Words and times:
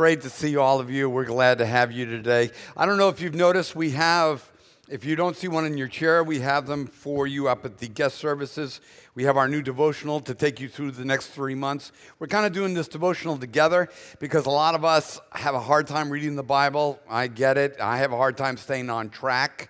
great 0.00 0.22
to 0.22 0.30
see 0.30 0.56
all 0.56 0.80
of 0.80 0.90
you. 0.90 1.10
We're 1.10 1.26
glad 1.26 1.58
to 1.58 1.66
have 1.66 1.92
you 1.92 2.06
today. 2.06 2.52
I 2.74 2.86
don't 2.86 2.96
know 2.96 3.10
if 3.10 3.20
you've 3.20 3.34
noticed, 3.34 3.76
we 3.76 3.90
have, 3.90 4.50
if 4.88 5.04
you 5.04 5.14
don't 5.14 5.36
see 5.36 5.46
one 5.46 5.66
in 5.66 5.76
your 5.76 5.88
chair, 5.88 6.24
we 6.24 6.40
have 6.40 6.66
them 6.66 6.86
for 6.86 7.26
you 7.26 7.48
up 7.48 7.66
at 7.66 7.76
the 7.76 7.86
guest 7.86 8.16
services. 8.16 8.80
We 9.14 9.24
have 9.24 9.36
our 9.36 9.46
new 9.46 9.60
devotional 9.60 10.20
to 10.20 10.34
take 10.34 10.58
you 10.58 10.70
through 10.70 10.92
the 10.92 11.04
next 11.04 11.26
three 11.26 11.54
months. 11.54 11.92
We're 12.18 12.28
kind 12.28 12.46
of 12.46 12.54
doing 12.54 12.72
this 12.72 12.88
devotional 12.88 13.36
together 13.36 13.90
because 14.20 14.46
a 14.46 14.50
lot 14.50 14.74
of 14.74 14.86
us 14.86 15.20
have 15.32 15.54
a 15.54 15.60
hard 15.60 15.86
time 15.86 16.08
reading 16.08 16.34
the 16.34 16.42
Bible. 16.42 16.98
I 17.06 17.26
get 17.26 17.58
it. 17.58 17.76
I 17.78 17.98
have 17.98 18.14
a 18.14 18.16
hard 18.16 18.38
time 18.38 18.56
staying 18.56 18.88
on 18.88 19.10
track 19.10 19.68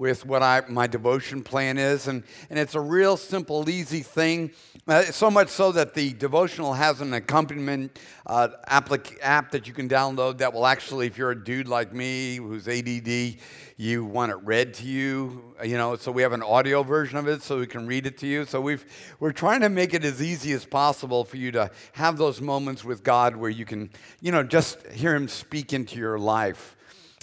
with 0.00 0.24
what 0.24 0.42
I, 0.42 0.62
my 0.66 0.86
devotion 0.86 1.42
plan 1.42 1.76
is. 1.76 2.08
And, 2.08 2.24
and 2.48 2.58
it's 2.58 2.74
a 2.74 2.80
real 2.80 3.18
simple, 3.18 3.68
easy 3.68 4.00
thing. 4.00 4.50
Uh, 4.88 5.02
so 5.02 5.30
much 5.30 5.48
so 5.48 5.72
that 5.72 5.92
the 5.92 6.14
devotional 6.14 6.72
has 6.72 7.02
an 7.02 7.12
accompaniment 7.12 7.98
uh, 8.26 8.48
applic- 8.66 9.18
app 9.20 9.50
that 9.50 9.68
you 9.68 9.74
can 9.74 9.90
download 9.90 10.38
that 10.38 10.54
will 10.54 10.66
actually, 10.66 11.06
if 11.06 11.18
you're 11.18 11.32
a 11.32 11.44
dude 11.44 11.68
like 11.68 11.92
me 11.92 12.36
who's 12.36 12.66
ADD, 12.66 13.36
you 13.76 14.06
want 14.06 14.32
it 14.32 14.38
read 14.42 14.72
to 14.72 14.86
you. 14.86 15.54
You 15.62 15.76
know, 15.76 15.96
so 15.96 16.10
we 16.10 16.22
have 16.22 16.32
an 16.32 16.42
audio 16.42 16.82
version 16.82 17.18
of 17.18 17.28
it 17.28 17.42
so 17.42 17.58
we 17.58 17.66
can 17.66 17.86
read 17.86 18.06
it 18.06 18.16
to 18.18 18.26
you. 18.26 18.46
So 18.46 18.58
we've, 18.58 18.86
we're 19.20 19.32
trying 19.32 19.60
to 19.60 19.68
make 19.68 19.92
it 19.92 20.02
as 20.02 20.22
easy 20.22 20.52
as 20.52 20.64
possible 20.64 21.24
for 21.26 21.36
you 21.36 21.52
to 21.52 21.70
have 21.92 22.16
those 22.16 22.40
moments 22.40 22.86
with 22.86 23.04
God 23.04 23.36
where 23.36 23.50
you 23.50 23.66
can, 23.66 23.90
you 24.22 24.32
know, 24.32 24.42
just 24.42 24.86
hear 24.86 25.14
Him 25.14 25.28
speak 25.28 25.74
into 25.74 25.98
your 25.98 26.18
life. 26.18 26.74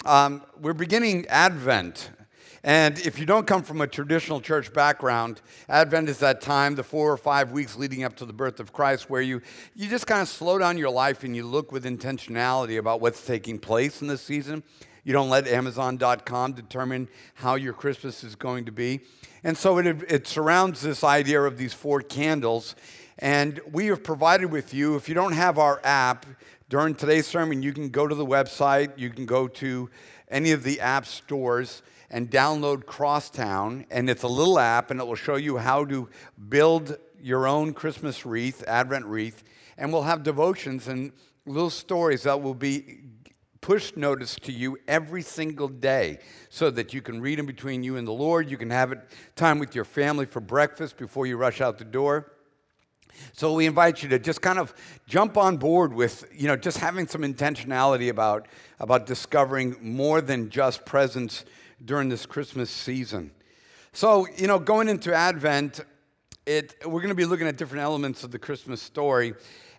Um, 0.06 0.44
we're 0.62 0.74
beginning 0.74 1.26
Advent 1.26 2.12
and 2.64 2.98
if 3.00 3.20
you 3.20 3.26
don't 3.26 3.46
come 3.46 3.64
from 3.64 3.82
a 3.82 3.88
traditional 3.88 4.42
church 4.42 4.74
background, 4.74 5.42
Advent 5.70 6.10
is 6.10 6.18
that 6.20 6.42
time, 6.42 6.76
the 6.76 6.84
four 6.84 7.12
or 7.12 7.18
five 7.18 7.52
weeks 7.52 7.76
leading 7.76 8.04
up 8.04 8.16
to 8.18 8.26
the 8.26 8.34
birth 8.34 8.60
of 8.60 8.74
Christ, 8.74 9.10
where 9.10 9.22
you, 9.22 9.42
you 9.76 9.88
just 9.88 10.08
kind 10.08 10.22
of 10.22 10.28
slow 10.28 10.58
down 10.58 10.78
your 10.78 10.90
life 10.90 11.24
and 11.24 11.36
you 11.36 11.46
look 11.46 11.72
with 11.72 11.86
intentionality 11.86 12.78
about 12.78 13.02
what's 13.02 13.26
taking 13.26 13.60
place 13.60 14.02
in 14.02 14.08
this 14.08 14.22
season. 14.22 14.64
You 15.04 15.14
don't 15.14 15.30
let 15.30 15.48
Amazon.com 15.48 16.54
determine 16.54 17.08
how 17.36 17.56
your 17.56 17.74
Christmas 17.74 18.24
is 18.24 18.36
going 18.36 18.66
to 18.66 18.72
be. 18.72 19.00
And 19.44 19.58
so 19.58 19.78
it, 19.78 19.88
it 20.12 20.28
surrounds 20.28 20.82
this 20.82 21.04
idea 21.04 21.42
of 21.42 21.58
these 21.58 21.74
four 21.74 22.02
candles. 22.02 22.76
And 23.20 23.62
we 23.72 23.88
have 23.88 24.04
provided 24.04 24.52
with 24.52 24.74
you, 24.74 24.96
if 24.96 25.08
you 25.08 25.16
don't 25.16 25.32
have 25.32 25.58
our 25.58 25.80
app, 25.84 26.26
during 26.70 26.96
today's 26.96 27.26
sermon, 27.26 27.64
you 27.64 27.72
can 27.72 27.88
go 27.88 28.06
to 28.06 28.14
the 28.14 28.26
website, 28.26 28.98
you 28.98 29.10
can 29.10 29.26
go 29.26 29.48
to 29.48 29.90
any 30.30 30.52
of 30.52 30.64
the 30.64 30.82
app 30.82 31.06
stores 31.06 31.82
and 32.10 32.30
download 32.30 32.86
Crosstown, 32.86 33.86
and 33.92 34.10
it's 34.10 34.24
a 34.24 34.28
little 34.28 34.60
app, 34.60 34.92
and 34.92 35.00
it 35.00 35.08
will 35.08 35.16
show 35.16 35.36
you 35.36 35.58
how 35.58 35.86
to 35.86 36.10
build 36.50 36.98
your 37.22 37.48
own 37.48 37.74
Christmas 37.74 38.26
wreath, 38.26 38.64
Advent 38.68 39.06
wreath, 39.06 39.44
and 39.78 39.92
we'll 39.92 40.04
have 40.04 40.24
devotions 40.24 40.88
and 40.88 41.12
little 41.46 41.70
stories 41.70 42.24
that 42.24 42.42
will 42.42 42.54
be 42.54 43.00
push 43.62 43.96
notice 43.98 44.36
to 44.36 44.52
you 44.52 44.78
every 44.88 45.22
single 45.22 45.68
day 45.68 46.20
so 46.50 46.70
that 46.72 46.94
you 46.94 47.02
can 47.02 47.20
read 47.20 47.38
them 47.38 47.46
between 47.46 47.84
you 47.84 47.98
and 47.98 48.08
the 48.08 48.14
Lord. 48.14 48.50
You 48.50 48.58
can 48.58 48.70
have 48.70 48.92
it 48.92 49.00
time 49.36 49.60
with 49.60 49.76
your 49.76 49.84
family 49.84 50.26
for 50.26 50.40
breakfast 50.40 50.96
before 50.96 51.26
you 51.26 51.36
rush 51.36 51.60
out 51.60 51.78
the 51.78 51.84
door. 51.84 52.32
So 53.34 53.54
we 53.54 53.66
invite 53.66 54.04
you 54.04 54.10
to 54.10 54.20
just 54.20 54.42
kind 54.42 54.60
of 54.60 54.74
jump 55.08 55.38
on 55.38 55.58
board 55.58 55.92
with, 55.92 56.26
you 56.34 56.48
know, 56.48 56.56
just 56.56 56.78
having 56.78 57.08
some 57.08 57.24
intentionality 57.24 58.10
about, 58.10 58.48
about 58.80 59.06
discovering 59.06 59.76
more 59.82 60.22
than 60.22 60.50
just 60.50 60.86
presents 60.86 61.44
during 61.84 62.10
this 62.10 62.26
Christmas 62.26 62.70
season. 62.70 63.32
So, 63.94 64.28
you 64.36 64.48
know, 64.48 64.60
going 64.60 64.90
into 64.90 65.14
Advent, 65.14 65.82
it, 66.46 66.76
we're 66.86 67.02
going 67.02 67.10
to 67.10 67.16
be 67.16 67.26
looking 67.26 67.48
at 67.48 67.58
different 67.58 67.84
elements 67.84 68.24
of 68.24 68.32
the 68.32 68.40
Christmas 68.40 68.82
story. 68.82 69.34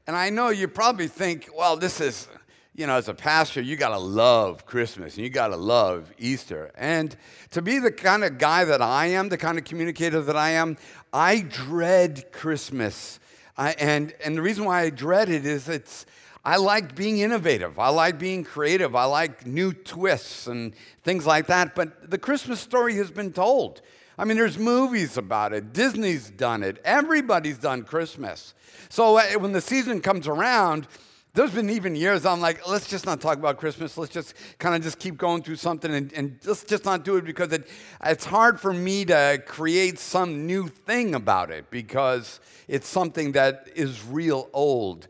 And 0.06 0.16
I 0.16 0.30
know 0.30 0.48
you 0.48 0.68
probably 0.68 1.08
think, 1.08 1.48
well, 1.56 1.76
this 1.76 2.00
is, 2.00 2.28
you 2.74 2.86
know, 2.86 2.96
as 2.96 3.08
a 3.08 3.14
pastor, 3.14 3.60
you 3.60 3.76
got 3.76 3.90
to 3.90 3.98
love 3.98 4.66
Christmas 4.66 5.16
and 5.16 5.24
you 5.24 5.30
got 5.30 5.48
to 5.48 5.56
love 5.56 6.12
Easter. 6.18 6.70
And 6.76 7.16
to 7.50 7.62
be 7.62 7.78
the 7.78 7.92
kind 7.92 8.24
of 8.24 8.38
guy 8.38 8.64
that 8.64 8.82
I 8.82 9.06
am, 9.06 9.28
the 9.28 9.38
kind 9.38 9.58
of 9.58 9.64
communicator 9.64 10.20
that 10.22 10.36
I 10.36 10.50
am, 10.50 10.76
I 11.12 11.40
dread 11.40 12.32
Christmas. 12.32 13.20
I, 13.56 13.72
and, 13.72 14.14
and 14.24 14.36
the 14.36 14.42
reason 14.42 14.64
why 14.64 14.82
I 14.82 14.90
dread 14.90 15.28
it 15.28 15.44
is 15.44 15.68
it's, 15.68 16.06
I 16.48 16.56
like 16.56 16.94
being 16.94 17.18
innovative. 17.18 17.78
I 17.78 17.90
like 17.90 18.18
being 18.18 18.42
creative. 18.42 18.96
I 18.96 19.04
like 19.04 19.46
new 19.46 19.74
twists 19.74 20.46
and 20.46 20.72
things 21.04 21.26
like 21.26 21.48
that. 21.48 21.74
But 21.74 22.10
the 22.10 22.16
Christmas 22.16 22.58
story 22.58 22.96
has 22.96 23.10
been 23.10 23.34
told. 23.34 23.82
I 24.16 24.24
mean, 24.24 24.38
there's 24.38 24.56
movies 24.56 25.18
about 25.18 25.52
it. 25.52 25.74
Disney's 25.74 26.30
done 26.30 26.62
it. 26.62 26.80
Everybody's 26.86 27.58
done 27.58 27.82
Christmas. 27.82 28.54
So 28.88 29.18
uh, 29.18 29.24
when 29.32 29.52
the 29.52 29.60
season 29.60 30.00
comes 30.00 30.26
around, 30.26 30.88
there's 31.34 31.50
been 31.50 31.68
even 31.68 31.94
years 31.94 32.24
I'm 32.24 32.40
like, 32.40 32.66
let's 32.66 32.88
just 32.88 33.04
not 33.04 33.20
talk 33.20 33.36
about 33.36 33.58
Christmas. 33.58 33.98
Let's 33.98 34.10
just 34.10 34.32
kind 34.58 34.74
of 34.74 34.80
just 34.80 34.98
keep 34.98 35.18
going 35.18 35.42
through 35.42 35.56
something 35.56 35.92
and, 35.92 36.10
and 36.14 36.38
let's 36.46 36.64
just 36.64 36.86
not 36.86 37.04
do 37.04 37.16
it 37.16 37.26
because 37.26 37.52
it, 37.52 37.68
it's 38.02 38.24
hard 38.24 38.58
for 38.58 38.72
me 38.72 39.04
to 39.04 39.42
create 39.46 39.98
some 39.98 40.46
new 40.46 40.68
thing 40.68 41.14
about 41.14 41.50
it 41.50 41.68
because 41.68 42.40
it's 42.68 42.88
something 42.88 43.32
that 43.32 43.68
is 43.74 44.02
real 44.06 44.48
old. 44.54 45.08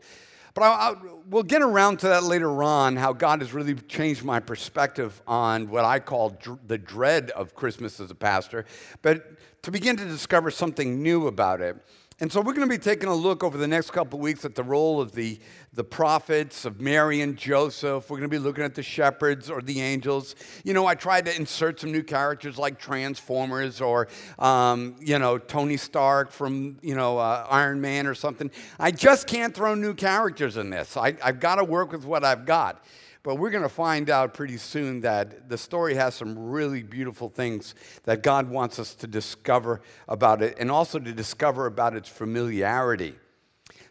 But 0.53 0.63
I, 0.63 0.67
I, 0.67 0.95
we'll 1.29 1.43
get 1.43 1.61
around 1.61 1.99
to 1.99 2.07
that 2.07 2.23
later 2.23 2.63
on, 2.63 2.95
how 2.95 3.13
God 3.13 3.41
has 3.41 3.53
really 3.53 3.75
changed 3.75 4.23
my 4.23 4.39
perspective 4.39 5.21
on 5.27 5.69
what 5.69 5.85
I 5.85 5.99
call 5.99 6.31
dr- 6.31 6.59
the 6.67 6.77
dread 6.77 7.29
of 7.31 7.53
Christmas 7.53 7.99
as 7.99 8.09
a 8.09 8.15
pastor, 8.15 8.65
but 9.01 9.31
to 9.63 9.71
begin 9.71 9.95
to 9.97 10.05
discover 10.05 10.49
something 10.49 11.03
new 11.03 11.27
about 11.27 11.61
it. 11.61 11.77
And 12.21 12.29
so 12.29 12.41
we're 12.41 12.53
going 12.53 12.67
to 12.67 12.73
be 12.73 12.77
taking 12.77 13.07
a 13.07 13.15
look 13.15 13.45
over 13.45 13.57
the 13.57 13.67
next 13.67 13.91
couple 13.91 14.19
weeks 14.19 14.43
at 14.43 14.53
the 14.53 14.63
role 14.63 14.99
of 14.99 15.13
the, 15.13 15.39
the 15.71 15.85
prophets, 15.85 16.65
of 16.65 16.81
Mary 16.81 17.21
and 17.21 17.37
Joseph. 17.37 18.09
We're 18.09 18.17
going 18.17 18.29
to 18.29 18.35
be 18.35 18.39
looking 18.43 18.65
at 18.65 18.75
the 18.75 18.83
shepherds 18.83 19.49
or 19.49 19.61
the 19.61 19.79
angels. 19.79 20.35
You 20.65 20.73
know, 20.73 20.85
I 20.85 20.95
tried 20.95 21.23
to 21.27 21.35
insert 21.35 21.79
some 21.79 21.93
new 21.93 22.03
characters 22.03 22.57
like 22.57 22.77
Transformers 22.77 23.79
or, 23.79 24.09
um, 24.37 24.97
you 24.99 25.17
know, 25.17 25.37
Tony 25.37 25.77
Stark 25.77 26.31
from, 26.31 26.77
you 26.81 26.93
know, 26.93 27.17
uh, 27.17 27.47
Iron 27.49 27.79
Man 27.79 28.05
or 28.05 28.15
something. 28.15 28.51
I 28.77 28.91
just 28.91 29.25
can't 29.25 29.55
throw 29.55 29.73
new 29.73 29.93
characters 29.93 30.57
in 30.57 30.71
this. 30.71 30.97
I, 30.97 31.15
I've 31.23 31.39
got 31.39 31.55
to 31.55 31.63
work 31.63 31.93
with 31.93 32.03
what 32.03 32.25
I've 32.25 32.45
got. 32.45 32.83
But 33.21 33.35
we're 33.35 33.49
going 33.49 33.63
to 33.63 33.69
find 33.69 34.09
out 34.09 34.33
pretty 34.33 34.57
soon 34.57 35.01
that 35.01 35.49
the 35.49 35.57
story 35.57 35.95
has 35.95 36.15
some 36.15 36.37
really 36.37 36.83
beautiful 36.83 37.29
things 37.29 37.75
that 38.03 38.23
God 38.23 38.49
wants 38.49 38.79
us 38.79 38.95
to 38.95 39.07
discover 39.07 39.81
about 40.07 40.41
it 40.41 40.55
and 40.57 40.71
also 40.71 40.99
to 40.99 41.11
discover 41.11 41.65
about 41.65 41.95
its 41.95 42.07
familiarity. 42.07 43.15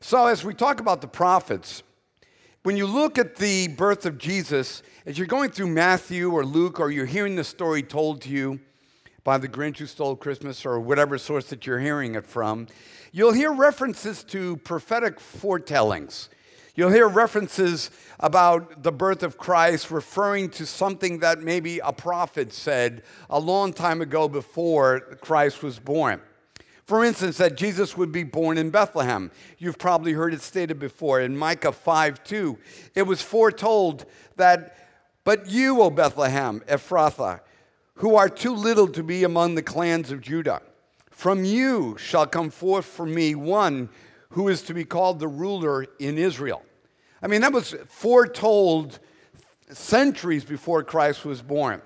So, 0.01 0.27
as 0.27 0.45
we 0.45 0.55
talk 0.55 0.81
about 0.81 1.03
the 1.03 1.09
prophets, 1.09 1.83
when 2.63 2.77
you 2.77 2.87
look 2.87 3.19
at 3.19 3.37
the 3.37 3.69
birth 3.69 4.07
of 4.07 4.19
Jesus, 4.19 4.83
as 5.07 5.19
you're 5.19 5.27
going 5.27 5.51
through 5.51 5.69
Matthew 5.69 6.31
or 6.31 6.45
Luke 6.45 6.81
or 6.81 6.91
you're 6.91 7.07
hearing 7.07 7.37
the 7.37 7.45
story 7.45 7.83
told 7.83 8.23
to 8.23 8.31
you 8.31 8.61
by 9.25 9.39
the 9.39 9.49
Grinch 9.49 9.79
who 9.79 9.87
stole 9.87 10.17
Christmas 10.17 10.65
or 10.65 10.81
whatever 10.81 11.19
source 11.19 11.47
that 11.47 11.67
you're 11.67 11.79
hearing 11.79 12.15
it 12.15 12.27
from, 12.27 12.67
you'll 13.13 13.33
hear 13.33 13.53
references 13.53 14.25
to 14.25 14.57
prophetic 14.59 15.21
foretellings. 15.21 16.31
You'll 16.79 16.93
hear 16.93 17.09
references 17.09 17.91
about 18.21 18.85
the 18.85 18.93
birth 18.93 19.25
of 19.25 19.37
Christ 19.37 19.91
referring 19.91 20.49
to 20.51 20.65
something 20.65 21.19
that 21.19 21.41
maybe 21.41 21.81
a 21.81 21.93
prophet 21.93 22.53
said 22.53 23.03
a 23.29 23.41
long 23.41 23.73
time 23.73 24.01
ago 24.01 24.29
before 24.29 25.01
Christ 25.21 25.65
was 25.65 25.81
born. 25.81 26.21
For 26.85 27.05
instance, 27.05 27.37
that 27.39 27.57
Jesus 27.57 27.97
would 27.97 28.13
be 28.13 28.23
born 28.23 28.59
in 28.59 28.71
Bethlehem. 28.71 29.33
You've 29.59 29.77
probably 29.77 30.13
heard 30.13 30.33
it 30.33 30.41
stated 30.41 30.79
before 30.79 31.21
in 31.21 31.37
Micah 31.37 31.73
5 31.73 32.23
2. 32.23 32.57
It 32.95 33.03
was 33.03 33.21
foretold 33.21 34.07
that, 34.37 34.77
but 35.25 35.51
you, 35.51 35.83
O 35.83 35.91
Bethlehem, 35.91 36.61
Ephrathah, 36.69 37.41
who 37.95 38.15
are 38.15 38.29
too 38.29 38.55
little 38.55 38.87
to 38.87 39.03
be 39.03 39.25
among 39.25 39.57
the 39.57 39.63
clans 39.63 40.13
of 40.13 40.21
Judah, 40.21 40.63
from 41.11 41.45
you 41.45 41.97
shall 41.99 42.29
come 42.29 42.51
forth 42.51 42.85
for 42.85 43.05
me 43.05 43.35
one 43.35 43.89
who 44.31 44.49
is 44.49 44.63
to 44.63 44.75
be 44.75 44.85
called 44.85 45.19
the 45.19 45.29
ruler 45.29 45.87
in 45.99 46.19
Israel. 46.19 46.63
I 47.23 47.27
mean, 47.27 47.41
that 47.41 47.53
was 47.53 47.75
foretold 47.89 48.99
centuries 49.71 50.45
before 50.45 50.83
Christ 50.83 51.25
was 51.25 51.43
born. 51.43 51.83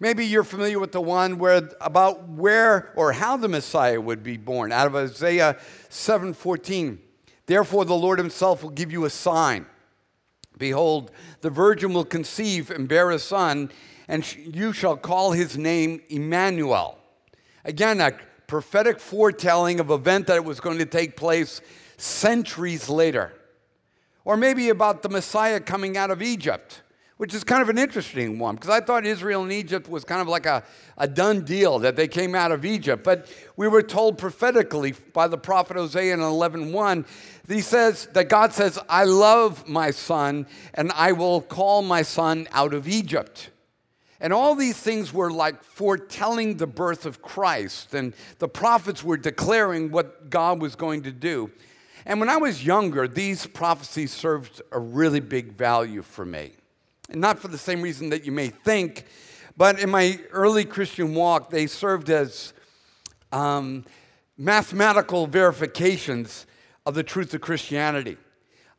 Maybe 0.00 0.26
you're 0.26 0.42
familiar 0.42 0.80
with 0.80 0.90
the 0.90 1.00
one 1.00 1.38
where 1.38 1.68
about 1.80 2.28
where 2.28 2.92
or 2.96 3.12
how 3.12 3.36
the 3.36 3.48
Messiah 3.48 4.00
would 4.00 4.24
be 4.24 4.36
born 4.36 4.72
out 4.72 4.88
of 4.88 4.96
Isaiah 4.96 5.56
7:14. 5.90 6.98
Therefore 7.46 7.84
the 7.84 7.94
Lord 7.94 8.18
himself 8.18 8.64
will 8.64 8.70
give 8.70 8.90
you 8.90 9.04
a 9.04 9.10
sign. 9.10 9.66
Behold, 10.58 11.12
the 11.40 11.50
virgin 11.50 11.92
will 11.92 12.04
conceive 12.04 12.70
and 12.70 12.88
bear 12.88 13.12
a 13.12 13.18
son, 13.18 13.70
and 14.08 14.36
you 14.36 14.72
shall 14.72 14.96
call 14.96 15.32
his 15.32 15.56
name 15.56 16.02
Emmanuel. 16.08 16.98
Again, 17.64 18.00
a 18.00 18.12
prophetic 18.48 18.98
foretelling 18.98 19.78
of 19.78 19.90
event 19.90 20.26
that 20.26 20.44
was 20.44 20.58
going 20.58 20.78
to 20.78 20.86
take 20.86 21.16
place 21.16 21.60
centuries 22.02 22.88
later. 22.88 23.32
Or 24.24 24.36
maybe 24.36 24.68
about 24.68 25.02
the 25.02 25.08
Messiah 25.08 25.60
coming 25.60 25.96
out 25.96 26.10
of 26.10 26.22
Egypt. 26.22 26.82
which 27.18 27.34
is 27.34 27.44
kind 27.44 27.62
of 27.62 27.68
an 27.68 27.78
interesting 27.78 28.36
one 28.40 28.56
because 28.56 28.70
I 28.70 28.80
thought 28.80 29.06
Israel 29.06 29.44
and 29.44 29.52
Egypt 29.52 29.88
was 29.88 30.02
kind 30.02 30.20
of 30.20 30.26
like 30.26 30.44
a, 30.44 30.64
a 30.98 31.06
done 31.06 31.44
deal 31.44 31.78
that 31.80 31.94
they 31.94 32.08
came 32.08 32.34
out 32.34 32.50
of 32.50 32.64
Egypt. 32.64 33.04
But 33.04 33.30
we 33.56 33.68
were 33.68 33.82
told 33.82 34.18
prophetically 34.18 34.94
by 35.12 35.28
the 35.28 35.38
prophet 35.38 35.76
Hosea 35.76 36.14
in 36.14 36.18
11.1, 36.18 37.06
he 37.46 37.60
says 37.60 38.06
that 38.14 38.28
God 38.28 38.52
says, 38.52 38.76
I 38.88 39.04
love 39.04 39.68
my 39.68 39.92
son 39.92 40.46
and 40.74 40.90
I 40.96 41.12
will 41.12 41.42
call 41.42 41.82
my 41.82 42.02
son 42.02 42.48
out 42.50 42.74
of 42.74 42.88
Egypt. 42.88 43.50
And 44.20 44.32
all 44.32 44.56
these 44.56 44.76
things 44.76 45.12
were 45.12 45.30
like 45.30 45.62
foretelling 45.62 46.56
the 46.56 46.66
birth 46.66 47.06
of 47.06 47.22
Christ. 47.22 47.94
And 47.94 48.14
the 48.40 48.48
prophets 48.48 49.04
were 49.04 49.16
declaring 49.16 49.92
what 49.92 50.28
God 50.28 50.60
was 50.60 50.74
going 50.74 51.02
to 51.02 51.12
do. 51.12 51.52
And 52.04 52.20
when 52.20 52.28
I 52.28 52.36
was 52.36 52.64
younger, 52.64 53.06
these 53.06 53.46
prophecies 53.46 54.12
served 54.12 54.60
a 54.72 54.78
really 54.78 55.20
big 55.20 55.52
value 55.52 56.02
for 56.02 56.24
me 56.24 56.52
and 57.12 57.20
not 57.20 57.38
for 57.38 57.48
the 57.48 57.58
same 57.58 57.82
reason 57.82 58.10
that 58.10 58.24
you 58.24 58.32
may 58.32 58.48
think, 58.48 59.04
but 59.56 59.78
in 59.78 59.90
my 59.90 60.18
early 60.30 60.64
Christian 60.64 61.14
walk, 61.14 61.50
they 61.50 61.66
served 61.66 62.10
as 62.10 62.54
um, 63.30 63.84
mathematical 64.38 65.26
verifications 65.26 66.46
of 66.86 66.94
the 66.94 67.02
truth 67.02 67.34
of 67.34 67.42
Christianity. 67.42 68.16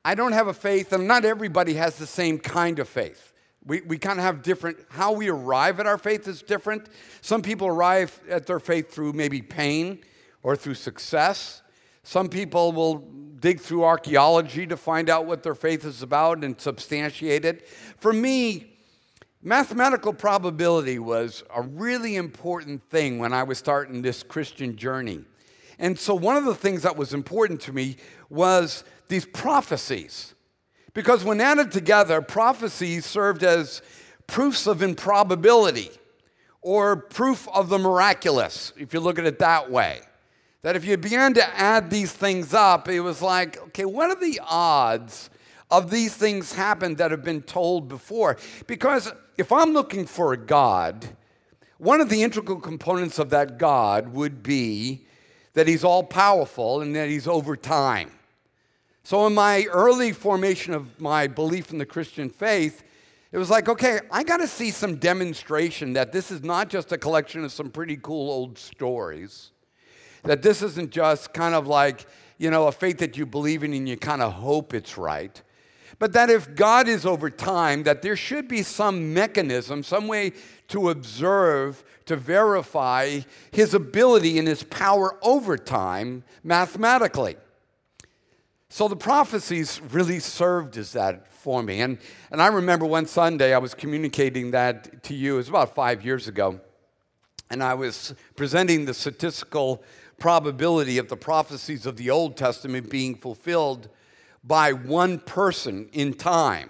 I 0.03 0.15
don't 0.15 0.33
have 0.33 0.47
a 0.47 0.53
faith, 0.53 0.91
and 0.91 1.07
not 1.07 1.23
everybody 1.25 1.75
has 1.75 1.97
the 1.97 2.07
same 2.07 2.39
kind 2.39 2.79
of 2.79 2.89
faith. 2.89 3.33
We, 3.65 3.81
we 3.81 3.97
kind 3.97 4.19
of 4.19 4.25
have 4.25 4.41
different, 4.43 4.77
how 4.89 5.13
we 5.13 5.29
arrive 5.29 5.79
at 5.79 5.87
our 5.87 5.97
faith 5.97 6.27
is 6.27 6.41
different. 6.41 6.87
Some 7.21 7.41
people 7.41 7.67
arrive 7.67 8.19
at 8.29 8.45
their 8.45 8.59
faith 8.59 8.91
through 8.91 9.13
maybe 9.13 9.41
pain 9.41 9.99
or 10.41 10.57
through 10.57 10.73
success. 10.73 11.61
Some 12.03 12.29
people 12.29 12.71
will 12.71 12.99
dig 13.39 13.59
through 13.59 13.83
archaeology 13.83 14.67
to 14.67 14.77
find 14.77 15.09
out 15.09 15.25
what 15.25 15.43
their 15.43 15.55
faith 15.55 15.85
is 15.85 16.01
about 16.01 16.43
and 16.43 16.59
substantiate 16.59 17.45
it. 17.45 17.67
For 17.97 18.13
me, 18.13 18.73
mathematical 19.41 20.13
probability 20.13 20.99
was 20.99 21.43
a 21.53 21.61
really 21.61 22.15
important 22.15 22.81
thing 22.89 23.19
when 23.19 23.33
I 23.33 23.43
was 23.43 23.57
starting 23.57 24.01
this 24.01 24.23
Christian 24.23 24.75
journey. 24.75 25.25
And 25.79 25.97
so, 25.97 26.13
one 26.13 26.37
of 26.37 26.45
the 26.45 26.55
things 26.55 26.83
that 26.83 26.95
was 26.95 27.13
important 27.13 27.59
to 27.61 27.73
me 27.73 27.97
was 28.29 28.83
these 29.07 29.25
prophecies. 29.25 30.35
Because 30.93 31.23
when 31.23 31.41
added 31.41 31.71
together, 31.71 32.21
prophecies 32.21 33.05
served 33.05 33.43
as 33.43 33.81
proofs 34.27 34.67
of 34.67 34.81
improbability 34.81 35.89
or 36.61 36.95
proof 36.95 37.47
of 37.49 37.69
the 37.69 37.79
miraculous, 37.79 38.71
if 38.77 38.93
you 38.93 38.99
look 38.99 39.19
at 39.19 39.25
it 39.25 39.39
that 39.39 39.69
way. 39.69 40.01
That 40.63 40.75
if 40.75 40.85
you 40.85 40.97
began 40.97 41.33
to 41.35 41.57
add 41.57 41.89
these 41.89 42.11
things 42.11 42.53
up, 42.53 42.87
it 42.87 43.01
was 43.01 43.21
like, 43.21 43.61
okay, 43.67 43.85
what 43.85 44.09
are 44.09 44.19
the 44.19 44.39
odds 44.43 45.29
of 45.69 45.91
these 45.91 46.15
things 46.15 46.53
happen 46.53 46.95
that 46.95 47.11
have 47.11 47.23
been 47.23 47.41
told 47.41 47.87
before? 47.87 48.37
Because 48.65 49.11
if 49.37 49.51
I'm 49.51 49.73
looking 49.73 50.05
for 50.05 50.33
a 50.33 50.37
God, 50.37 51.07
one 51.77 51.99
of 51.99 52.09
the 52.09 52.23
integral 52.23 52.59
components 52.59 53.19
of 53.19 53.29
that 53.31 53.57
God 53.57 54.13
would 54.13 54.41
be 54.41 55.05
that 55.53 55.67
he's 55.67 55.83
all 55.83 56.03
powerful 56.03 56.81
and 56.81 56.95
that 56.95 57.09
he's 57.09 57.27
over 57.27 57.55
time. 57.55 58.11
So, 59.03 59.27
in 59.27 59.33
my 59.33 59.65
early 59.69 60.13
formation 60.13 60.73
of 60.73 60.99
my 61.01 61.27
belief 61.27 61.71
in 61.71 61.77
the 61.77 61.85
Christian 61.85 62.29
faith, 62.29 62.83
it 63.33 63.37
was 63.37 63.49
like, 63.49 63.67
okay, 63.67 63.99
I 64.11 64.23
got 64.23 64.37
to 64.37 64.47
see 64.47 64.71
some 64.71 64.95
demonstration 64.95 65.93
that 65.93 66.13
this 66.13 66.31
is 66.31 66.41
not 66.43 66.69
just 66.69 66.91
a 66.93 66.97
collection 66.97 67.43
of 67.43 67.51
some 67.51 67.69
pretty 67.69 67.97
cool 68.01 68.31
old 68.31 68.57
stories, 68.57 69.51
that 70.23 70.41
this 70.41 70.61
isn't 70.61 70.91
just 70.91 71.33
kind 71.33 71.55
of 71.55 71.67
like, 71.67 72.05
you 72.37 72.49
know, 72.49 72.67
a 72.67 72.71
faith 72.71 72.97
that 72.99 73.17
you 73.17 73.25
believe 73.25 73.63
in 73.63 73.73
and 73.73 73.87
you 73.87 73.97
kind 73.97 74.21
of 74.21 74.33
hope 74.33 74.73
it's 74.73 74.97
right. 74.97 75.41
But 75.99 76.13
that 76.13 76.29
if 76.29 76.55
God 76.55 76.87
is 76.87 77.05
over 77.05 77.29
time, 77.29 77.83
that 77.83 78.01
there 78.01 78.15
should 78.15 78.47
be 78.47 78.63
some 78.63 79.13
mechanism, 79.13 79.83
some 79.83 80.07
way 80.07 80.33
to 80.69 80.89
observe, 80.89 81.83
to 82.05 82.15
verify 82.15 83.21
his 83.51 83.73
ability 83.73 84.39
and 84.39 84.47
his 84.47 84.63
power 84.63 85.17
over 85.21 85.57
time 85.57 86.23
mathematically. 86.43 87.35
So 88.69 88.87
the 88.87 88.95
prophecies 88.95 89.79
really 89.91 90.19
served 90.19 90.77
as 90.77 90.93
that 90.93 91.31
for 91.31 91.61
me. 91.61 91.81
And, 91.81 91.99
and 92.31 92.41
I 92.41 92.47
remember 92.47 92.85
one 92.85 93.05
Sunday 93.05 93.53
I 93.53 93.59
was 93.59 93.75
communicating 93.75 94.51
that 94.51 95.03
to 95.03 95.13
you, 95.13 95.35
it 95.35 95.37
was 95.37 95.49
about 95.49 95.75
five 95.75 96.03
years 96.03 96.27
ago. 96.27 96.59
And 97.49 97.61
I 97.61 97.75
was 97.75 98.15
presenting 98.35 98.85
the 98.85 98.93
statistical 98.95 99.83
probability 100.17 100.97
of 100.97 101.09
the 101.09 101.17
prophecies 101.17 101.85
of 101.85 101.97
the 101.97 102.09
Old 102.09 102.37
Testament 102.37 102.89
being 102.89 103.15
fulfilled 103.15 103.89
by 104.43 104.73
one 104.73 105.19
person 105.19 105.89
in 105.93 106.13
time. 106.13 106.69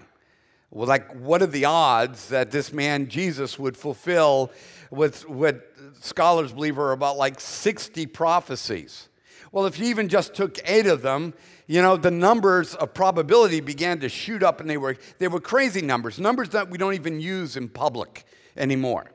Well, 0.70 0.88
like, 0.88 1.12
what 1.14 1.42
are 1.42 1.48
the 1.48 1.66
odds 1.66 2.30
that 2.30 2.52
this 2.52 2.74
man 2.74 3.08
Jesus 3.08 3.60
would 3.60 3.78
fulfill 3.78 4.52
with 4.90 5.28
what 5.30 5.72
scholars 6.02 6.52
believe 6.52 6.80
are 6.80 6.92
about 6.92 7.18
like 7.18 7.40
60 7.40 8.08
prophecies? 8.08 9.10
Well, 9.52 9.68
if 9.68 9.78
you 9.78 9.86
even 9.86 10.10
just 10.10 10.34
took 10.34 10.58
eight 10.66 10.88
of 10.88 11.04
them, 11.04 11.36
you 11.68 11.82
know, 11.82 11.96
the 11.96 12.12
numbers 12.12 12.74
of 12.76 12.94
probability 12.94 13.62
began 13.62 14.00
to 14.00 14.10
shoot 14.10 14.42
up 14.42 14.60
and 14.60 14.70
they 14.70 14.78
were, 14.78 14.98
they 15.20 15.28
were 15.28 15.40
crazy 15.40 15.82
numbers, 15.82 16.20
numbers 16.20 16.50
that 16.50 16.70
we 16.70 16.78
don't 16.80 16.96
even 16.96 17.20
use 17.20 17.56
in 17.56 17.70
public 17.70 18.26
anymore. 18.58 19.12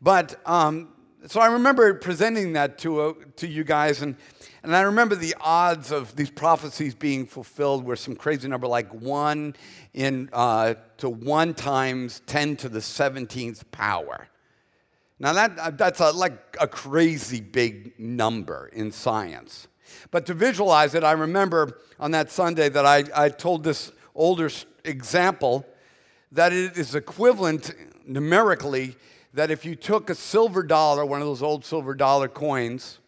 But 0.00 0.40
um, 0.46 0.88
so 1.26 1.40
I 1.40 1.46
remember 1.48 1.92
presenting 1.94 2.54
that 2.54 2.78
to, 2.78 3.00
uh, 3.00 3.12
to 3.36 3.46
you 3.46 3.62
guys, 3.62 4.00
and, 4.00 4.16
and 4.62 4.74
I 4.74 4.82
remember 4.82 5.14
the 5.14 5.34
odds 5.40 5.92
of 5.92 6.16
these 6.16 6.30
prophecies 6.30 6.94
being 6.94 7.26
fulfilled 7.26 7.84
were 7.84 7.96
some 7.96 8.16
crazy 8.16 8.48
number 8.48 8.66
like 8.66 8.92
1 8.94 9.54
in, 9.94 10.30
uh, 10.32 10.74
to 10.98 11.10
1 11.10 11.54
times 11.54 12.22
10 12.26 12.56
to 12.56 12.68
the 12.68 12.78
17th 12.78 13.64
power. 13.70 14.28
Now, 15.18 15.34
that, 15.34 15.58
uh, 15.58 15.70
that's 15.70 16.00
a, 16.00 16.10
like 16.10 16.56
a 16.58 16.66
crazy 16.66 17.40
big 17.40 17.98
number 17.98 18.70
in 18.72 18.90
science. 18.90 19.68
But 20.10 20.24
to 20.26 20.34
visualize 20.34 20.94
it, 20.94 21.04
I 21.04 21.12
remember 21.12 21.80
on 21.98 22.12
that 22.12 22.30
Sunday 22.30 22.70
that 22.70 22.86
I, 22.86 23.04
I 23.14 23.28
told 23.28 23.62
this 23.62 23.92
older 24.14 24.48
example 24.84 25.66
that 26.32 26.52
it 26.52 26.78
is 26.78 26.94
equivalent 26.94 27.74
numerically 28.06 28.96
that 29.34 29.50
if 29.50 29.64
you 29.64 29.74
took 29.74 30.10
a 30.10 30.14
silver 30.14 30.62
dollar, 30.62 31.04
one 31.04 31.20
of 31.20 31.26
those 31.26 31.42
old 31.42 31.64
silver 31.64 31.94
dollar 31.94 32.28
coins, 32.28 32.98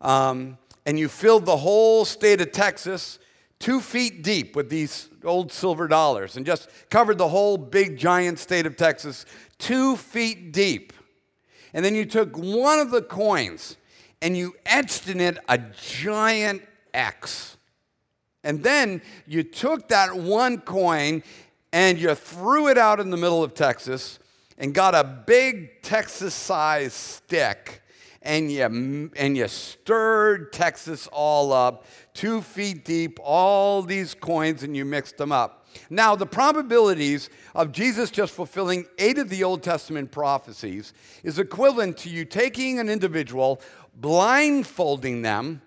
um, 0.00 0.58
and 0.86 0.98
you 0.98 1.08
filled 1.08 1.46
the 1.46 1.56
whole 1.56 2.04
state 2.04 2.40
of 2.40 2.52
Texas 2.52 3.18
two 3.58 3.80
feet 3.80 4.22
deep 4.22 4.56
with 4.56 4.68
these 4.68 5.08
old 5.24 5.50
silver 5.50 5.88
dollars 5.88 6.36
and 6.36 6.44
just 6.44 6.68
covered 6.90 7.16
the 7.16 7.28
whole 7.28 7.56
big 7.56 7.96
giant 7.96 8.38
state 8.38 8.66
of 8.66 8.76
Texas 8.76 9.24
two 9.58 9.96
feet 9.96 10.52
deep. 10.52 10.92
And 11.72 11.84
then 11.84 11.94
you 11.94 12.04
took 12.04 12.36
one 12.36 12.78
of 12.78 12.90
the 12.90 13.02
coins 13.02 13.76
and 14.20 14.36
you 14.36 14.54
etched 14.66 15.08
in 15.08 15.20
it 15.20 15.38
a 15.48 15.58
giant 15.58 16.62
X. 16.92 17.56
And 18.42 18.62
then 18.62 19.00
you 19.26 19.42
took 19.42 19.88
that 19.88 20.14
one 20.14 20.60
coin 20.60 21.22
and 21.72 21.98
you 21.98 22.14
threw 22.14 22.68
it 22.68 22.78
out 22.78 23.00
in 23.00 23.10
the 23.10 23.16
middle 23.16 23.42
of 23.42 23.54
Texas 23.54 24.18
and 24.58 24.74
got 24.74 24.94
a 24.94 25.04
big 25.04 25.82
Texas 25.82 26.34
sized 26.34 26.92
stick 26.92 27.82
and 28.24 28.50
you, 28.50 29.10
and 29.16 29.36
you 29.36 29.46
stirred 29.48 30.52
Texas 30.52 31.06
all 31.12 31.52
up, 31.52 31.84
two 32.14 32.40
feet 32.40 32.84
deep, 32.84 33.18
all 33.22 33.82
these 33.82 34.14
coins, 34.14 34.62
and 34.62 34.74
you 34.76 34.84
mixed 34.84 35.18
them 35.18 35.30
up. 35.30 35.66
Now, 35.90 36.16
the 36.16 36.26
probabilities 36.26 37.28
of 37.54 37.72
Jesus 37.72 38.10
just 38.10 38.32
fulfilling 38.32 38.86
eight 38.98 39.18
of 39.18 39.28
the 39.28 39.44
Old 39.44 39.62
Testament 39.62 40.10
prophecies 40.10 40.94
is 41.22 41.38
equivalent 41.38 41.98
to 41.98 42.08
you 42.08 42.24
taking 42.24 42.78
an 42.78 42.88
individual, 42.88 43.60
blindfolding 43.96 45.22
them, 45.22 45.60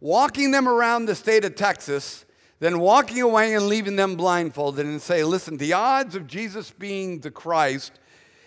walking 0.00 0.50
them 0.50 0.68
around 0.68 1.06
the 1.06 1.14
state 1.14 1.44
of 1.44 1.56
Texas, 1.56 2.24
then 2.60 2.78
walking 2.78 3.20
away 3.20 3.54
and 3.54 3.66
leaving 3.66 3.96
them 3.96 4.16
blindfolded 4.16 4.86
and 4.86 5.02
say, 5.02 5.22
listen, 5.24 5.58
the 5.58 5.72
odds 5.72 6.14
of 6.14 6.26
Jesus 6.26 6.70
being 6.70 7.20
the 7.20 7.30
Christ 7.30 7.92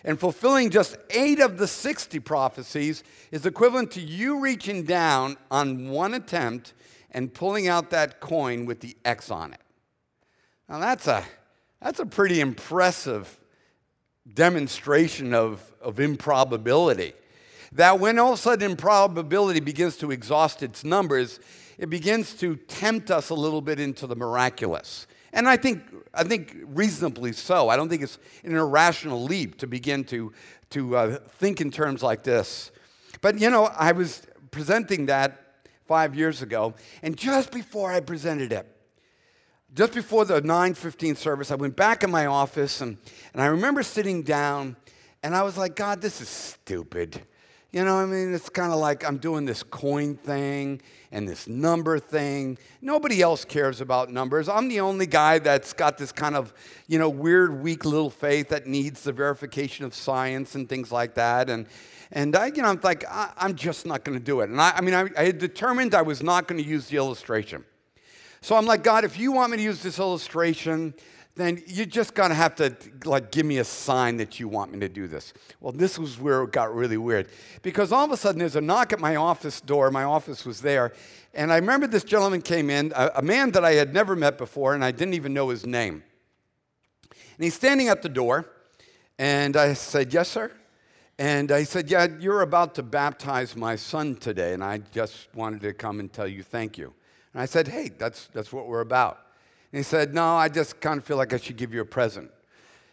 and 0.04 0.20
fulfilling 0.20 0.70
just 0.70 0.98
eight 1.12 1.40
of 1.40 1.58
the 1.58 1.68
60 1.68 2.20
prophecies 2.20 3.04
is 3.32 3.46
equivalent 3.46 3.92
to 3.92 4.02
you 4.02 4.40
reaching 4.40 4.84
down 4.84 5.38
on 5.50 5.90
one 5.90 6.14
attempt 6.14 6.74
and 7.12 7.34
pulling 7.34 7.68
out 7.68 7.90
that 7.92 8.20
coin 8.20 8.66
with 8.66 8.80
the 8.80 8.96
X 9.06 9.30
on 9.30 9.54
it. 9.54 9.62
Now, 10.68 10.80
that's 10.80 11.08
a, 11.08 11.24
that's 11.82 12.00
a 12.00 12.06
pretty 12.06 12.40
impressive 12.40 13.40
demonstration 14.34 15.34
of, 15.34 15.62
of 15.82 16.00
improbability. 16.00 17.14
That 17.74 18.00
when 18.00 18.20
all 18.20 18.34
of 18.34 18.40
a 18.40 18.42
sudden 18.42 18.72
improbability 18.72 19.60
begins 19.60 19.98
to 19.98 20.12
exhaust 20.12 20.64
its 20.64 20.84
numbers, 20.84 21.40
it 21.78 21.90
begins 21.90 22.34
to 22.36 22.56
tempt 22.56 23.12
us 23.12 23.30
a 23.30 23.36
little 23.36 23.62
bit 23.62 23.80
into 23.80 24.08
the 24.08 24.16
miraculous. 24.16 25.08
And 25.34 25.48
I 25.48 25.58
think, 25.58 25.84
I 26.14 26.24
think 26.24 26.58
reasonably 26.66 27.34
so. 27.34 27.70
I 27.70 27.78
don't 27.78 27.90
think 27.90 28.04
it's 28.04 28.18
an 28.44 28.56
irrational 28.56 29.24
leap 29.24 29.58
to 29.60 29.68
begin 29.68 30.04
to, 30.06 30.34
to 30.72 30.96
uh, 30.98 31.18
think 31.40 31.62
in 31.62 31.72
terms 31.72 32.04
like 32.04 32.24
this. 32.24 32.72
But 33.22 33.40
you 33.40 33.50
know, 33.50 33.66
I 33.66 33.92
was 33.92 34.24
presenting 34.52 35.06
that 35.08 35.38
five 35.86 36.16
years 36.16 36.42
ago, 36.42 36.74
and 37.02 37.16
just 37.18 37.52
before 37.52 37.92
I 37.92 38.00
presented 38.00 38.52
it, 38.52 38.68
just 39.74 39.94
before 39.94 40.26
the 40.26 40.42
9:15 40.42 41.16
service, 41.16 41.50
I 41.50 41.56
went 41.56 41.76
back 41.76 42.04
in 42.04 42.12
my 42.12 42.26
office 42.26 42.82
and, 42.82 42.98
and 43.34 43.42
I 43.42 43.46
remember 43.46 43.84
sitting 43.84 44.22
down 44.22 44.76
and 45.24 45.36
I 45.36 45.44
was 45.44 45.58
like, 45.58 45.76
God, 45.76 46.02
this 46.02 46.20
is 46.20 46.28
stupid. 46.28 47.22
You 47.72 47.86
know, 47.86 47.96
I 47.96 48.06
mean, 48.06 48.34
it's 48.34 48.50
kind 48.50 48.74
of 48.74 48.80
like 48.80 49.06
I'm 49.06 49.18
doing 49.18 49.46
this 49.46 49.64
coin 49.64 50.16
thing 50.16 50.82
and 51.12 51.28
this 51.28 51.48
number 51.48 52.00
thing. 52.00 52.58
Nobody 52.82 53.22
else 53.22 53.44
cares 53.44 53.82
about 53.82 54.12
numbers. 54.12 54.48
I'm 54.48 54.70
the 54.70 54.80
only 54.80 55.06
guy 55.06 55.40
that's 55.40 55.74
got 55.74 55.98
this 55.98 56.12
kind 56.12 56.36
of, 56.36 56.54
you 56.88 56.98
know, 56.98 57.10
weird, 57.10 57.62
weak 57.62 57.84
little 57.84 58.10
faith 58.10 58.50
that 58.50 58.66
needs 58.66 59.04
the 59.04 59.12
verification 59.12 59.86
of 59.86 59.94
science 59.94 60.56
and 60.56 60.70
things 60.70 60.92
like 60.92 61.16
that. 61.16 61.50
And, 61.50 61.68
and 62.12 62.36
I, 62.36 62.48
you 62.48 62.62
know, 62.62 62.70
I'm 62.70 62.80
like, 62.82 63.06
I, 63.10 63.32
am 63.38 63.56
just 63.56 63.86
not 63.86 64.04
going 64.04 64.18
to 64.18 64.24
do 64.24 64.42
it. 64.42 64.50
And 64.50 64.62
I, 64.62 64.72
I 64.72 64.82
mean, 64.82 64.94
I, 64.94 65.10
I 65.18 65.26
had 65.26 65.38
determined 65.38 65.94
I 65.94 66.02
was 66.02 66.24
not 66.24 66.48
going 66.48 66.62
to 66.62 66.68
use 66.68 66.88
the 66.88 66.98
illustration. 66.98 67.66
So 68.42 68.56
I'm 68.56 68.66
like, 68.66 68.84
God, 68.84 69.04
if 69.04 69.20
you 69.20 69.32
want 69.32 69.52
me 69.52 69.58
to 69.58 69.64
use 69.64 69.84
this 69.84 70.00
illustration, 70.00 70.94
then 71.36 71.62
you're 71.68 71.86
just 71.86 72.14
gonna 72.14 72.36
have 72.36 72.56
to 72.56 72.76
like 73.06 73.32
give 73.32 73.46
me 73.46 73.60
a 73.60 73.64
sign 73.64 74.18
that 74.18 74.40
you 74.40 74.48
want 74.48 74.72
me 74.72 74.80
to 74.80 74.90
do 74.90 75.08
this. 75.08 75.34
Well, 75.60 75.72
this 75.72 75.98
was 75.98 76.20
where 76.20 76.44
it 76.44 76.52
got 76.52 76.74
really 76.74 76.98
weird 76.98 77.30
because 77.62 77.92
all 77.92 78.04
of 78.04 78.12
a 78.12 78.18
sudden 78.18 78.40
there's 78.40 78.56
a 78.56 78.62
knock 78.62 78.94
at 78.94 79.00
my 79.00 79.16
office 79.16 79.62
door. 79.62 79.92
My 79.92 80.04
office 80.04 80.46
was 80.46 80.62
there, 80.62 80.94
and 81.34 81.52
I 81.52 81.58
remember 81.58 81.88
this 81.88 82.04
gentleman 82.04 82.42
came 82.42 82.70
in, 82.70 82.92
a, 82.96 83.12
a 83.16 83.22
man 83.22 83.52
that 83.52 83.64
I 83.64 83.74
had 83.74 83.94
never 83.94 84.16
met 84.16 84.38
before, 84.38 84.74
and 84.76 84.84
I 84.84 84.92
didn't 84.92 85.14
even 85.14 85.34
know 85.34 85.50
his 85.50 85.66
name. 85.66 86.04
And 87.10 87.44
he's 87.46 87.56
standing 87.56 87.88
at 87.88 88.02
the 88.02 88.10
door, 88.10 88.46
and 89.18 89.56
I 89.56 89.74
said, 89.74 90.14
"Yes, 90.14 90.30
sir." 90.30 90.52
And 91.22 91.52
I 91.52 91.66
said, 91.66 91.92
Yeah, 91.92 92.08
you're 92.20 92.42
about 92.42 92.74
to 92.76 92.84
baptize 92.84 93.56
my 93.56 93.76
son 93.76 94.16
today, 94.16 94.54
and 94.54 94.64
I 94.64 94.80
just 94.92 95.28
wanted 95.36 95.62
to 95.62 95.72
come 95.72 96.00
and 96.00 96.12
tell 96.12 96.28
you 96.28 96.42
thank 96.42 96.80
you. 96.80 96.96
And 97.34 97.42
I 97.44 97.46
said, 97.46 97.68
Hey, 97.68 97.92
that's, 97.96 98.28
that's 98.34 98.52
what 98.52 98.68
we're 98.68 98.82
about. 98.82 99.20
And 99.72 99.80
he 99.80 99.84
said, 99.84 100.14
No, 100.14 100.36
I 100.36 100.50
just 100.50 100.80
kind 100.80 100.98
of 100.98 101.06
feel 101.06 101.18
like 101.18 101.34
I 101.34 101.38
should 101.38 101.58
give 101.58 101.74
you 101.74 101.82
a 101.82 101.86
present. 101.86 102.32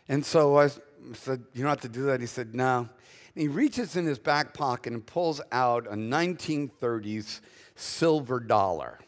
And 0.08 0.25
so 0.25 0.58
I 0.58 0.68
said, 1.14 1.44
You 1.52 1.62
don't 1.62 1.70
have 1.70 1.80
to 1.80 1.88
do 1.88 2.04
that. 2.04 2.20
He 2.20 2.26
said, 2.26 2.54
No. 2.54 2.88
And 3.35 3.42
he 3.42 3.49
reaches 3.49 3.97
in 3.97 4.06
his 4.06 4.18
back 4.18 4.54
pocket 4.54 4.92
and 4.92 5.04
pulls 5.04 5.40
out 5.52 5.87
a 5.87 5.94
1930s 5.94 7.40
silver 7.76 8.40
dollar 8.40 8.99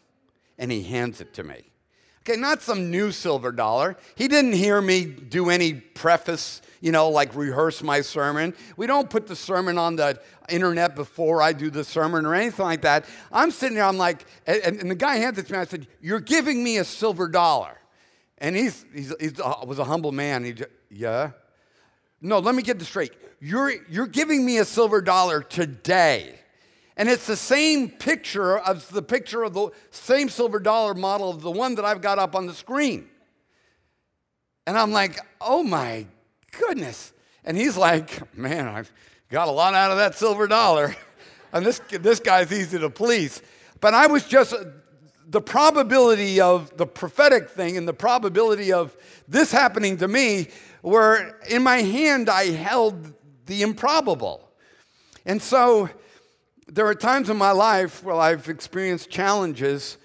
and 0.57 0.71
he 0.71 0.83
hands 0.83 1.21
it 1.21 1.33
to 1.33 1.43
me. 1.43 1.70
Okay, 2.23 2.39
not 2.39 2.61
some 2.61 2.91
new 2.91 3.11
silver 3.11 3.51
dollar. 3.51 3.97
He 4.15 4.27
didn't 4.27 4.53
hear 4.53 4.79
me 4.79 5.05
do 5.05 5.49
any 5.49 5.73
preface, 5.73 6.61
you 6.79 6.91
know, 6.91 7.09
like 7.09 7.33
rehearse 7.35 7.81
my 7.81 8.01
sermon. 8.01 8.53
We 8.77 8.85
don't 8.85 9.09
put 9.09 9.25
the 9.25 9.35
sermon 9.35 9.79
on 9.79 9.95
the 9.95 10.19
internet 10.47 10.95
before 10.95 11.41
I 11.41 11.53
do 11.53 11.71
the 11.71 11.83
sermon 11.83 12.27
or 12.27 12.35
anything 12.35 12.65
like 12.65 12.83
that. 12.83 13.05
I'm 13.31 13.49
sitting 13.49 13.75
there, 13.75 13.85
I'm 13.85 13.97
like, 13.97 14.25
and, 14.45 14.61
and 14.61 14.91
the 14.91 14.95
guy 14.95 15.15
hands 15.15 15.39
it 15.39 15.47
to 15.47 15.53
me. 15.53 15.59
I 15.59 15.65
said, 15.65 15.87
You're 15.99 16.19
giving 16.19 16.63
me 16.63 16.77
a 16.77 16.83
silver 16.83 17.27
dollar. 17.27 17.75
And 18.37 18.55
he's, 18.55 18.85
he's, 18.93 19.13
he's 19.19 19.39
uh, 19.39 19.55
was 19.65 19.79
a 19.79 19.83
humble 19.83 20.11
man. 20.11 20.43
He 20.43 20.55
yeah. 20.91 21.31
No, 22.21 22.37
let 22.37 22.53
me 22.53 22.61
get 22.61 22.77
this 22.77 22.87
straight. 22.87 23.13
You're, 23.39 23.71
you're 23.89 24.07
giving 24.07 24.45
me 24.45 24.59
a 24.59 24.65
silver 24.65 25.01
dollar 25.01 25.41
today. 25.41 26.40
And 26.97 27.09
it's 27.09 27.25
the 27.25 27.37
same 27.37 27.89
picture 27.89 28.59
of 28.59 28.89
the 28.91 29.01
picture 29.01 29.43
of 29.43 29.53
the 29.53 29.69
same 29.91 30.29
silver 30.29 30.59
dollar 30.59 30.93
model 30.93 31.29
of 31.29 31.41
the 31.41 31.51
one 31.51 31.75
that 31.75 31.85
I've 31.85 32.01
got 32.01 32.19
up 32.19 32.35
on 32.35 32.47
the 32.47 32.53
screen. 32.53 33.09
And 34.67 34.77
I'm 34.77 34.91
like, 34.91 35.19
oh 35.39 35.63
my 35.63 36.05
goodness. 36.51 37.13
And 37.43 37.57
he's 37.57 37.77
like, 37.77 38.35
man, 38.37 38.67
I've 38.67 38.91
got 39.29 39.47
a 39.47 39.51
lot 39.51 39.73
out 39.73 39.91
of 39.91 39.97
that 39.97 40.15
silver 40.15 40.47
dollar. 40.47 40.95
And 41.53 41.65
this, 41.65 41.81
this 41.89 42.21
guy's 42.21 42.49
easy 42.53 42.79
to 42.79 42.89
please. 42.89 43.41
But 43.81 43.93
I 43.93 44.07
was 44.07 44.23
just, 44.23 44.53
the 45.27 45.41
probability 45.41 46.39
of 46.39 46.77
the 46.77 46.85
prophetic 46.85 47.49
thing 47.49 47.75
and 47.75 47.85
the 47.85 47.93
probability 47.93 48.71
of 48.71 48.95
this 49.27 49.51
happening 49.51 49.97
to 49.97 50.07
me 50.07 50.47
were 50.81 51.35
in 51.49 51.61
my 51.61 51.77
hand, 51.77 52.29
I 52.29 52.51
held 52.51 53.13
the 53.47 53.63
improbable. 53.63 54.49
And 55.25 55.41
so, 55.41 55.89
there 56.73 56.87
are 56.87 56.95
times 56.95 57.29
in 57.29 57.35
my 57.35 57.51
life 57.51 58.01
where 58.01 58.15
I've 58.15 58.47
experienced 58.47 59.09
challenges 59.09 59.97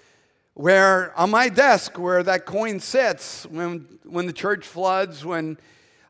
where 0.53 1.17
on 1.17 1.29
my 1.29 1.47
desk 1.47 1.97
where 1.97 2.21
that 2.23 2.45
coin 2.45 2.81
sits 2.81 3.45
when, 3.45 3.87
when 4.03 4.27
the 4.27 4.33
church 4.33 4.67
floods, 4.67 5.23
when 5.23 5.57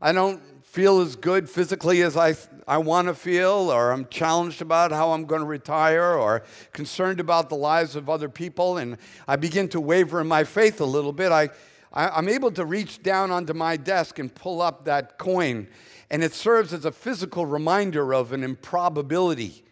I 0.02 0.14
don't 0.14 0.42
feel 0.66 1.02
as 1.02 1.16
good 1.16 1.48
physically 1.48 2.02
as 2.02 2.18
I, 2.18 2.34
I 2.68 2.80
want 2.80 3.08
to 3.08 3.14
feel, 3.14 3.72
or 3.72 3.92
I'm 3.92 4.08
challenged 4.08 4.64
about 4.64 4.92
how 4.92 5.12
I'm 5.12 5.26
going 5.26 5.42
to 5.42 5.48
retire, 5.48 6.16
or 6.16 6.42
concerned 6.74 7.20
about 7.20 7.50
the 7.50 7.56
lives 7.56 7.96
of 7.96 8.10
other 8.10 8.30
people, 8.30 8.78
and 8.78 8.98
I 9.28 9.36
begin 9.36 9.68
to 9.70 9.80
waver 9.80 10.22
in 10.22 10.28
my 10.28 10.44
faith 10.44 10.82
a 10.82 10.86
little 10.86 11.14
bit, 11.14 11.32
I, 11.32 11.50
I, 11.94 12.10
I'm 12.10 12.28
able 12.28 12.52
to 12.54 12.66
reach 12.66 13.04
down 13.04 13.30
onto 13.30 13.54
my 13.54 13.78
desk 13.78 14.18
and 14.18 14.34
pull 14.34 14.64
up 14.64 14.86
that 14.86 15.20
coin, 15.20 15.68
and 16.10 16.24
it 16.24 16.34
serves 16.34 16.74
as 16.74 16.86
a 16.86 16.92
physical 16.92 17.46
reminder 17.46 18.12
of 18.12 18.34
an 18.34 18.44
improbability 18.44 19.64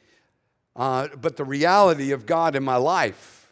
uh, 0.76 1.08
but 1.22 1.38
the 1.38 1.46
reality 1.46 2.12
of 2.12 2.26
God 2.26 2.56
in 2.56 2.64
my 2.64 2.76
life. 2.76 3.48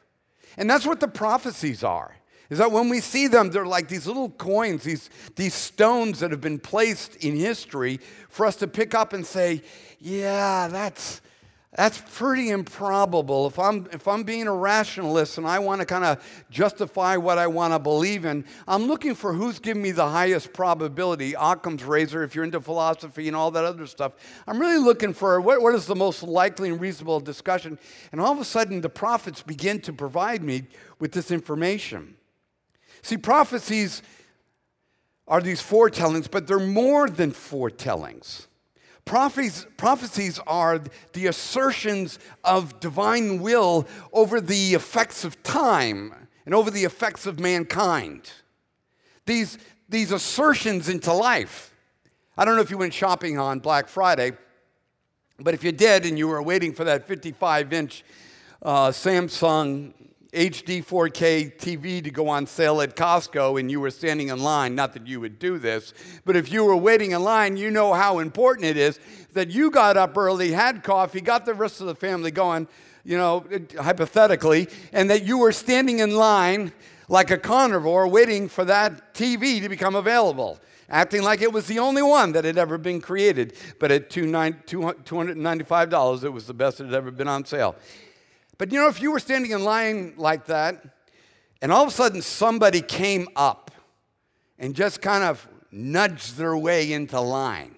And 0.58 0.70
that's 0.70 0.86
what 0.86 1.00
the 1.00 1.08
prophecies 1.08 1.84
are. 1.84 2.16
Is 2.50 2.60
that 2.60 2.72
when 2.72 2.90
we 2.90 3.00
see 3.00 3.28
them, 3.28 3.50
they're 3.50 3.66
like 3.66 3.88
these 3.88 4.06
little 4.06 4.30
coins, 4.30 4.84
these, 4.84 5.10
these 5.36 5.54
stones 5.56 6.20
that 6.20 6.32
have 6.32 6.42
been 6.42 6.60
placed 6.60 7.16
in 7.18 7.36
history 7.36 8.00
for 8.30 8.46
us 8.46 8.58
to 8.58 8.68
pick 8.68 8.94
up 8.94 9.14
and 9.14 9.26
say, 9.26 9.64
yeah, 10.00 10.68
that's, 10.68 11.22
that's 11.76 12.00
pretty 12.14 12.52
improbable. 12.52 13.48
If 13.48 13.58
I'm, 13.58 13.88
if 13.92 14.08
I'm 14.08 14.24
being 14.24 14.46
a 14.48 14.54
rationalist 14.54 15.40
and 15.40 15.48
I 15.48 15.58
want 15.58 15.82
to 15.82 15.86
kind 15.86 16.06
of 16.06 16.24
justify 16.52 17.18
what 17.18 17.40
I 17.40 17.48
want 17.48 17.74
to 17.74 17.80
believe 17.80 18.26
in, 18.26 18.46
I'm 18.68 18.84
looking 18.84 19.16
for 19.16 19.34
who's 19.34 19.58
giving 19.58 19.82
me 19.82 19.90
the 19.90 20.08
highest 20.08 20.54
probability. 20.54 21.34
Occam's 21.34 21.84
razor, 21.84 22.24
if 22.24 22.36
you're 22.36 22.44
into 22.44 22.62
philosophy 22.62 23.28
and 23.28 23.36
all 23.36 23.50
that 23.52 23.66
other 23.66 23.88
stuff. 23.88 24.14
I'm 24.46 24.60
really 24.60 24.84
looking 24.84 25.14
for 25.14 25.42
what, 25.42 25.64
what 25.64 25.74
is 25.74 25.88
the 25.88 25.96
most 25.96 26.22
likely 26.22 26.70
and 26.70 26.80
reasonable 26.80 27.20
discussion. 27.20 27.80
And 28.12 28.22
all 28.22 28.32
of 28.32 28.40
a 28.40 28.46
sudden, 28.46 28.82
the 28.82 28.90
prophets 28.90 29.42
begin 29.42 29.82
to 29.82 29.94
provide 29.94 30.44
me 30.44 30.68
with 31.00 31.12
this 31.12 31.32
information. 31.32 32.16
See, 33.02 33.18
prophecies 33.18 34.04
are 35.28 35.42
these 35.42 35.62
foretellings, 35.62 36.28
but 36.28 36.46
they're 36.46 36.60
more 36.60 37.10
than 37.10 37.32
foretellings. 37.32 38.48
Prophecies, 39.06 39.68
prophecies 39.76 40.40
are 40.48 40.82
the 41.12 41.28
assertions 41.28 42.20
of 42.44 42.80
divine 42.80 43.42
will 43.42 43.88
over 44.14 44.40
the 44.40 44.74
effects 44.74 45.26
of 45.26 45.42
time 45.44 46.14
and 46.46 46.56
over 46.56 46.72
the 46.72 46.86
effects 46.86 47.26
of 47.26 47.40
mankind. 47.40 48.32
These, 49.26 49.58
these 49.90 50.12
assertions 50.12 50.88
into 50.88 51.14
life. 51.14 51.74
I 52.38 52.46
don't 52.46 52.56
know 52.56 52.62
if 52.62 52.72
you 52.72 52.78
went 52.78 52.94
shopping 52.94 53.38
on 53.38 53.60
Black 53.60 53.88
Friday, 53.88 54.32
but 55.38 55.54
if 55.54 55.64
you 55.64 55.72
did 55.72 56.06
and 56.06 56.18
you 56.18 56.28
were 56.28 56.42
waiting 56.42 56.74
for 56.74 56.84
that 56.86 57.06
55 57.08 57.74
inch 57.74 58.04
uh, 58.62 58.90
Samsung 58.90 59.94
HD 60.34 60.84
4K 60.84 61.56
TV 61.58 62.04
to 62.04 62.10
go 62.10 62.28
on 62.28 62.48
sale 62.48 62.82
at 62.82 62.96
Costco 62.96 63.60
and 63.60 63.70
you 63.70 63.80
were 63.80 63.92
standing 63.92 64.30
in 64.30 64.40
line, 64.40 64.74
not 64.74 64.94
that 64.94 65.06
you 65.06 65.20
would 65.20 65.38
do 65.38 65.60
this, 65.60 65.94
but 66.26 66.36
if 66.36 66.52
you 66.52 66.66
were 66.66 66.76
waiting 66.76 67.12
in 67.12 67.24
line, 67.24 67.56
you 67.56 67.70
know 67.70 67.94
how 67.94 68.18
important 68.18 68.66
it 68.66 68.76
is 68.76 69.00
that 69.34 69.52
you 69.52 69.70
got 69.70 69.96
up 69.96 70.18
early, 70.18 70.52
had 70.52 70.84
coffee, 70.84 71.22
got 71.22 71.46
the 71.46 71.54
rest 71.54 71.82
of 71.82 71.88
the 71.88 71.96
family 71.96 72.32
going, 72.32 72.68
you 73.04 73.18
know, 73.18 73.46
hypothetically, 73.80 74.68
and 74.92 75.08
that 75.10 75.24
you 75.24 75.38
were 75.38 75.52
standing 75.52 76.00
in 76.00 76.16
line 76.16 76.72
like 77.10 77.30
a 77.30 77.38
carnivore 77.38 78.08
waiting 78.08 78.50
for 78.50 78.66
that 78.66 79.14
TV 79.14 79.62
to 79.62 79.70
become 79.70 79.96
available 79.96 80.60
acting 80.90 81.24
like 81.24 81.42
it 81.42 81.52
was 81.52 81.66
the 81.68 81.80
only 81.80 82.04
one 82.04 82.34
that 82.34 82.46
had 82.46 82.58
ever 82.58 82.78
been 82.78 83.02
created. 83.02 83.54
But 83.80 83.92
at 83.92 84.10
$295, 84.10 86.24
it 86.24 86.30
was 86.30 86.46
the 86.46 86.54
best 86.54 86.78
that 86.78 86.86
had 86.86 86.94
ever 86.94 87.12
been 87.12 87.28
on 87.28 87.44
sale. 87.46 87.76
But 88.64 88.72
you 88.72 88.80
know, 88.80 88.88
if 88.88 89.02
you 89.02 89.12
were 89.12 89.20
standing 89.20 89.52
in 89.52 89.66
line 89.66 90.14
like 90.16 90.46
that, 90.46 90.86
and 91.62 91.70
all 91.70 91.84
of 91.84 91.90
a 91.90 91.92
sudden 91.92 92.22
somebody 92.22 92.80
came 92.80 93.28
up 93.36 93.72
and 94.58 94.74
just 94.74 95.02
kind 95.02 95.22
of 95.22 95.46
nudged 95.70 96.38
their 96.38 96.56
way 96.56 96.94
into 96.94 97.20
line, 97.20 97.76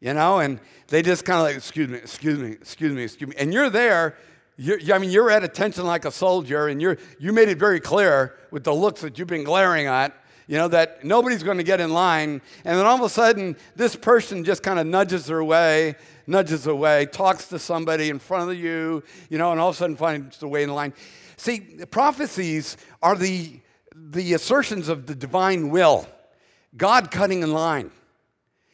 you 0.00 0.12
know, 0.14 0.40
and 0.40 0.58
they 0.88 1.00
just 1.00 1.24
kind 1.24 1.38
of 1.38 1.44
like, 1.44 1.54
excuse 1.54 1.88
me, 1.88 1.98
excuse 1.98 2.40
me, 2.40 2.50
excuse 2.50 2.92
me, 2.92 3.04
excuse 3.04 3.30
me. 3.30 3.36
And 3.38 3.54
you're 3.54 3.70
there, 3.70 4.16
you're, 4.56 4.80
I 4.92 4.98
mean, 4.98 5.12
you're 5.12 5.30
at 5.30 5.44
attention 5.44 5.86
like 5.86 6.04
a 6.04 6.10
soldier, 6.10 6.66
and 6.66 6.82
you're, 6.82 6.98
you 7.20 7.32
made 7.32 7.48
it 7.48 7.58
very 7.58 7.78
clear 7.78 8.34
with 8.50 8.64
the 8.64 8.74
looks 8.74 9.02
that 9.02 9.20
you've 9.20 9.28
been 9.28 9.44
glaring 9.44 9.86
at, 9.86 10.12
you 10.48 10.58
know, 10.58 10.66
that 10.66 11.04
nobody's 11.04 11.44
going 11.44 11.58
to 11.58 11.62
get 11.62 11.80
in 11.80 11.92
line. 11.92 12.42
And 12.64 12.76
then 12.76 12.84
all 12.84 12.96
of 12.96 13.02
a 13.02 13.08
sudden, 13.08 13.56
this 13.76 13.94
person 13.94 14.42
just 14.42 14.64
kind 14.64 14.80
of 14.80 14.88
nudges 14.88 15.26
their 15.26 15.44
way 15.44 15.94
nudges 16.26 16.66
away, 16.66 17.06
talks 17.06 17.48
to 17.48 17.58
somebody 17.58 18.08
in 18.10 18.18
front 18.18 18.50
of 18.50 18.56
you, 18.56 19.02
you 19.30 19.38
know, 19.38 19.52
and 19.52 19.60
all 19.60 19.70
of 19.70 19.74
a 19.74 19.78
sudden 19.78 19.96
finds 19.96 20.38
the 20.38 20.48
way 20.48 20.62
in 20.62 20.74
line. 20.74 20.92
See, 21.36 21.60
prophecies 21.90 22.76
are 23.02 23.16
the, 23.16 23.60
the 23.94 24.34
assertions 24.34 24.88
of 24.88 25.06
the 25.06 25.14
divine 25.14 25.70
will, 25.70 26.06
God 26.76 27.10
cutting 27.10 27.42
in 27.42 27.52
line. 27.52 27.90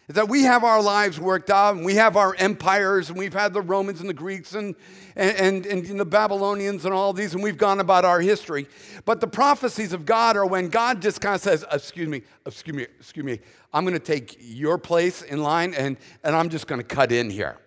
Is 0.09 0.17
that 0.17 0.29
we 0.29 0.43
have 0.43 0.65
our 0.65 0.83
lives 0.83 1.21
worked 1.21 1.49
out 1.49 1.77
and 1.77 1.85
we 1.85 1.95
have 1.95 2.17
our 2.17 2.35
empires 2.37 3.09
and 3.09 3.19
we've 3.19 3.33
had 3.33 3.53
the 3.53 3.61
Romans 3.61 4.01
and 4.01 4.09
the 4.09 4.15
Greeks 4.15 4.55
and, 4.55 4.75
and, 5.15 5.65
and, 5.65 5.87
and, 5.87 6.01
the 6.01 6.05
Babylonians 6.05 6.85
and 6.85 6.93
all 6.93 7.13
these 7.13 7.35
and 7.35 7.43
we've 7.43 7.57
gone 7.57 7.79
about 7.79 8.05
our 8.05 8.21
history. 8.21 8.67
But 9.05 9.21
the 9.21 9.29
prophecies 9.29 9.93
of 9.93 10.05
God 10.05 10.37
are 10.37 10.45
when 10.45 10.69
God 10.69 11.01
just 11.01 11.21
kind 11.21 11.37
of 11.37 11.41
says, 11.41 11.65
excuse 11.71 12.09
me, 12.09 12.23
excuse 12.45 12.77
me, 12.77 12.83
excuse 12.99 13.25
me, 13.25 13.41
I'm 13.73 13.85
going 13.85 13.95
to 13.95 14.01
take 14.01 14.37
your 14.41 14.77
place 14.77 15.23
in 15.23 15.43
line 15.43 15.73
and, 15.75 15.97
and 16.25 16.35
I'm 16.35 16.49
just 16.49 16.67
going 16.67 16.81
to 16.81 16.87
cut 16.87 17.13
in 17.13 17.31
here. 17.31 17.59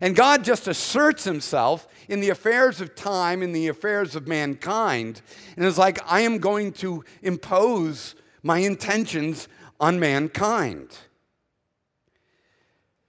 And 0.00 0.14
God 0.14 0.44
just 0.44 0.68
asserts 0.68 1.24
himself 1.24 1.88
in 2.08 2.20
the 2.20 2.30
affairs 2.30 2.80
of 2.80 2.94
time, 2.94 3.42
in 3.42 3.52
the 3.52 3.68
affairs 3.68 4.14
of 4.14 4.28
mankind, 4.28 5.22
and 5.56 5.64
is 5.64 5.78
like, 5.78 5.98
I 6.06 6.20
am 6.20 6.38
going 6.38 6.72
to 6.74 7.04
impose 7.22 8.14
my 8.42 8.58
intentions 8.58 9.48
on 9.80 9.98
mankind. 9.98 10.96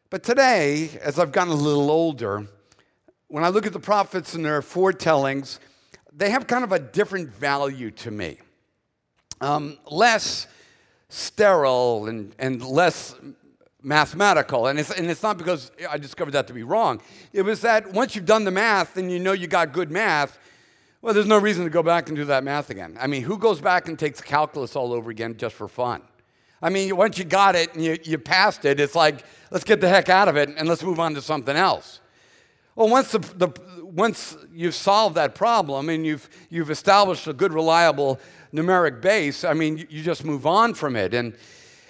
But 0.10 0.24
today, 0.24 0.90
as 1.04 1.20
I've 1.20 1.32
gotten 1.32 1.54
a 1.54 1.56
little 1.56 1.92
older, 1.92 2.48
when 3.28 3.44
I 3.44 3.50
look 3.50 3.68
at 3.68 3.74
the 3.74 3.80
prophets 3.80 4.34
and 4.34 4.44
their 4.44 4.64
foretellings, 4.64 5.60
they 6.12 6.32
have 6.32 6.48
kind 6.48 6.64
of 6.64 6.72
a 6.72 6.80
different 6.80 7.30
value 7.30 7.92
to 7.92 8.10
me. 8.10 8.40
Um, 9.40 9.78
less 9.90 10.48
sterile 11.10 12.08
and, 12.08 12.34
and 12.40 12.64
less 12.64 13.16
mathematical. 13.84 14.66
And 14.66 14.80
it's, 14.80 14.90
and 14.90 15.12
it's 15.12 15.22
not 15.22 15.38
because 15.38 15.72
I 15.88 16.00
discovered 16.00 16.32
that 16.32 16.48
to 16.48 16.54
be 16.54 16.64
wrong. 16.64 17.02
It 17.32 17.44
was 17.44 17.62
that 17.62 17.94
once 17.94 18.16
you've 18.16 18.26
done 18.26 18.46
the 18.46 18.52
math 18.52 18.98
and 18.98 19.12
you 19.12 19.20
know 19.20 19.34
you 19.34 19.46
got 19.46 19.74
good 19.74 19.92
math, 19.92 20.40
well, 21.04 21.14
there's 21.14 21.28
no 21.28 21.38
reason 21.38 21.66
to 21.66 21.70
go 21.70 21.84
back 21.84 22.08
and 22.08 22.18
do 22.18 22.26
that 22.26 22.44
math 22.44 22.72
again. 22.72 22.98
I 23.00 23.06
mean, 23.06 23.22
who 23.22 23.38
goes 23.38 23.62
back 23.62 23.88
and 23.88 23.98
takes 23.98 24.22
calculus 24.22 24.76
all 24.76 24.92
over 24.92 25.12
again 25.12 25.38
just 25.38 25.54
for 25.54 25.68
fun? 25.68 26.02
I 26.62 26.70
mean, 26.70 26.96
once 26.96 27.18
you 27.18 27.26
got 27.26 27.56
it 27.56 27.74
and 27.74 27.84
you, 27.84 27.98
you 28.04 28.18
passed 28.18 28.66
it, 28.66 28.80
it's 28.80 28.96
like, 28.96 29.24
let's 29.52 29.64
get 29.64 29.82
the 29.82 29.88
heck 29.88 30.10
out 30.10 30.28
of 30.28 30.36
it 30.36 30.50
and 30.58 30.68
let's 30.68 30.84
move 30.84 31.00
on 31.00 31.14
to 31.16 31.22
something 31.22 31.56
else. 31.56 32.02
Well, 32.76 32.90
once, 32.90 33.12
the, 33.12 33.20
the, 33.20 33.50
once 33.84 34.38
you've 34.54 34.76
solved 34.76 35.16
that 35.16 35.36
problem 35.36 35.90
and 35.90 36.06
you've, 36.06 36.30
you've 36.50 36.72
established 36.72 37.28
a 37.28 37.34
good, 37.34 37.54
reliable 37.54 38.20
numeric 38.54 39.02
base, 39.02 39.44
I 39.44 39.54
mean, 39.54 39.86
you 39.90 40.02
just 40.04 40.24
move 40.24 40.46
on 40.46 40.74
from 40.74 40.96
it. 40.96 41.14
And, 41.14 41.34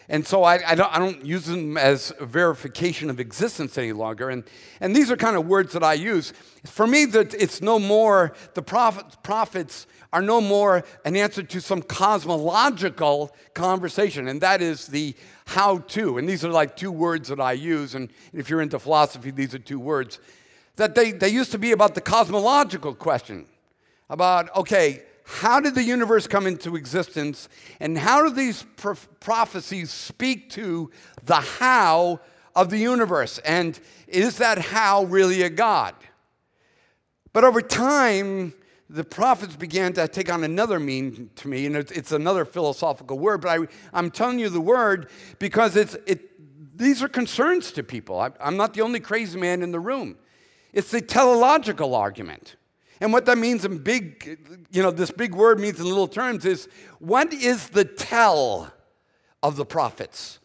and 0.08 0.26
so 0.26 0.44
I, 0.44 0.60
I, 0.72 0.76
don't, 0.76 0.92
I 0.92 0.98
don't 0.98 1.24
use 1.24 1.46
them 1.46 1.78
as 1.78 2.12
verification 2.20 3.12
of 3.12 3.20
existence 3.20 3.78
any 3.78 3.92
longer. 3.92 4.32
And, 4.32 4.44
and 4.82 4.96
these 4.96 5.12
are 5.12 5.18
kind 5.18 5.38
of 5.38 5.46
words 5.46 5.74
that 5.74 5.84
I 5.84 5.94
use. 5.94 6.34
For 6.66 6.88
me, 6.88 7.06
that 7.06 7.36
it's 7.36 7.62
no 7.62 7.78
more, 7.78 8.34
the 8.56 8.64
prophets, 8.64 9.16
prophets 9.22 9.86
are 10.12 10.22
no 10.22 10.42
more 10.42 10.84
an 11.06 11.16
answer 11.16 11.44
to 11.44 11.62
some 11.62 11.82
cosmological 11.82 13.36
conversation, 13.54 14.28
and 14.28 14.42
that 14.42 14.62
is 14.62 14.88
the 14.88 15.16
how 15.46 15.80
to. 15.80 16.18
And 16.18 16.28
these 16.28 16.44
are 16.44 16.50
like 16.50 16.76
two 16.76 16.92
words 16.92 17.30
that 17.30 17.40
I 17.40 17.54
use, 17.54 17.96
and 17.96 18.10
if 18.34 18.50
you're 18.50 18.62
into 18.62 18.80
philosophy, 18.80 19.32
these 19.32 19.54
are 19.54 19.60
two 19.60 19.80
words. 19.80 20.20
That 20.78 20.96
they, 20.96 21.12
they 21.12 21.30
used 21.30 21.52
to 21.52 21.60
be 21.60 21.72
about 21.72 21.96
the 21.96 22.02
cosmological 22.02 22.96
question 22.96 23.46
about, 24.10 24.56
okay, 24.56 25.04
how 25.26 25.60
did 25.60 25.76
the 25.76 25.84
universe 25.84 26.26
come 26.26 26.48
into 26.48 26.76
existence, 26.76 27.50
and 27.80 27.98
how 27.98 28.24
do 28.24 28.34
these 28.34 28.66
prophecies 29.20 29.92
speak 29.92 30.50
to 30.52 30.90
the 31.24 31.36
how 31.36 32.20
of 32.56 32.72
the 32.72 32.80
universe? 32.80 33.38
And 33.40 33.80
is 34.08 34.38
that 34.38 34.58
how 34.58 35.04
really 35.04 35.44
a 35.44 35.50
God? 35.50 35.94
But 37.32 37.44
over 37.44 37.62
time, 37.62 38.56
the 38.90 39.04
prophets 39.04 39.56
began 39.56 39.94
to 39.94 40.08
take 40.08 40.32
on 40.32 40.44
another 40.44 40.80
meaning 40.80 41.30
to 41.36 41.48
me, 41.48 41.68
and 41.68 41.76
it's, 41.76 42.12
another 42.12 42.44
philosophical 42.44 43.20
word, 43.20 43.42
but 43.42 43.68
I, 43.94 43.98
am 43.98 44.10
telling 44.10 44.40
you 44.40 44.50
the 44.50 44.60
word 44.60 45.10
because 45.38 45.76
it's, 45.76 45.96
it, 46.08 46.78
these 46.78 47.04
are 47.04 47.08
concerns 47.08 47.72
to 47.74 47.84
people. 47.84 48.20
I, 48.20 48.32
I'm 48.42 48.58
not 48.58 48.74
the 48.74 48.82
only 48.82 49.00
crazy 49.00 49.40
man 49.40 49.62
in 49.62 49.72
the 49.72 49.80
room. 49.80 50.18
It's 50.74 50.90
the 50.90 51.02
teleological 51.02 51.94
argument. 51.94 52.56
And 53.00 53.14
what 53.14 53.26
that 53.28 53.38
means 53.38 53.64
in 53.64 53.78
big, 53.78 54.40
you 54.72 54.82
know, 54.82 54.92
this 54.92 55.12
big 55.12 55.36
word 55.36 55.60
means 55.60 55.80
in 55.80 55.86
little 55.86 56.08
terms 56.08 56.44
is 56.44 56.68
what 56.98 57.32
is 57.32 57.70
the 57.70 57.86
tell 57.86 58.74
of 59.42 59.56
the 59.56 59.66
prophets? 59.66 60.40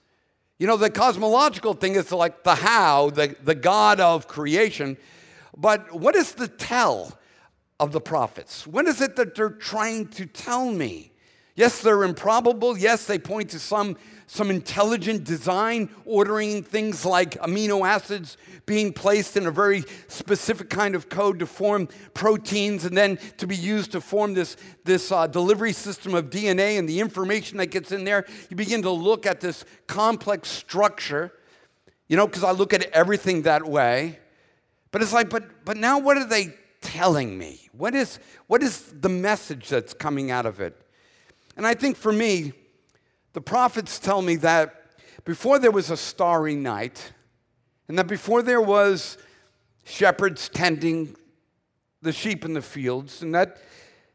You 0.58 0.66
know, 0.66 0.76
the 0.76 0.90
cosmological 0.90 1.74
thing 1.74 1.96
is 1.96 2.12
like 2.12 2.44
the 2.44 2.54
how, 2.54 3.10
the, 3.10 3.34
the 3.42 3.54
God 3.54 3.98
of 4.00 4.28
creation. 4.28 4.96
But 5.56 5.92
what 5.92 6.14
is 6.14 6.32
the 6.32 6.46
tell 6.46 7.18
of 7.84 7.92
the 7.92 8.00
prophets? 8.00 8.66
What 8.66 8.86
is 8.86 9.00
it 9.00 9.16
that 9.16 9.34
they're 9.34 9.50
trying 9.50 10.08
to 10.08 10.26
tell 10.26 10.70
me? 10.70 11.12
Yes, 11.54 11.80
they're 11.80 12.02
improbable. 12.02 12.76
Yes, 12.76 13.06
they 13.06 13.18
point 13.18 13.50
to 13.50 13.60
some 13.60 13.96
some 14.26 14.50
intelligent 14.50 15.24
design, 15.24 15.88
ordering 16.04 16.62
things 16.62 17.04
like 17.04 17.32
amino 17.40 17.86
acids 17.86 18.36
being 18.66 18.92
placed 18.92 19.36
in 19.36 19.46
a 19.46 19.50
very 19.50 19.84
specific 20.08 20.70
kind 20.70 20.94
of 20.94 21.08
code 21.08 21.38
to 21.38 21.46
form 21.46 21.88
proteins 22.14 22.84
and 22.84 22.96
then 22.96 23.18
to 23.36 23.46
be 23.46 23.56
used 23.56 23.92
to 23.92 24.00
form 24.00 24.34
this, 24.34 24.56
this 24.84 25.12
uh, 25.12 25.26
delivery 25.26 25.72
system 25.72 26.14
of 26.14 26.30
DNA 26.30 26.78
and 26.78 26.88
the 26.88 27.00
information 27.00 27.58
that 27.58 27.66
gets 27.66 27.92
in 27.92 28.04
there. 28.04 28.24
You 28.48 28.56
begin 28.56 28.82
to 28.82 28.90
look 28.90 29.26
at 29.26 29.40
this 29.40 29.64
complex 29.86 30.48
structure, 30.48 31.32
you 32.08 32.16
know, 32.16 32.26
because 32.26 32.44
I 32.44 32.52
look 32.52 32.72
at 32.72 32.82
everything 32.90 33.42
that 33.42 33.64
way. 33.64 34.18
But 34.90 35.02
it's 35.02 35.12
like, 35.12 35.28
but, 35.28 35.64
but 35.64 35.76
now 35.76 35.98
what 35.98 36.16
are 36.16 36.26
they 36.26 36.54
telling 36.80 37.36
me? 37.36 37.63
What 37.76 37.94
is, 37.94 38.18
what 38.46 38.62
is 38.62 38.80
the 39.00 39.08
message 39.08 39.68
that's 39.68 39.94
coming 39.94 40.30
out 40.30 40.46
of 40.46 40.60
it? 40.60 40.80
And 41.56 41.66
I 41.66 41.74
think 41.74 41.96
for 41.96 42.12
me, 42.12 42.52
the 43.32 43.40
prophets 43.40 43.98
tell 43.98 44.22
me 44.22 44.36
that 44.36 44.80
before 45.24 45.58
there 45.58 45.70
was 45.70 45.90
a 45.90 45.96
starry 45.96 46.54
night, 46.54 47.12
and 47.88 47.98
that 47.98 48.06
before 48.06 48.42
there 48.42 48.60
was 48.60 49.18
shepherds 49.84 50.48
tending 50.48 51.16
the 52.02 52.12
sheep 52.12 52.44
in 52.44 52.54
the 52.54 52.62
fields, 52.62 53.22
and 53.22 53.34
that 53.34 53.58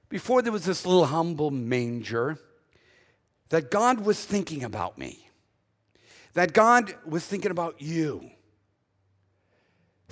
before 0.08 0.42
there 0.42 0.52
was 0.52 0.66
this 0.66 0.86
little 0.86 1.06
humble 1.06 1.52
manger, 1.52 2.38
that 3.50 3.72
God 3.72 4.02
was 4.02 4.24
thinking 4.24 4.64
about 4.64 4.98
me, 4.98 5.28
that 6.34 6.54
God 6.54 6.96
was 7.06 7.26
thinking 7.26 7.52
about 7.52 7.82
you, 7.82 8.30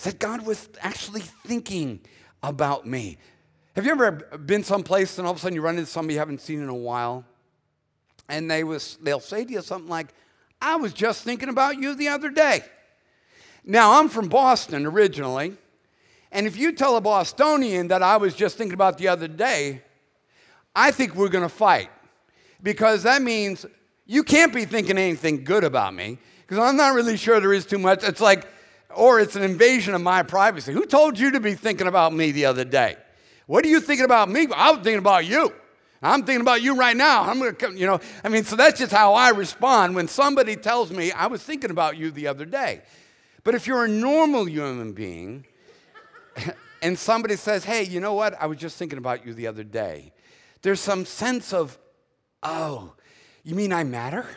that 0.04 0.20
God 0.20 0.46
was 0.46 0.70
actually 0.82 1.22
thinking 1.22 2.02
about 2.44 2.86
me. 2.86 3.18
Have 3.78 3.86
you 3.86 3.92
ever 3.92 4.12
been 4.12 4.66
someplace 4.66 5.18
and 5.18 5.26
all 5.26 5.32
of 5.32 5.38
a 5.38 5.40
sudden 5.40 5.56
you 5.56 5.62
run 5.62 5.78
into 5.78 5.90
somebody 5.90 6.16
you 6.16 6.20
haven't 6.20 6.42
seen 6.42 6.62
in 6.62 6.68
a 6.68 6.76
while? 6.76 7.24
and 8.30 8.50
they 8.50 8.63
was, 8.63 8.98
they'll 9.02 9.20
say 9.20 9.46
to 9.46 9.52
you 9.52 9.62
something 9.62 9.90
like, 9.90 10.08
I 10.62 10.76
was 10.76 10.94
just 10.94 11.24
thinking 11.24 11.50
about 11.50 11.78
you 11.78 11.96
the 11.96 12.10
other 12.10 12.30
day. 12.30 12.63
Now, 13.63 14.00
I'm 14.00 14.10
from 14.10 14.28
Boston 14.28 14.86
originally, 14.86 15.56
and 16.32 16.48
if 16.48 16.58
you 16.58 16.72
tell 16.72 16.98
a 16.98 17.02
Bostonian 17.02 17.90
that 17.90 18.02
I 18.02 18.18
was 18.18 18.34
just 18.34 18.58
thinking 18.58 18.74
about 18.74 18.98
the 18.98 19.08
other 19.10 19.28
day, 19.28 19.82
I 20.76 20.92
think 20.92 21.16
we're 21.16 21.30
to 21.30 21.50
fight 21.50 21.90
because 22.63 23.04
that 23.04 23.22
means 23.22 23.66
you 24.06 24.24
can't 24.24 24.54
be 24.54 24.66
thinking 24.66 24.98
anything 24.98 25.44
good 25.44 25.63
about 25.63 25.94
me 25.94 26.18
because 26.42 26.60
I'm 26.60 26.78
not 26.78 26.96
really 26.96 27.18
sure 27.18 27.40
there 27.40 27.54
is 27.54 27.66
too 27.66 27.80
much. 27.80 28.04
It's 28.04 28.22
like, 28.22 28.48
or 28.96 29.20
it's 29.20 29.36
an 29.36 29.44
invasion 29.44 29.94
of 29.94 30.02
my 30.02 30.24
privacy. 30.24 30.72
Who 30.72 30.86
told 30.86 31.20
you 31.20 31.32
to 31.32 31.40
be 31.40 31.56
thinking 31.56 31.88
about 31.88 32.13
me 32.13 32.32
the 32.32 32.46
other 32.46 32.63
day? 32.63 32.98
What 33.48 33.66
are 33.66 33.70
you 33.70 33.80
thinking 33.80 34.06
about 34.06 34.30
me? 34.30 34.48
I 34.54 34.72
was 34.72 34.82
thinking 34.84 35.00
about 35.00 35.26
you. 35.26 35.52
I'm 36.02 36.24
thinking 36.24 36.42
about 36.42 36.62
you 36.62 36.76
right 36.76 36.96
now. 36.96 37.24
I'm 37.24 37.40
going 37.40 37.52
to 37.52 37.58
come, 37.58 37.76
you 37.76 37.88
know. 37.88 38.00
I 38.24 38.30
mean, 38.30 38.44
so 38.44 38.56
that's 38.56 38.78
just 38.78 38.92
how 38.92 39.14
I 39.14 39.30
respond 39.30 39.96
when 39.96 40.08
somebody 40.08 40.56
tells 40.56 40.92
me, 40.92 41.12
I 41.12 41.28
was 41.28 41.42
thinking 41.42 41.72
about 41.72 41.98
you 41.98 42.12
the 42.12 42.28
other 42.28 42.46
day. 42.46 42.82
But 43.44 43.56
if 43.56 43.66
you're 43.66 43.86
a 43.86 43.90
normal 43.90 44.48
human 44.48 44.92
being 44.92 45.46
and 46.82 47.00
somebody 47.00 47.38
says, 47.38 47.64
hey, 47.64 47.84
you 47.84 48.00
know 48.00 48.14
what? 48.14 48.40
I 48.40 48.46
was 48.46 48.58
just 48.60 48.78
thinking 48.78 49.00
about 49.00 49.26
you 49.26 49.34
the 49.34 49.48
other 49.48 49.64
day, 49.64 50.12
there's 50.62 50.82
some 50.82 51.06
sense 51.06 51.54
of, 51.54 51.80
oh, 52.44 52.94
you 53.44 53.56
mean 53.56 53.72
I 53.72 53.86
matter? 53.86 54.28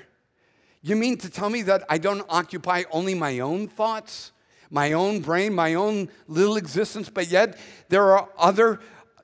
You 0.83 0.97
mean 0.97 1.19
to 1.19 1.29
tell 1.29 1.51
me 1.51 1.63
that 1.63 1.83
I 1.91 1.99
don't 1.99 2.25
occupy 2.29 2.85
only 2.91 3.15
my 3.15 3.41
own 3.41 3.67
thoughts, 3.67 4.33
my 4.71 4.93
own 4.93 5.21
brain, 5.21 5.53
my 5.53 5.75
own 5.75 6.09
little 6.29 6.57
existence, 6.57 7.11
but 7.11 7.27
yet 7.29 7.59
there 7.89 8.17
are 8.17 8.29
other 8.39 8.81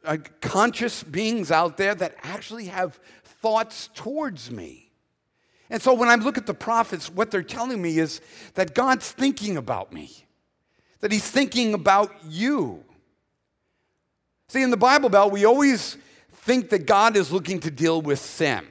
uh, 0.07 0.19
conscious 0.41 1.03
beings 1.03 1.51
out 1.51 1.77
there 1.77 1.95
that 1.95 2.15
actually 2.23 2.67
have 2.67 2.99
thoughts 3.25 3.91
towards 3.95 4.51
me. 4.51 4.91
And 5.69 5.83
so 5.83 5.95
when 5.95 6.09
I 6.09 6.15
look 6.15 6.39
at 6.39 6.47
the 6.47 6.55
prophets, 6.55 7.11
what 7.11 7.31
they're 7.31 7.43
telling 7.43 7.83
me 7.83 7.99
is 7.99 8.21
that 8.55 8.75
God's 8.75 9.11
thinking 9.11 9.57
about 9.57 9.93
me, 9.93 10.11
that 11.01 11.11
He's 11.11 11.29
thinking 11.29 11.75
about 11.75 12.15
you. 12.29 12.85
See, 14.49 14.63
in 14.63 14.71
the 14.71 14.77
Bible 14.77 15.09
Belt, 15.09 15.33
we 15.33 15.45
always 15.45 15.97
think 16.33 16.71
that 16.71 16.87
God 16.87 17.17
is 17.17 17.33
looking 17.33 17.59
to 17.61 17.71
deal 17.71 18.01
with 18.01 18.21
sin. 18.21 18.65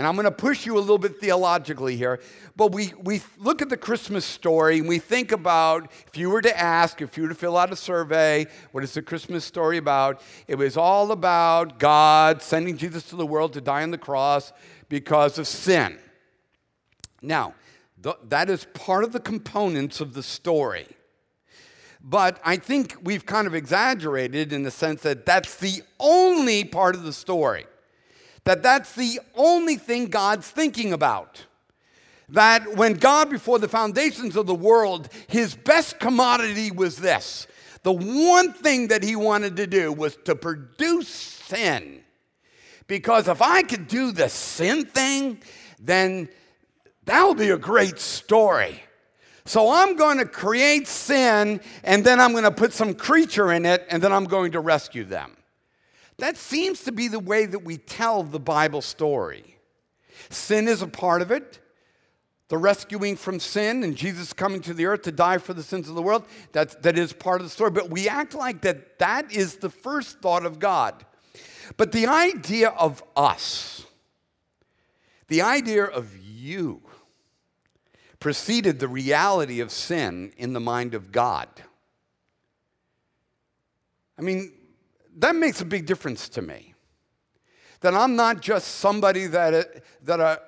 And 0.00 0.06
I'm 0.06 0.14
going 0.14 0.24
to 0.24 0.30
push 0.30 0.64
you 0.64 0.78
a 0.78 0.80
little 0.80 0.96
bit 0.96 1.20
theologically 1.20 1.94
here, 1.94 2.20
but 2.56 2.72
we, 2.72 2.94
we 3.02 3.20
look 3.36 3.60
at 3.60 3.68
the 3.68 3.76
Christmas 3.76 4.24
story 4.24 4.78
and 4.78 4.88
we 4.88 4.98
think 4.98 5.30
about 5.30 5.92
if 6.06 6.16
you 6.16 6.30
were 6.30 6.40
to 6.40 6.58
ask, 6.58 7.02
if 7.02 7.18
you 7.18 7.24
were 7.24 7.28
to 7.28 7.34
fill 7.34 7.58
out 7.58 7.70
a 7.70 7.76
survey, 7.76 8.46
what 8.72 8.82
is 8.82 8.94
the 8.94 9.02
Christmas 9.02 9.44
story 9.44 9.76
about? 9.76 10.22
It 10.48 10.54
was 10.54 10.78
all 10.78 11.12
about 11.12 11.78
God 11.78 12.40
sending 12.40 12.78
Jesus 12.78 13.10
to 13.10 13.16
the 13.16 13.26
world 13.26 13.52
to 13.52 13.60
die 13.60 13.82
on 13.82 13.90
the 13.90 13.98
cross 13.98 14.54
because 14.88 15.36
of 15.36 15.46
sin. 15.46 15.98
Now, 17.20 17.52
that 18.24 18.48
is 18.48 18.64
part 18.72 19.04
of 19.04 19.12
the 19.12 19.20
components 19.20 20.00
of 20.00 20.14
the 20.14 20.22
story. 20.22 20.88
But 22.02 22.40
I 22.42 22.56
think 22.56 22.96
we've 23.02 23.26
kind 23.26 23.46
of 23.46 23.54
exaggerated 23.54 24.54
in 24.54 24.62
the 24.62 24.70
sense 24.70 25.02
that 25.02 25.26
that's 25.26 25.56
the 25.56 25.82
only 25.98 26.64
part 26.64 26.94
of 26.94 27.02
the 27.02 27.12
story. 27.12 27.66
That 28.44 28.62
that's 28.62 28.94
the 28.94 29.20
only 29.34 29.76
thing 29.76 30.06
God's 30.06 30.48
thinking 30.48 30.92
about. 30.92 31.44
That 32.30 32.76
when 32.76 32.94
God, 32.94 33.28
before 33.28 33.58
the 33.58 33.68
foundations 33.68 34.36
of 34.36 34.46
the 34.46 34.54
world, 34.54 35.08
his 35.28 35.54
best 35.54 35.98
commodity 35.98 36.70
was 36.70 36.96
this. 36.96 37.46
The 37.82 37.92
one 37.92 38.52
thing 38.52 38.88
that 38.88 39.02
he 39.02 39.16
wanted 39.16 39.56
to 39.56 39.66
do 39.66 39.92
was 39.92 40.16
to 40.24 40.34
produce 40.34 41.08
sin. 41.08 42.02
Because 42.86 43.28
if 43.28 43.40
I 43.42 43.62
could 43.62 43.88
do 43.88 44.12
the 44.12 44.28
sin 44.28 44.84
thing, 44.84 45.40
then 45.78 46.28
that 47.06 47.24
would 47.26 47.38
be 47.38 47.50
a 47.50 47.58
great 47.58 47.98
story. 47.98 48.82
So 49.44 49.70
I'm 49.70 49.96
going 49.96 50.18
to 50.18 50.26
create 50.26 50.86
sin 50.86 51.60
and 51.82 52.04
then 52.04 52.20
I'm 52.20 52.32
going 52.32 52.44
to 52.44 52.50
put 52.50 52.72
some 52.72 52.94
creature 52.94 53.52
in 53.52 53.66
it 53.66 53.86
and 53.90 54.02
then 54.02 54.12
I'm 54.12 54.26
going 54.26 54.52
to 54.52 54.60
rescue 54.60 55.04
them. 55.04 55.36
That 56.20 56.36
seems 56.36 56.84
to 56.84 56.92
be 56.92 57.08
the 57.08 57.18
way 57.18 57.46
that 57.46 57.64
we 57.64 57.78
tell 57.78 58.22
the 58.22 58.38
Bible 58.38 58.82
story. 58.82 59.56
Sin 60.28 60.68
is 60.68 60.82
a 60.82 60.86
part 60.86 61.22
of 61.22 61.30
it. 61.30 61.60
The 62.48 62.58
rescuing 62.58 63.16
from 63.16 63.40
sin 63.40 63.84
and 63.84 63.96
Jesus 63.96 64.32
coming 64.32 64.60
to 64.62 64.74
the 64.74 64.86
earth 64.86 65.02
to 65.02 65.12
die 65.12 65.38
for 65.38 65.54
the 65.54 65.62
sins 65.62 65.88
of 65.88 65.94
the 65.94 66.02
world, 66.02 66.24
that, 66.52 66.82
that 66.82 66.98
is 66.98 67.12
part 67.12 67.40
of 67.40 67.46
the 67.46 67.50
story. 67.50 67.70
But 67.70 67.90
we 67.90 68.08
act 68.08 68.34
like 68.34 68.62
that 68.62 68.98
that 68.98 69.32
is 69.32 69.56
the 69.56 69.70
first 69.70 70.20
thought 70.20 70.44
of 70.44 70.58
God. 70.58 71.06
But 71.76 71.92
the 71.92 72.06
idea 72.06 72.70
of 72.70 73.02
us, 73.16 73.86
the 75.28 75.42
idea 75.42 75.84
of 75.84 76.16
you, 76.18 76.82
preceded 78.18 78.78
the 78.78 78.88
reality 78.88 79.60
of 79.60 79.70
sin 79.70 80.32
in 80.36 80.52
the 80.52 80.60
mind 80.60 80.94
of 80.94 81.12
God. 81.12 81.48
I 84.18 84.22
mean, 84.22 84.52
that 85.16 85.34
makes 85.34 85.60
a 85.60 85.64
big 85.64 85.86
difference 85.86 86.28
to 86.30 86.42
me. 86.42 86.74
That 87.80 87.94
I'm 87.94 88.16
not 88.16 88.40
just 88.40 88.76
somebody 88.76 89.26
that, 89.28 89.54
uh, 89.54 89.64
that 90.04 90.20
a, 90.20 90.40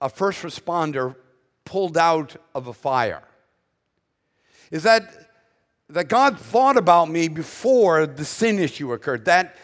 a 0.00 0.08
first 0.08 0.42
responder 0.42 1.16
pulled 1.64 1.96
out 1.96 2.36
of 2.54 2.66
a 2.66 2.72
fire. 2.72 3.22
Is 4.70 4.82
that, 4.82 5.30
that 5.88 6.08
God 6.08 6.38
thought 6.38 6.76
about 6.76 7.08
me 7.08 7.28
before 7.28 8.06
the 8.06 8.24
sin 8.24 8.58
issue 8.58 8.92
occurred, 8.92 9.24
that, 9.24 9.56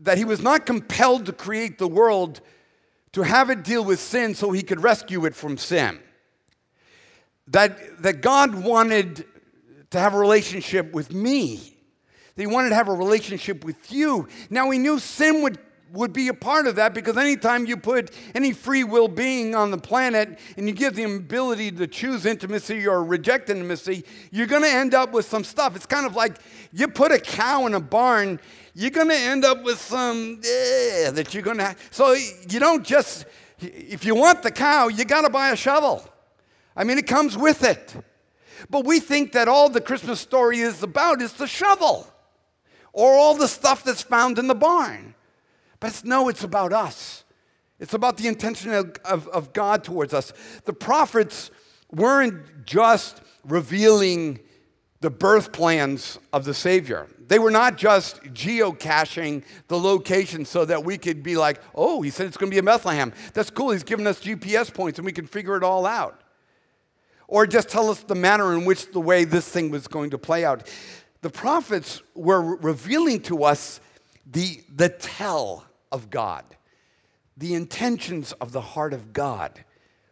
that 0.00 0.18
He 0.18 0.24
was 0.24 0.40
not 0.40 0.66
compelled 0.66 1.26
to 1.26 1.32
create 1.32 1.78
the 1.78 1.88
world 1.88 2.40
to 3.12 3.22
have 3.22 3.50
it 3.50 3.62
deal 3.62 3.84
with 3.84 4.00
sin 4.00 4.34
so 4.34 4.52
He 4.52 4.62
could 4.62 4.82
rescue 4.82 5.24
it 5.26 5.34
from 5.34 5.56
sin 5.56 6.00
that, 7.48 8.02
that 8.02 8.20
God 8.20 8.54
wanted 8.54 9.24
to 9.90 10.00
have 10.00 10.14
a 10.14 10.18
relationship 10.18 10.92
with 10.92 11.12
me. 11.12 11.75
That 12.36 12.42
he 12.42 12.46
wanted 12.46 12.68
to 12.68 12.74
have 12.74 12.88
a 12.88 12.94
relationship 12.94 13.64
with 13.64 13.90
you. 13.90 14.28
Now 14.50 14.70
he 14.70 14.78
knew 14.78 14.98
sin 14.98 15.42
would, 15.42 15.58
would 15.92 16.12
be 16.12 16.28
a 16.28 16.34
part 16.34 16.66
of 16.66 16.76
that 16.76 16.92
because 16.92 17.16
anytime 17.16 17.64
you 17.64 17.78
put 17.78 18.10
any 18.34 18.52
free 18.52 18.84
will 18.84 19.08
being 19.08 19.54
on 19.54 19.70
the 19.70 19.78
planet 19.78 20.38
and 20.58 20.68
you 20.68 20.74
give 20.74 20.94
them 20.94 21.16
ability 21.16 21.72
to 21.72 21.86
choose 21.86 22.26
intimacy 22.26 22.86
or 22.86 23.02
reject 23.02 23.48
intimacy, 23.48 24.04
you're 24.30 24.46
going 24.46 24.62
to 24.62 24.68
end 24.68 24.92
up 24.92 25.12
with 25.12 25.24
some 25.24 25.44
stuff. 25.44 25.76
It's 25.76 25.86
kind 25.86 26.04
of 26.04 26.14
like 26.14 26.36
you 26.72 26.88
put 26.88 27.10
a 27.10 27.18
cow 27.18 27.64
in 27.64 27.72
a 27.72 27.80
barn, 27.80 28.38
you're 28.74 28.90
going 28.90 29.08
to 29.08 29.16
end 29.16 29.46
up 29.46 29.64
with 29.64 29.80
some 29.80 30.42
eh, 30.44 31.10
that 31.12 31.32
you're 31.32 31.42
going 31.42 31.56
to 31.56 31.64
have. 31.64 31.88
So 31.90 32.12
you 32.12 32.60
don't 32.60 32.84
just, 32.84 33.24
if 33.60 34.04
you 34.04 34.14
want 34.14 34.42
the 34.42 34.50
cow, 34.50 34.88
you 34.88 35.06
got 35.06 35.22
to 35.22 35.30
buy 35.30 35.52
a 35.52 35.56
shovel. 35.56 36.06
I 36.76 36.84
mean, 36.84 36.98
it 36.98 37.06
comes 37.06 37.38
with 37.38 37.64
it. 37.64 37.94
But 38.68 38.84
we 38.84 39.00
think 39.00 39.32
that 39.32 39.48
all 39.48 39.70
the 39.70 39.80
Christmas 39.80 40.20
story 40.20 40.58
is 40.58 40.82
about 40.82 41.22
is 41.22 41.32
the 41.32 41.46
shovel 41.46 42.12
or 42.96 43.12
all 43.12 43.34
the 43.36 43.46
stuff 43.46 43.84
that's 43.84 44.00
found 44.00 44.38
in 44.38 44.48
the 44.48 44.54
barn. 44.54 45.14
But 45.80 45.88
it's, 45.88 46.02
no, 46.02 46.30
it's 46.30 46.42
about 46.42 46.72
us. 46.72 47.24
It's 47.78 47.92
about 47.92 48.16
the 48.16 48.26
intention 48.26 48.72
of, 48.72 48.96
of, 49.04 49.28
of 49.28 49.52
God 49.52 49.84
towards 49.84 50.14
us. 50.14 50.32
The 50.64 50.72
prophets 50.72 51.50
weren't 51.92 52.64
just 52.64 53.20
revealing 53.44 54.40
the 55.02 55.10
birth 55.10 55.52
plans 55.52 56.18
of 56.32 56.46
the 56.46 56.54
Savior. 56.54 57.06
They 57.28 57.38
were 57.38 57.50
not 57.50 57.76
just 57.76 58.22
geocaching 58.32 59.44
the 59.68 59.78
location 59.78 60.46
so 60.46 60.64
that 60.64 60.82
we 60.82 60.96
could 60.96 61.22
be 61.22 61.36
like, 61.36 61.60
oh, 61.74 62.00
he 62.00 62.08
said 62.08 62.26
it's 62.26 62.38
going 62.38 62.50
to 62.50 62.54
be 62.54 62.58
in 62.58 62.64
Bethlehem. 62.64 63.12
That's 63.34 63.50
cool. 63.50 63.72
He's 63.72 63.84
given 63.84 64.06
us 64.06 64.20
GPS 64.20 64.72
points 64.72 64.98
and 64.98 65.04
we 65.04 65.12
can 65.12 65.26
figure 65.26 65.54
it 65.58 65.62
all 65.62 65.84
out 65.84 66.22
or 67.28 67.46
just 67.46 67.68
tell 67.68 67.90
us 67.90 68.00
the 68.04 68.14
manner 68.14 68.54
in 68.54 68.64
which 68.64 68.90
the 68.92 69.00
way 69.00 69.24
this 69.24 69.48
thing 69.48 69.70
was 69.70 69.86
going 69.86 70.10
to 70.10 70.18
play 70.18 70.44
out. 70.44 70.70
The 71.26 71.32
prophets 71.32 72.02
were 72.14 72.40
revealing 72.40 73.20
to 73.22 73.42
us 73.42 73.80
the, 74.30 74.60
the 74.72 74.88
tell 74.88 75.66
of 75.90 76.08
God, 76.08 76.44
the 77.36 77.54
intentions 77.54 78.30
of 78.34 78.52
the 78.52 78.60
heart 78.60 78.92
of 78.92 79.12
God. 79.12 79.64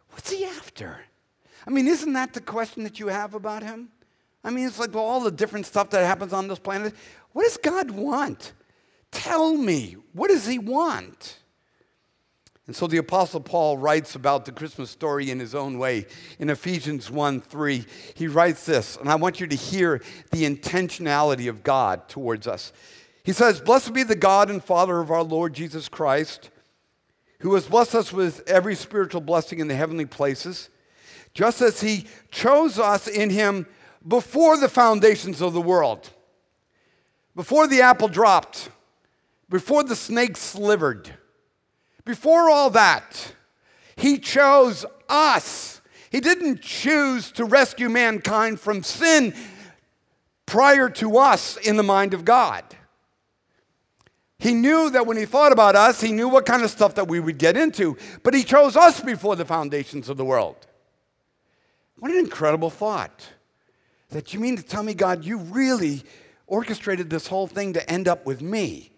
What's 0.09 0.29
he 0.29 0.43
after? 0.43 0.99
I 1.65 1.69
mean, 1.69 1.87
isn't 1.87 2.11
that 2.11 2.33
the 2.33 2.41
question 2.41 2.83
that 2.83 2.99
you 2.99 3.07
have 3.07 3.33
about 3.33 3.63
him? 3.63 3.91
I 4.43 4.49
mean, 4.49 4.67
it's 4.67 4.77
like 4.77 4.93
well, 4.93 5.05
all 5.05 5.21
the 5.21 5.31
different 5.31 5.67
stuff 5.67 5.89
that 5.91 6.05
happens 6.05 6.33
on 6.33 6.49
this 6.49 6.59
planet. 6.59 6.93
What 7.31 7.43
does 7.43 7.55
God 7.55 7.91
want? 7.91 8.51
Tell 9.09 9.55
me, 9.55 9.95
what 10.11 10.27
does 10.27 10.45
he 10.45 10.59
want? 10.59 11.39
And 12.67 12.75
so 12.75 12.87
the 12.87 12.97
Apostle 12.97 13.41
Paul 13.41 13.77
writes 13.77 14.15
about 14.15 14.45
the 14.45 14.51
Christmas 14.51 14.89
story 14.89 15.29
in 15.29 15.39
his 15.39 15.53
own 15.53 15.77
way. 15.77 16.07
In 16.39 16.49
Ephesians 16.49 17.11
1 17.11 17.41
3, 17.41 17.85
he 18.15 18.27
writes 18.27 18.65
this, 18.65 18.97
and 18.97 19.07
I 19.07 19.15
want 19.15 19.39
you 19.39 19.45
to 19.45 19.55
hear 19.55 20.01
the 20.31 20.43
intentionality 20.43 21.47
of 21.47 21.63
God 21.63 22.09
towards 22.09 22.47
us. 22.47 22.73
He 23.23 23.33
says, 23.33 23.61
Blessed 23.61 23.93
be 23.93 24.03
the 24.03 24.15
God 24.15 24.49
and 24.49 24.63
Father 24.63 24.99
of 24.99 25.11
our 25.11 25.23
Lord 25.23 25.53
Jesus 25.53 25.87
Christ, 25.87 26.49
who 27.39 27.53
has 27.53 27.67
blessed 27.67 27.93
us 27.93 28.11
with 28.11 28.41
every 28.47 28.73
spiritual 28.73 29.21
blessing 29.21 29.59
in 29.59 29.67
the 29.67 29.75
heavenly 29.75 30.05
places, 30.05 30.69
just 31.35 31.61
as 31.61 31.81
he 31.81 32.07
chose 32.31 32.79
us 32.79 33.07
in 33.07 33.29
him 33.29 33.67
before 34.07 34.57
the 34.57 34.69
foundations 34.69 35.39
of 35.39 35.53
the 35.53 35.61
world, 35.61 36.09
before 37.35 37.67
the 37.67 37.81
apple 37.81 38.07
dropped, 38.07 38.69
before 39.49 39.83
the 39.83 39.95
snake 39.95 40.35
slivered 40.35 41.11
before 42.05 42.49
all 42.49 42.69
that, 42.71 43.33
he 43.95 44.19
chose 44.19 44.85
us. 45.09 45.81
He 46.11 46.21
didn't 46.21 46.61
choose 46.61 47.31
to 47.33 47.45
rescue 47.45 47.89
mankind 47.89 48.59
from 48.59 48.83
sin 48.83 49.33
prior 50.45 50.89
to 50.89 51.17
us 51.17 51.57
in 51.57 51.75
the 51.75 51.83
mind 51.83 52.13
of 52.13 52.23
God. 52.23 52.63
He 54.37 54.53
knew 54.53 54.89
that 54.91 55.07
when 55.07 55.17
he 55.17 55.25
thought 55.25 55.51
about 55.51 55.75
us, 55.75 56.01
he 56.01 56.11
knew 56.11 56.29
what 56.29 56.45
kind 56.45 56.63
of 56.63 56.69
stuff 56.69 56.95
that 56.95 57.07
we 57.07 57.19
would 57.19 57.37
get 57.37 57.57
into, 57.57 57.97
but 58.21 58.33
he 58.33 58.43
chose 58.43 58.75
us 58.75 58.99
before 58.99 59.35
the 59.35 59.45
foundations 59.45 60.07
of 60.07 60.17
the 60.17 60.25
world. 60.25 60.67
What 61.97 62.11
an 62.11 62.19
incredible 62.19 62.69
thought. 62.69 63.25
That 64.09 64.33
you 64.33 64.39
mean 64.39 64.55
to 64.57 64.63
tell 64.63 64.83
me, 64.83 64.93
God, 64.93 65.25
you 65.25 65.37
really 65.37 66.03
orchestrated 66.47 67.09
this 67.09 67.27
whole 67.27 67.47
thing 67.47 67.73
to 67.73 67.89
end 67.89 68.07
up 68.07 68.25
with 68.25 68.41
me? 68.41 68.91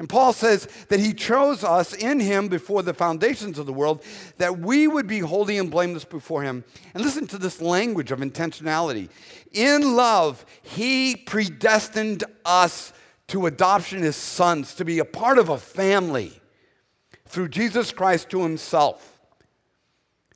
And 0.00 0.08
Paul 0.08 0.32
says 0.32 0.66
that 0.88 0.98
he 0.98 1.12
chose 1.12 1.62
us 1.62 1.92
in 1.92 2.20
him 2.20 2.48
before 2.48 2.82
the 2.82 2.94
foundations 2.94 3.58
of 3.58 3.66
the 3.66 3.72
world, 3.74 4.02
that 4.38 4.58
we 4.58 4.88
would 4.88 5.06
be 5.06 5.18
holy 5.18 5.58
and 5.58 5.70
blameless 5.70 6.06
before 6.06 6.42
him. 6.42 6.64
And 6.94 7.04
listen 7.04 7.26
to 7.26 7.36
this 7.36 7.60
language 7.60 8.10
of 8.10 8.20
intentionality. 8.20 9.10
In 9.52 9.94
love, 9.94 10.46
he 10.62 11.16
predestined 11.16 12.24
us 12.46 12.94
to 13.26 13.44
adoption 13.44 14.02
as 14.02 14.16
sons, 14.16 14.74
to 14.76 14.86
be 14.86 15.00
a 15.00 15.04
part 15.04 15.36
of 15.36 15.50
a 15.50 15.58
family 15.58 16.32
through 17.26 17.48
Jesus 17.48 17.92
Christ 17.92 18.30
to 18.30 18.42
himself. 18.42 19.20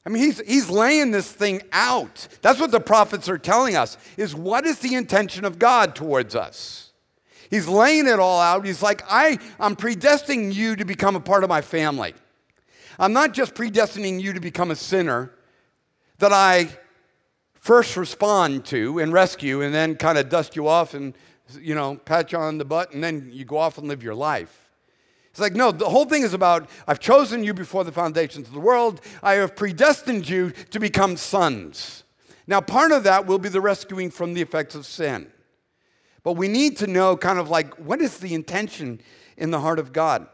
I 0.05 0.11
mean, 0.11 0.25
he's, 0.25 0.41
he's 0.41 0.69
laying 0.69 1.11
this 1.11 1.33
thing 1.33 1.63
out. 1.73 2.29
That's 2.43 2.61
what 2.61 2.71
the 2.71 2.81
prophets 2.81 3.31
are 3.31 3.39
telling 3.39 3.77
us, 3.77 3.97
is 4.19 4.35
what 4.35 4.67
is 4.67 4.81
the 4.81 4.95
intention 4.95 5.47
of 5.47 5.59
God 5.59 5.97
towards 5.97 6.37
us? 6.37 6.93
He's 7.51 7.69
laying 7.69 8.07
it 8.07 8.19
all 8.19 8.41
out. 8.41 8.65
He's 8.65 8.83
like, 8.83 9.03
I, 9.09 9.39
I'm 9.61 9.77
predestining 9.77 10.53
you 10.53 10.77
to 10.77 10.85
become 10.85 11.17
a 11.17 11.21
part 11.21 11.45
of 11.45 11.51
my 11.51 11.61
family. 11.61 12.15
I'm 12.99 13.13
not 13.13 13.33
just 13.33 13.55
predestining 13.55 14.21
you 14.21 14.33
to 14.33 14.41
become 14.41 14.71
a 14.71 14.77
sinner 14.77 15.33
that 16.19 16.33
I 16.33 16.69
first 17.55 17.97
respond 17.97 18.65
to 18.67 18.99
and 18.99 19.13
rescue 19.13 19.63
and 19.63 19.75
then 19.75 19.97
kind 19.97 20.19
of 20.19 20.29
dust 20.29 20.55
you 20.55 20.69
off 20.69 20.95
and, 20.95 21.15
you 21.59 21.75
know, 21.75 21.97
pat 21.97 22.31
you 22.33 22.39
on 22.39 22.59
the 22.59 22.65
butt 22.65 22.93
and 22.93 23.03
then 23.03 23.31
you 23.33 23.45
go 23.45 23.57
off 23.57 23.79
and 23.79 23.89
live 23.89 24.03
your 24.03 24.15
life. 24.15 24.71
It's 25.31 25.41
like, 25.41 25.55
no, 25.55 25.73
the 25.73 25.89
whole 25.89 26.05
thing 26.05 26.23
is 26.23 26.33
about 26.33 26.71
I've 26.87 27.01
chosen 27.01 27.43
you 27.43 27.55
before 27.55 27.83
the 27.83 27.91
foundations 27.91 28.47
of 28.47 28.55
the 28.55 28.61
world. 28.61 29.01
I 29.21 29.35
have 29.35 29.57
predestined 29.57 30.29
you 30.29 30.53
to 30.71 30.79
become 30.79 31.17
sons. 31.17 32.05
Now, 32.47 32.61
part 32.61 32.93
of 32.93 33.03
that 33.03 33.27
will 33.27 33.39
be 33.39 33.49
the 33.49 33.61
rescuing 33.61 34.11
from 34.11 34.35
the 34.35 34.43
effects 34.43 34.77
of 34.77 34.87
sin. 34.87 35.33
But 36.25 36.33
we 36.33 36.49
need 36.49 36.79
to 36.79 36.89
know 36.89 37.17
kind 37.17 37.39
of 37.39 37.49
like 37.49 37.75
what 37.75 38.01
is 38.01 38.19
the 38.19 38.35
intention 38.35 39.01
in 39.37 39.53
the 39.53 39.61
heart 39.61 39.79
of 39.79 39.93
God. 39.93 40.27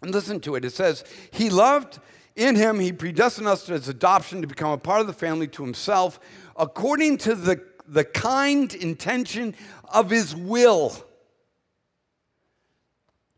And 0.00 0.12
listen 0.12 0.40
to 0.40 0.54
it. 0.54 0.64
It 0.64 0.72
says, 0.72 1.04
He 1.30 1.50
loved 1.50 1.98
in 2.36 2.56
him, 2.56 2.78
he 2.78 2.92
predestined 2.92 3.48
us 3.48 3.64
to 3.66 3.72
his 3.72 3.88
adoption 3.88 4.40
to 4.40 4.46
become 4.46 4.70
a 4.70 4.78
part 4.78 5.00
of 5.00 5.06
the 5.06 5.12
family 5.12 5.48
to 5.48 5.62
himself, 5.62 6.20
according 6.56 7.18
to 7.18 7.34
the, 7.34 7.62
the 7.86 8.04
kind 8.04 8.72
intention 8.74 9.54
of 9.92 10.10
his 10.10 10.34
will. 10.34 10.94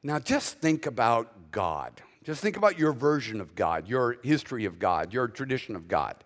Now, 0.03 0.19
just 0.19 0.59
think 0.59 0.87
about 0.87 1.51
God. 1.51 2.01
Just 2.23 2.43
think 2.43 2.57
about 2.57 2.79
your 2.79 2.93
version 2.93 3.41
of 3.41 3.55
God, 3.55 3.89
your 3.89 4.19
history 4.23 4.67
of 4.67 4.79
God, 4.79 5.13
your 5.13 5.27
tradition 5.27 5.75
of 5.75 5.89
God. 5.89 6.23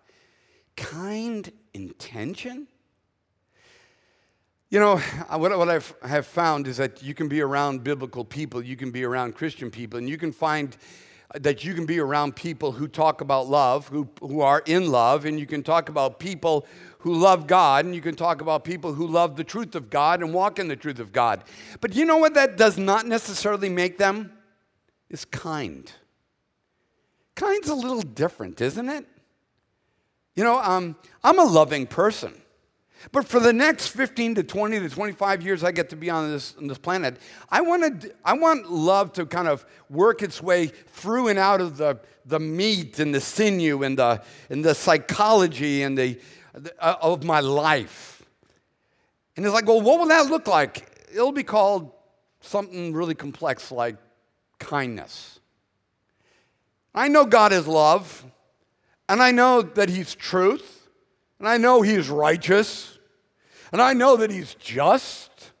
Kind 0.75 1.51
intention? 1.73 2.67
You 4.69 4.79
know, 4.79 4.97
what, 5.29 5.57
what 5.57 5.69
I've, 5.69 6.27
found 6.27 6.67
is 6.67 6.77
that 6.77 7.01
you 7.01 7.13
can 7.13 7.27
be 7.27 7.41
around 7.41 7.83
biblical 7.83 8.25
people, 8.25 8.63
you 8.63 8.75
can 8.75 8.91
be 8.91 9.03
around 9.03 9.35
Christian 9.35 9.71
people, 9.71 9.97
and 9.97 10.09
you 10.09 10.17
can 10.17 10.31
find 10.31 10.75
that 11.35 11.63
you 11.65 11.73
can 11.73 11.85
be 11.85 11.99
around 11.99 12.35
people 12.35 12.71
who 12.71 12.87
talk 12.87 13.19
about 13.19 13.47
love, 13.47 13.87
who, 13.89 14.07
who 14.21 14.41
are 14.41 14.63
in 14.65 14.89
love, 14.89 15.25
and 15.25 15.39
you 15.39 15.45
can 15.45 15.61
talk 15.61 15.89
about 15.89 16.19
people 16.19 16.65
who 16.99 17.13
love 17.13 17.47
God, 17.47 17.85
and 17.85 17.93
you 17.93 18.01
can 18.01 18.15
talk 18.15 18.41
about 18.41 18.63
people 18.63 18.93
who 18.93 19.07
love 19.07 19.35
the 19.35 19.43
truth 19.43 19.75
of 19.75 19.89
God 19.89 20.21
and 20.21 20.33
walk 20.33 20.57
in 20.57 20.67
the 20.67 20.75
truth 20.75 20.99
of 20.99 21.11
God. 21.11 21.43
But 21.81 21.95
you 21.95 22.05
know 22.05 22.17
what 22.17 22.33
that 22.35 22.57
does 22.57 22.77
not 22.77 23.05
necessarily 23.05 23.69
make 23.69 23.97
them? 23.97 24.31
Is 25.09 25.25
kind. 25.25 25.89
Kind's 27.35 27.69
a 27.69 27.75
little 27.75 28.01
different, 28.01 28.59
isn't 28.61 28.89
it? 28.89 29.05
You 30.35 30.43
know, 30.43 30.59
um, 30.61 30.95
I'm 31.23 31.39
a 31.39 31.45
loving 31.45 31.87
person. 31.87 32.33
But 33.11 33.27
for 33.27 33.39
the 33.39 33.53
next 33.53 33.89
15 33.89 34.35
to 34.35 34.43
20 34.43 34.79
to 34.79 34.89
25 34.89 35.41
years 35.41 35.63
I 35.63 35.71
get 35.71 35.89
to 35.89 35.95
be 35.95 36.09
on 36.09 36.31
this, 36.31 36.55
on 36.57 36.67
this 36.67 36.77
planet, 36.77 37.17
I, 37.49 37.61
wanted, 37.61 38.13
I 38.25 38.33
want 38.33 38.71
love 38.71 39.13
to 39.13 39.25
kind 39.25 39.47
of 39.47 39.65
work 39.89 40.21
its 40.21 40.41
way 40.41 40.67
through 40.67 41.29
and 41.29 41.39
out 41.39 41.61
of 41.61 41.77
the, 41.77 41.99
the 42.25 42.39
meat 42.39 42.99
and 42.99 43.13
the 43.13 43.21
sinew 43.21 43.83
and 43.83 43.97
the, 43.97 44.21
and 44.49 44.63
the 44.63 44.75
psychology 44.75 45.83
and 45.83 45.97
the, 45.97 46.19
the 46.53 46.73
uh, 46.83 46.97
of 47.01 47.23
my 47.23 47.39
life. 47.39 48.23
And 49.35 49.45
it's 49.45 49.53
like, 49.53 49.67
well, 49.67 49.81
what 49.81 49.99
will 49.99 50.07
that 50.07 50.27
look 50.27 50.47
like? 50.47 50.89
It'll 51.13 51.31
be 51.31 51.43
called 51.43 51.91
something 52.41 52.93
really 52.93 53.15
complex 53.15 53.71
like 53.71 53.95
kindness. 54.59 55.39
I 56.93 57.07
know 57.07 57.25
God 57.25 57.53
is 57.53 57.67
love, 57.67 58.25
and 59.07 59.21
I 59.21 59.31
know 59.31 59.61
that 59.61 59.89
He's 59.89 60.15
truth. 60.15 60.76
And 61.39 61.47
I 61.47 61.57
know 61.57 61.81
he's 61.81 62.09
righteous. 62.09 62.97
And 63.71 63.81
I 63.81 63.93
know 63.93 64.15
that 64.17 64.31
he's 64.31 64.55
just. 64.55 65.51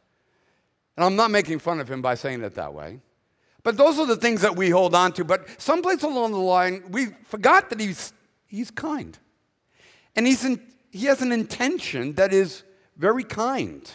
And 0.95 1.03
I'm 1.03 1.15
not 1.15 1.31
making 1.31 1.59
fun 1.59 1.79
of 1.79 1.89
him 1.89 2.01
by 2.01 2.15
saying 2.15 2.41
it 2.43 2.55
that 2.55 2.73
way. 2.73 2.99
But 3.63 3.77
those 3.77 3.99
are 3.99 4.05
the 4.05 4.15
things 4.15 4.41
that 4.41 4.55
we 4.55 4.69
hold 4.69 4.95
on 4.95 5.11
to. 5.13 5.25
But 5.25 5.45
someplace 5.61 6.03
along 6.03 6.31
the 6.31 6.37
line, 6.37 6.83
we 6.89 7.07
forgot 7.25 7.69
that 7.69 7.79
he's, 7.79 8.13
he's 8.45 8.71
kind. 8.71 9.17
And 10.15 10.25
he's 10.25 10.45
in, 10.45 10.61
he 10.89 11.05
has 11.07 11.21
an 11.21 11.31
intention 11.31 12.13
that 12.13 12.33
is 12.33 12.63
very 12.95 13.23
kind. 13.23 13.89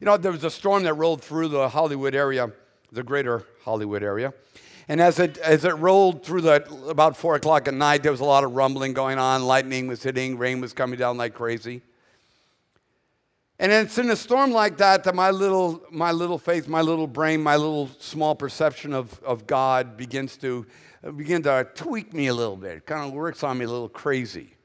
You 0.00 0.04
know, 0.04 0.16
there 0.16 0.32
was 0.32 0.44
a 0.44 0.50
storm 0.50 0.82
that 0.84 0.94
rolled 0.94 1.22
through 1.22 1.48
the 1.48 1.68
Hollywood 1.68 2.14
area, 2.14 2.52
the 2.90 3.02
greater 3.02 3.44
Hollywood 3.64 4.02
area. 4.02 4.34
And 4.92 5.00
as 5.00 5.18
it, 5.18 5.38
as 5.38 5.64
it 5.64 5.72
rolled 5.78 6.22
through 6.22 6.42
the, 6.42 6.70
about 6.86 7.16
4 7.16 7.36
o'clock 7.36 7.66
at 7.66 7.72
night, 7.72 8.02
there 8.02 8.12
was 8.12 8.20
a 8.20 8.26
lot 8.26 8.44
of 8.44 8.52
rumbling 8.52 8.92
going 8.92 9.18
on. 9.18 9.42
Lightning 9.42 9.86
was 9.86 10.02
hitting, 10.02 10.36
rain 10.36 10.60
was 10.60 10.74
coming 10.74 10.98
down 10.98 11.16
like 11.16 11.32
crazy. 11.32 11.80
And 13.58 13.72
it's 13.72 13.96
in 13.96 14.10
a 14.10 14.16
storm 14.16 14.50
like 14.50 14.76
that 14.76 15.04
that 15.04 15.14
my 15.14 15.30
little, 15.30 15.82
my 15.90 16.12
little 16.12 16.36
faith, 16.36 16.68
my 16.68 16.82
little 16.82 17.06
brain, 17.06 17.42
my 17.42 17.56
little 17.56 17.88
small 18.00 18.34
perception 18.34 18.92
of, 18.92 19.18
of 19.22 19.46
God 19.46 19.96
begins 19.96 20.36
to 20.36 20.66
begin 21.16 21.42
to 21.44 21.66
tweak 21.74 22.12
me 22.12 22.26
a 22.26 22.34
little 22.34 22.58
bit. 22.58 22.76
It 22.76 22.84
kind 22.84 23.06
of 23.06 23.14
works 23.14 23.42
on 23.42 23.56
me 23.56 23.64
a 23.64 23.70
little 23.70 23.88
crazy. 23.88 24.56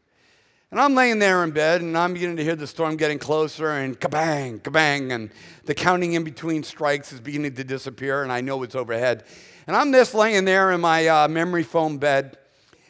And 0.69 0.81
I'm 0.81 0.95
laying 0.95 1.19
there 1.19 1.45
in 1.45 1.51
bed 1.51 1.81
and 1.81 1.97
I'm 1.97 2.13
beginning 2.13 2.35
to 2.37 2.43
hear 2.43 2.55
the 2.55 2.67
storm 2.67 2.97
getting 2.97 3.19
closer 3.19 3.71
and 3.71 3.97
kabang, 3.97 4.59
kabang, 4.59 5.13
and 5.13 5.31
the 5.63 5.73
counting 5.73 6.13
in 6.13 6.25
between 6.25 6.61
strikes 6.61 7.13
is 7.13 7.21
beginning 7.21 7.55
to 7.55 7.63
disappear 7.63 8.23
and 8.23 8.31
I 8.31 8.41
know 8.41 8.61
it's 8.63 8.75
overhead. 8.75 9.23
And 9.67 9.75
I'm 9.75 9.91
just 9.91 10.13
laying 10.13 10.45
there 10.45 10.71
in 10.71 10.79
my 10.79 11.07
uh, 11.07 11.27
memory 11.27 11.63
foam 11.63 11.97
bed, 11.97 12.37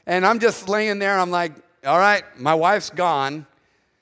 and 0.05 0.25
I'm 0.25 0.37
just 0.37 0.69
laying 0.69 0.99
there, 0.99 1.13
and 1.13 1.21
I'm 1.21 1.31
like, 1.31 1.53
all 1.83 1.97
right, 1.97 2.23
my 2.39 2.53
wife's 2.53 2.91
gone. 2.91 3.47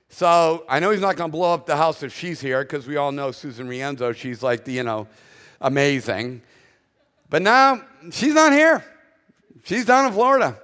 So 0.10 0.66
I 0.68 0.82
know 0.82 0.92
he's 0.92 1.00
not 1.00 1.16
going 1.16 1.32
to 1.32 1.38
blow 1.38 1.54
up 1.54 1.66
the 1.66 1.78
house 1.78 2.04
if 2.04 2.14
she's 2.14 2.42
here, 2.42 2.64
because 2.64 2.86
we 2.86 2.98
all 2.98 3.14
know 3.14 3.32
Susan 3.32 3.70
Rienzo. 3.70 4.14
She's 4.14 4.44
like, 4.44 4.68
you 4.68 4.84
know, 4.84 5.08
amazing. 5.62 6.42
But 7.30 7.42
now 7.42 7.82
she's 8.12 8.34
not 8.34 8.52
here. 8.52 8.84
She's 9.64 9.86
down 9.86 10.08
in 10.08 10.12
Florida. 10.12 10.60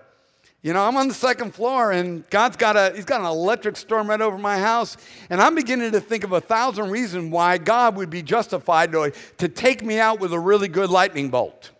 You 0.63 0.73
know, 0.73 0.83
I'm 0.87 0.95
on 0.95 1.07
the 1.07 1.13
second 1.15 1.55
floor 1.55 1.91
and 1.91 2.27
God's 2.29 2.55
got 2.55 2.77
a 2.77 2.93
he's 2.95 3.05
got 3.05 3.19
an 3.19 3.25
electric 3.25 3.75
storm 3.75 4.07
right 4.07 4.21
over 4.21 4.37
my 4.37 4.59
house 4.59 4.95
and 5.31 5.41
I'm 5.41 5.55
beginning 5.55 5.91
to 5.93 5.99
think 5.99 6.23
of 6.23 6.33
a 6.33 6.41
thousand 6.41 6.91
reasons 6.91 7.31
why 7.31 7.57
God 7.57 7.95
would 7.95 8.11
be 8.11 8.21
justified 8.21 8.91
to, 8.91 9.11
to 9.39 9.49
take 9.49 9.83
me 9.83 9.99
out 9.99 10.19
with 10.19 10.33
a 10.33 10.39
really 10.39 10.67
good 10.67 10.91
lightning 10.91 11.29
bolt. 11.29 11.71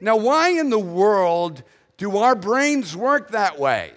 Now, 0.00 0.16
why 0.16 0.48
in 0.50 0.68
the 0.68 0.78
world 0.78 1.62
do 1.96 2.18
our 2.18 2.34
brains 2.34 2.96
work 2.96 3.30
that 3.30 3.58
way? 3.58 3.92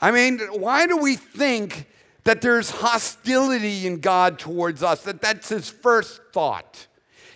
I 0.00 0.10
mean, 0.10 0.40
why 0.50 0.88
do 0.88 0.96
we 0.96 1.14
think 1.14 1.86
that 2.24 2.40
there's 2.40 2.70
hostility 2.70 3.86
in 3.86 4.00
God 4.00 4.38
towards 4.40 4.82
us, 4.82 5.02
that 5.02 5.22
that's 5.22 5.48
his 5.48 5.70
first 5.70 6.20
thought? 6.32 6.88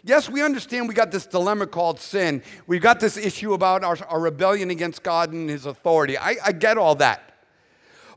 Yes, 0.09 0.29
we 0.29 0.42
understand 0.42 0.88
we 0.88 0.94
got 0.94 1.11
this 1.11 1.27
dilemma 1.27 1.66
called 1.66 2.01
sin. 2.01 2.42
We've 2.66 2.83
got 2.83 2.99
this 2.99 3.16
issue 3.16 3.53
about 3.53 3.85
our, 3.85 3.99
our 4.09 4.21
rebellion 4.21 4.71
against 4.71 5.03
God 5.03 5.33
and 5.33 5.49
his 5.49 5.66
authority. 5.66 6.16
I, 6.16 6.37
I 6.44 6.53
get 6.53 6.79
all 6.79 6.94
that. 6.97 7.35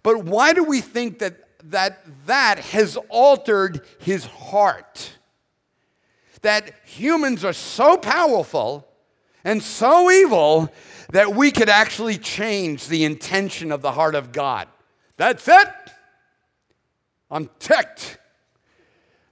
But 0.01 0.23
why 0.23 0.53
do 0.53 0.63
we 0.63 0.81
think 0.81 1.19
that, 1.19 1.35
that 1.69 2.01
that 2.25 2.59
has 2.59 2.97
altered 3.09 3.85
his 3.99 4.25
heart? 4.25 5.17
that 6.41 6.71
humans 6.85 7.45
are 7.45 7.53
so 7.53 7.97
powerful 7.97 8.87
and 9.43 9.61
so 9.61 10.11
evil 10.11 10.71
that 11.11 11.33
we 11.33 11.51
could 11.51 11.69
actually 11.69 12.17
change 12.17 12.87
the 12.87 13.03
intention 13.03 13.71
of 13.71 13.81
the 13.81 13.91
heart 13.91 14.15
of 14.15 14.31
God. 14.31 14.67
That's 15.17 15.47
it. 15.47 15.67
I'm 17.29 17.49
ticked. 17.59 18.17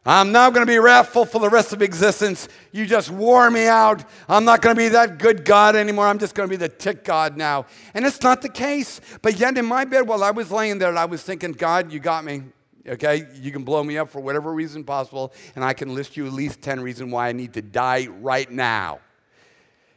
I'm 0.06 0.32
now 0.32 0.50
going 0.50 0.66
to 0.66 0.72
be 0.72 0.80
wrathful 0.80 1.26
for 1.26 1.40
the 1.40 1.50
rest 1.50 1.74
of 1.74 1.82
existence. 1.82 2.48
You 2.72 2.86
just 2.86 3.10
wore 3.10 3.52
me 3.52 3.68
out. 3.68 4.06
I'm 4.30 4.46
not 4.46 4.62
going 4.62 4.74
to 4.76 4.80
be 4.80 4.88
that 4.90 5.18
good 5.18 5.44
God 5.44 5.76
anymore. 5.76 6.08
I'm 6.08 6.20
just 6.20 6.36
going 6.36 6.48
to 6.48 6.52
be 6.52 6.58
the 6.58 6.70
tick 6.70 7.04
God 7.04 7.36
now. 7.36 7.66
And 7.94 8.06
it's 8.06 8.22
not 8.22 8.42
the 8.42 8.50
case. 8.50 9.02
But 9.22 9.38
yet, 9.38 9.58
in 9.58 9.66
my 9.66 9.84
bed, 9.84 10.08
while 10.08 10.24
I 10.24 10.32
was 10.32 10.52
laying 10.52 10.80
there, 10.80 10.96
I 10.96 11.06
was 11.06 11.22
thinking, 11.22 11.52
God, 11.52 11.92
you 11.92 12.00
got 12.00 12.24
me. 12.24 12.44
Okay? 12.88 13.28
You 13.36 13.52
can 13.52 13.64
blow 13.64 13.84
me 13.84 13.98
up 13.98 14.10
for 14.10 14.22
whatever 14.22 14.54
reason 14.54 14.86
possible, 14.86 15.34
and 15.56 15.66
I 15.66 15.74
can 15.74 15.94
list 15.94 16.16
you 16.16 16.26
at 16.26 16.34
least 16.34 16.62
10 16.62 16.80
reasons 16.80 17.12
why 17.12 17.28
I 17.28 17.34
need 17.34 17.54
to 17.54 17.62
die 17.62 18.08
right 18.08 18.50
now. 18.50 19.00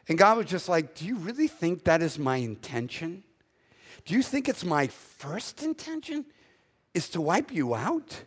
And 0.09 0.19
God 0.19 0.37
was 0.37 0.47
just 0.47 0.69
like, 0.69 0.97
Do 0.97 1.07
you 1.07 1.17
really 1.17 1.47
think 1.47 1.85
that 1.85 2.03
is 2.03 2.19
my 2.19 2.37
intention? 2.37 3.23
Do 4.05 4.15
you 4.15 4.23
think 4.23 4.49
it's 4.49 4.65
my 4.65 4.89
first 4.89 5.63
intention 5.63 6.27
is 6.93 7.09
to 7.11 7.21
wipe 7.21 7.53
you 7.53 7.75
out? 7.75 8.25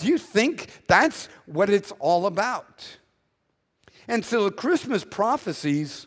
Do 0.00 0.08
you 0.08 0.16
think 0.16 0.68
that's 0.86 1.28
what 1.44 1.68
it's 1.68 1.92
all 1.98 2.24
about? 2.24 2.96
And 4.08 4.24
so 4.24 4.44
the 4.44 4.50
Christmas 4.50 5.04
prophecies 5.04 6.06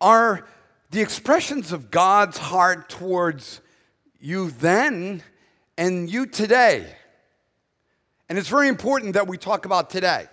are 0.00 0.46
the 0.90 1.02
expressions 1.02 1.72
of 1.72 1.90
God's 1.90 2.38
heart 2.38 2.88
towards 2.88 3.60
you 4.18 4.50
then 4.50 5.22
and 5.76 6.10
you 6.10 6.24
today. 6.24 6.86
And 8.30 8.38
it's 8.38 8.48
very 8.48 8.68
important 8.68 9.12
that 9.12 9.28
we 9.28 9.36
talk 9.36 9.66
about 9.66 9.90
today 9.90 10.26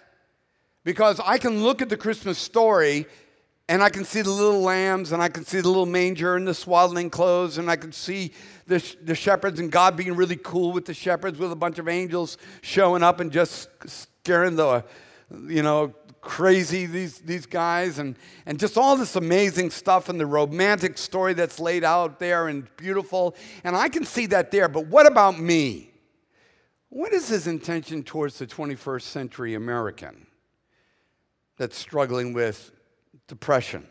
because 0.85 1.19
I 1.19 1.37
can 1.37 1.63
look 1.63 1.81
at 1.81 1.89
the 1.89 1.97
Christmas 1.97 2.37
story 2.37 3.07
and 3.69 3.81
I 3.81 3.89
can 3.89 4.03
see 4.03 4.21
the 4.21 4.29
little 4.29 4.61
lambs 4.61 5.13
and 5.13 5.21
I 5.21 5.29
can 5.29 5.45
see 5.45 5.61
the 5.61 5.69
little 5.69 5.85
manger 5.85 6.35
and 6.35 6.47
the 6.47 6.53
swaddling 6.53 7.09
clothes 7.09 7.57
and 7.57 7.69
I 7.71 7.75
can 7.75 7.91
see 7.91 8.33
the, 8.67 8.83
the 9.03 9.15
shepherds 9.15 9.59
and 9.59 9.71
God 9.71 9.95
being 9.95 10.15
really 10.15 10.35
cool 10.35 10.71
with 10.71 10.85
the 10.85 10.93
shepherds 10.93 11.39
with 11.39 11.51
a 11.51 11.55
bunch 11.55 11.79
of 11.79 11.87
angels 11.87 12.37
showing 12.61 13.03
up 13.03 13.19
and 13.19 13.31
just 13.31 13.69
scaring 13.85 14.55
the, 14.55 14.83
you 15.47 15.63
know, 15.63 15.93
crazy 16.19 16.85
these, 16.85 17.19
these 17.19 17.45
guys 17.45 17.99
and, 17.99 18.17
and 18.45 18.59
just 18.59 18.77
all 18.77 18.95
this 18.95 19.15
amazing 19.15 19.69
stuff 19.69 20.09
and 20.09 20.19
the 20.19 20.25
romantic 20.25 20.97
story 20.97 21.33
that's 21.33 21.59
laid 21.59 21.83
out 21.83 22.19
there 22.19 22.47
and 22.47 22.67
beautiful. 22.77 23.35
And 23.63 23.75
I 23.75 23.89
can 23.89 24.05
see 24.05 24.25
that 24.27 24.51
there, 24.51 24.67
but 24.67 24.87
what 24.87 25.05
about 25.05 25.39
me? 25.39 25.91
What 26.89 27.13
is 27.13 27.27
his 27.29 27.47
intention 27.47 28.03
towards 28.03 28.39
the 28.39 28.45
21st 28.45 29.01
century 29.01 29.55
American 29.55 30.27
that's 31.57 31.77
struggling 31.77 32.33
with 32.33 32.71
depression, 33.27 33.87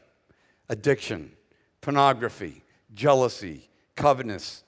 addiction, 0.68 1.33
pornography, 1.81 2.62
jealousy, 2.95 3.68
covetousness, 3.97 4.64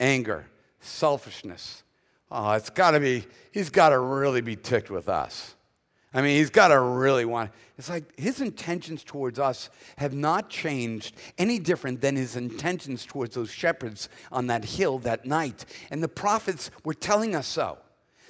anger, 0.00 0.46
selfishness? 0.80 1.82
Oh, 2.30 2.52
it's 2.52 2.70
got 2.70 2.92
to 2.92 3.00
be, 3.00 3.24
he's 3.52 3.70
got 3.70 3.90
to 3.90 3.98
really 3.98 4.40
be 4.40 4.56
ticked 4.56 4.90
with 4.90 5.08
us. 5.08 5.54
I 6.16 6.22
mean, 6.22 6.38
he's 6.38 6.50
got 6.50 6.68
to 6.68 6.80
really 6.80 7.26
want. 7.26 7.50
It's 7.76 7.90
like 7.90 8.18
his 8.18 8.40
intentions 8.40 9.04
towards 9.04 9.38
us 9.38 9.68
have 9.98 10.14
not 10.14 10.48
changed 10.48 11.14
any 11.36 11.58
different 11.58 12.00
than 12.00 12.16
his 12.16 12.36
intentions 12.36 13.04
towards 13.04 13.34
those 13.34 13.50
shepherds 13.50 14.08
on 14.32 14.46
that 14.46 14.64
hill 14.64 14.98
that 15.00 15.26
night. 15.26 15.66
And 15.90 16.02
the 16.02 16.08
prophets 16.08 16.70
were 16.84 16.94
telling 16.94 17.34
us 17.34 17.46
so. 17.46 17.76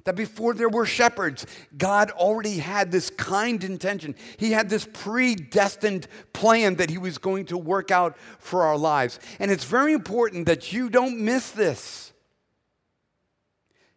That 0.06 0.14
before 0.14 0.54
there 0.54 0.68
were 0.68 0.86
shepherds, 0.86 1.46
God 1.76 2.12
already 2.12 2.58
had 2.58 2.92
this 2.92 3.10
kind 3.10 3.62
intention. 3.62 4.14
He 4.38 4.52
had 4.52 4.68
this 4.70 4.88
predestined 4.92 6.06
plan 6.32 6.76
that 6.76 6.90
He 6.90 6.96
was 6.96 7.18
going 7.18 7.46
to 7.46 7.58
work 7.58 7.90
out 7.90 8.16
for 8.38 8.62
our 8.62 8.78
lives. 8.78 9.18
And 9.40 9.50
it's 9.50 9.64
very 9.64 9.92
important 9.92 10.46
that 10.46 10.72
you 10.72 10.88
don't 10.90 11.18
miss 11.20 11.50
this. 11.50 12.12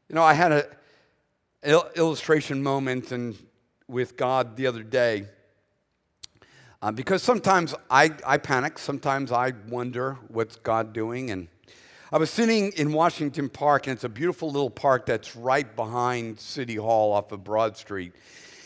You 0.10 0.16
know, 0.16 0.24
I 0.24 0.34
had 0.34 0.52
an 0.52 0.64
illustration 1.96 2.64
moment 2.64 3.12
and 3.12 3.38
with 3.88 4.18
God 4.18 4.58
the 4.58 4.66
other 4.66 4.84
day. 4.84 5.26
Uh, 6.82 6.92
because 6.92 7.22
sometimes 7.22 7.76
I, 7.92 8.12
I 8.26 8.38
panic, 8.38 8.80
sometimes 8.80 9.32
I 9.32 9.54
wonder 9.68 10.18
what's 10.30 10.56
God 10.56 10.92
doing. 10.92 11.30
And 11.30 11.50
I 12.12 12.18
was 12.18 12.32
sitting 12.32 12.72
in 12.72 12.92
Washington 12.92 13.50
Park, 13.50 13.86
and 13.86 13.94
it's 13.94 14.04
a 14.04 14.10
beautiful 14.10 14.50
little 14.50 14.72
park 14.72 15.06
that's 15.06 15.36
right 15.36 15.76
behind 15.76 16.40
City 16.40 16.74
Hall 16.74 17.12
off 17.12 17.32
of 17.32 17.44
Broad 17.44 17.78
Street. 17.78 18.14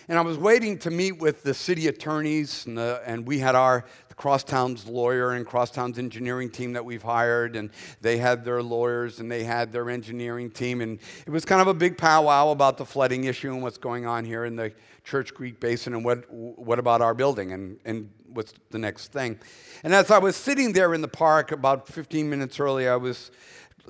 And 0.07 0.17
I 0.17 0.21
was 0.21 0.37
waiting 0.37 0.77
to 0.79 0.89
meet 0.89 1.17
with 1.17 1.43
the 1.43 1.53
city 1.53 1.89
attorneys, 1.89 2.65
and, 2.65 2.77
the, 2.77 3.01
and 3.05 3.27
we 3.27 3.39
had 3.39 3.55
our 3.55 3.83
the 4.07 4.15
Crosstown's 4.15 4.87
lawyer 4.87 5.31
and 5.31 5.45
Crosstown's 5.45 5.99
engineering 5.99 6.51
team 6.51 6.71
that 6.71 6.85
we've 6.85 7.03
hired, 7.03 7.57
and 7.57 7.69
they 7.99 8.17
had 8.17 8.45
their 8.45 8.63
lawyers 8.63 9.19
and 9.19 9.29
they 9.29 9.43
had 9.43 9.73
their 9.73 9.89
engineering 9.89 10.49
team. 10.49 10.79
And 10.79 10.99
it 11.27 11.31
was 11.31 11.43
kind 11.43 11.59
of 11.59 11.67
a 11.67 11.73
big 11.73 11.97
powwow 11.97 12.51
about 12.51 12.77
the 12.77 12.85
flooding 12.85 13.25
issue 13.25 13.51
and 13.51 13.61
what's 13.61 13.77
going 13.77 14.05
on 14.05 14.23
here 14.23 14.45
in 14.45 14.55
the 14.55 14.71
Church 15.03 15.33
Creek 15.33 15.59
Basin 15.59 15.93
and 15.93 16.05
what, 16.05 16.31
what 16.31 16.79
about 16.79 17.01
our 17.01 17.13
building 17.13 17.51
and, 17.51 17.77
and 17.83 18.09
what's 18.33 18.53
the 18.71 18.79
next 18.79 19.11
thing. 19.11 19.39
And 19.83 19.93
as 19.93 20.11
I 20.11 20.17
was 20.17 20.35
sitting 20.35 20.73
there 20.73 20.93
in 20.93 21.01
the 21.01 21.07
park 21.07 21.51
about 21.51 21.87
15 21.87 22.29
minutes 22.29 22.59
early, 22.59 22.87
I 22.87 22.95
was 22.95 23.31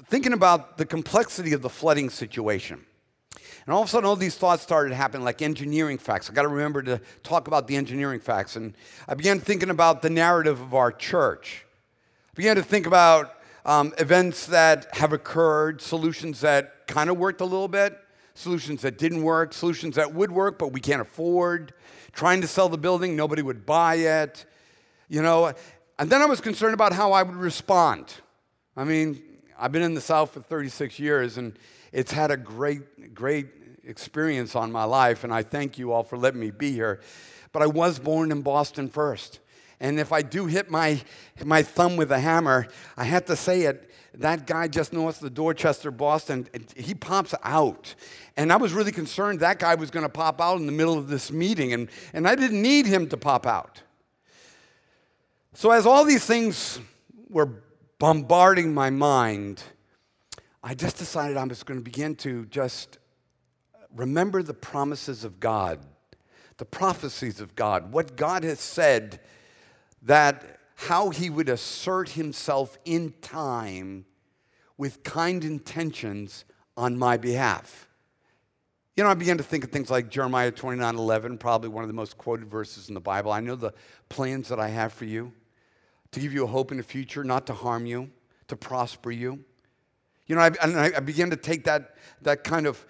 thinking 0.06 0.34
about 0.34 0.78
the 0.78 0.86
complexity 0.86 1.54
of 1.54 1.62
the 1.62 1.70
flooding 1.70 2.10
situation. 2.10 2.86
And 3.66 3.74
all 3.74 3.82
of 3.82 3.88
a 3.88 3.92
sudden, 3.92 4.08
all 4.08 4.18
these 4.18 4.36
thoughts 4.36 4.62
started 4.62 4.94
happening, 4.94 5.24
like 5.24 5.42
engineering 5.42 5.98
facts. 5.98 6.30
I 6.30 6.34
got 6.34 6.42
to 6.42 6.50
remember 6.50 6.84
to 6.84 7.02
talk 7.24 7.48
about 7.48 7.68
the 7.68 7.78
engineering 7.78 8.20
facts. 8.20 8.58
And 8.58 8.76
I 9.08 9.14
began 9.14 9.40
thinking 9.40 9.70
about 9.70 10.02
the 10.02 10.10
narrative 10.10 10.60
of 10.60 10.74
our 10.74 10.92
church. 10.92 11.66
I 12.30 12.36
began 12.36 12.58
to 12.58 12.64
think 12.64 12.88
about 12.88 13.36
um, 13.66 13.94
events 14.00 14.48
that 14.48 14.94
have 14.96 15.14
occurred, 15.14 15.82
solutions 15.82 16.42
that 16.42 16.88
kind 16.88 17.10
of 17.10 17.18
worked 17.18 17.40
a 17.40 17.46
little 17.46 17.70
bit, 17.70 17.98
solutions 18.34 18.82
that 18.82 18.98
didn't 18.98 19.24
work, 19.24 19.54
solutions 19.54 19.96
that 19.96 20.14
would 20.14 20.32
work, 20.32 20.60
but 20.60 20.74
we 20.74 20.82
can't 20.82 21.02
afford, 21.02 21.74
trying 22.14 22.42
to 22.42 22.48
sell 22.48 22.70
the 22.70 22.78
building, 22.78 23.16
nobody 23.16 23.42
would 23.42 23.66
buy 23.66 23.96
it, 23.96 24.46
you 25.10 25.22
know. 25.22 25.54
And 26.00 26.10
then 26.10 26.22
I 26.22 26.26
was 26.26 26.40
concerned 26.40 26.74
about 26.74 26.94
how 26.94 27.12
I 27.12 27.24
would 27.24 27.36
respond. 27.36 28.14
I 28.78 28.84
mean, 28.84 29.22
I've 29.60 29.72
been 29.72 29.82
in 29.82 29.94
the 29.94 30.02
South 30.02 30.32
for 30.32 30.40
36 30.40 31.00
years, 31.00 31.38
and 31.38 31.58
it's 31.92 32.12
had 32.12 32.32
a 32.32 32.38
great, 32.38 33.14
great 33.14 33.48
experience 33.84 34.56
on 34.56 34.72
my 34.72 34.84
life, 34.84 35.24
and 35.24 35.34
I 35.34 35.44
thank 35.44 35.78
you 35.78 35.92
all 35.92 36.04
for 36.04 36.18
letting 36.18 36.40
me 36.40 36.52
be 36.52 36.72
here. 36.72 37.02
But 37.52 37.62
I 37.62 37.68
was 37.68 38.00
born 38.00 38.32
in 38.32 38.42
Boston 38.42 38.90
first. 38.90 39.40
And 39.80 40.00
if 40.00 40.12
I 40.12 40.22
do 40.22 40.46
hit 40.46 40.72
my, 40.72 41.02
my 41.44 41.62
thumb 41.62 41.98
with 41.98 42.12
a 42.12 42.20
hammer, 42.20 42.68
I 42.96 43.04
have 43.04 43.26
to 43.26 43.36
say 43.36 43.64
it. 43.64 43.92
That 44.16 44.46
guy 44.46 44.68
just 44.68 44.94
north 44.94 45.24
of 45.24 45.34
Dorchester, 45.34 45.90
Boston, 45.90 46.48
he 46.76 46.94
pops 46.94 47.34
out. 47.44 47.96
And 48.38 48.54
I 48.54 48.58
was 48.58 48.72
really 48.72 48.92
concerned 48.92 49.40
that 49.40 49.58
guy 49.60 49.76
was 49.76 49.90
going 49.90 50.06
to 50.06 50.10
pop 50.10 50.40
out 50.40 50.60
in 50.60 50.68
the 50.68 50.72
middle 50.72 50.98
of 50.98 51.08
this 51.08 51.32
meeting, 51.32 51.74
and, 51.74 51.90
and 52.14 52.28
I 52.28 52.36
didn't 52.36 52.62
need 52.62 52.86
him 52.86 53.10
to 53.10 53.18
pop 53.18 53.48
out. 53.48 53.82
So, 55.54 55.72
as 55.72 55.86
all 55.86 56.04
these 56.04 56.26
things 56.26 56.80
were 57.30 57.50
bombarding 58.00 58.74
my 58.74 58.90
mind, 58.90 59.64
I 60.64 60.76
just 60.76 60.98
decided 60.98 61.38
I 61.38 61.44
was 61.44 61.64
going 61.64 61.80
to 61.80 61.84
begin 61.84 62.16
to 62.18 62.46
just 62.46 62.98
remember 63.96 64.44
the 64.44 64.54
promises 64.54 65.24
of 65.24 65.40
God, 65.40 65.80
the 66.58 66.66
prophecies 66.66 67.40
of 67.40 67.56
God, 67.56 67.92
what 67.92 68.16
God 68.16 68.44
has 68.44 68.60
said 68.60 69.20
that 70.04 70.60
how 70.76 71.10
he 71.10 71.30
would 71.30 71.50
assert 71.50 72.10
himself 72.10 72.78
in 72.86 73.14
time 73.22 74.06
with 74.78 75.04
kind 75.04 75.44
intentions 75.44 76.46
on 76.76 76.98
my 76.98 77.18
behalf. 77.18 77.88
You 78.96 79.04
know, 79.04 79.10
I 79.10 79.16
began 79.16 79.38
to 79.38 79.44
think 79.44 79.64
of 79.64 79.72
things 79.72 79.90
like 79.90 80.10
Jeremiah 80.10 80.52
29 80.52 80.96
11, 80.96 81.38
probably 81.38 81.70
one 81.70 81.84
of 81.84 81.88
the 81.88 81.96
most 81.96 82.18
quoted 82.18 82.50
verses 82.50 82.90
in 82.90 82.94
the 82.94 83.00
Bible. 83.00 83.32
I 83.32 83.40
know 83.40 83.56
the 83.56 83.74
plans 84.10 84.50
that 84.50 84.60
I 84.60 84.68
have 84.68 84.94
for 84.94 85.06
you 85.06 85.32
to 86.12 86.20
give 86.20 86.32
you 86.32 86.44
a 86.44 86.48
hope 86.48 86.72
in 86.72 86.78
the 86.78 86.84
future, 86.84 87.24
not 87.24 87.48
to 87.48 87.54
harm 87.54 87.86
you, 87.86 88.12
to 88.48 88.56
prosper 88.56 89.10
you. 89.10 89.44
You 90.28 90.36
know, 90.36 90.42
I, 90.42 90.92
I 90.96 91.00
began 91.00 91.32
to 91.32 91.36
take 91.36 91.64
that, 91.66 91.96
that 92.22 92.44
kind 92.44 92.68
of 92.68 92.86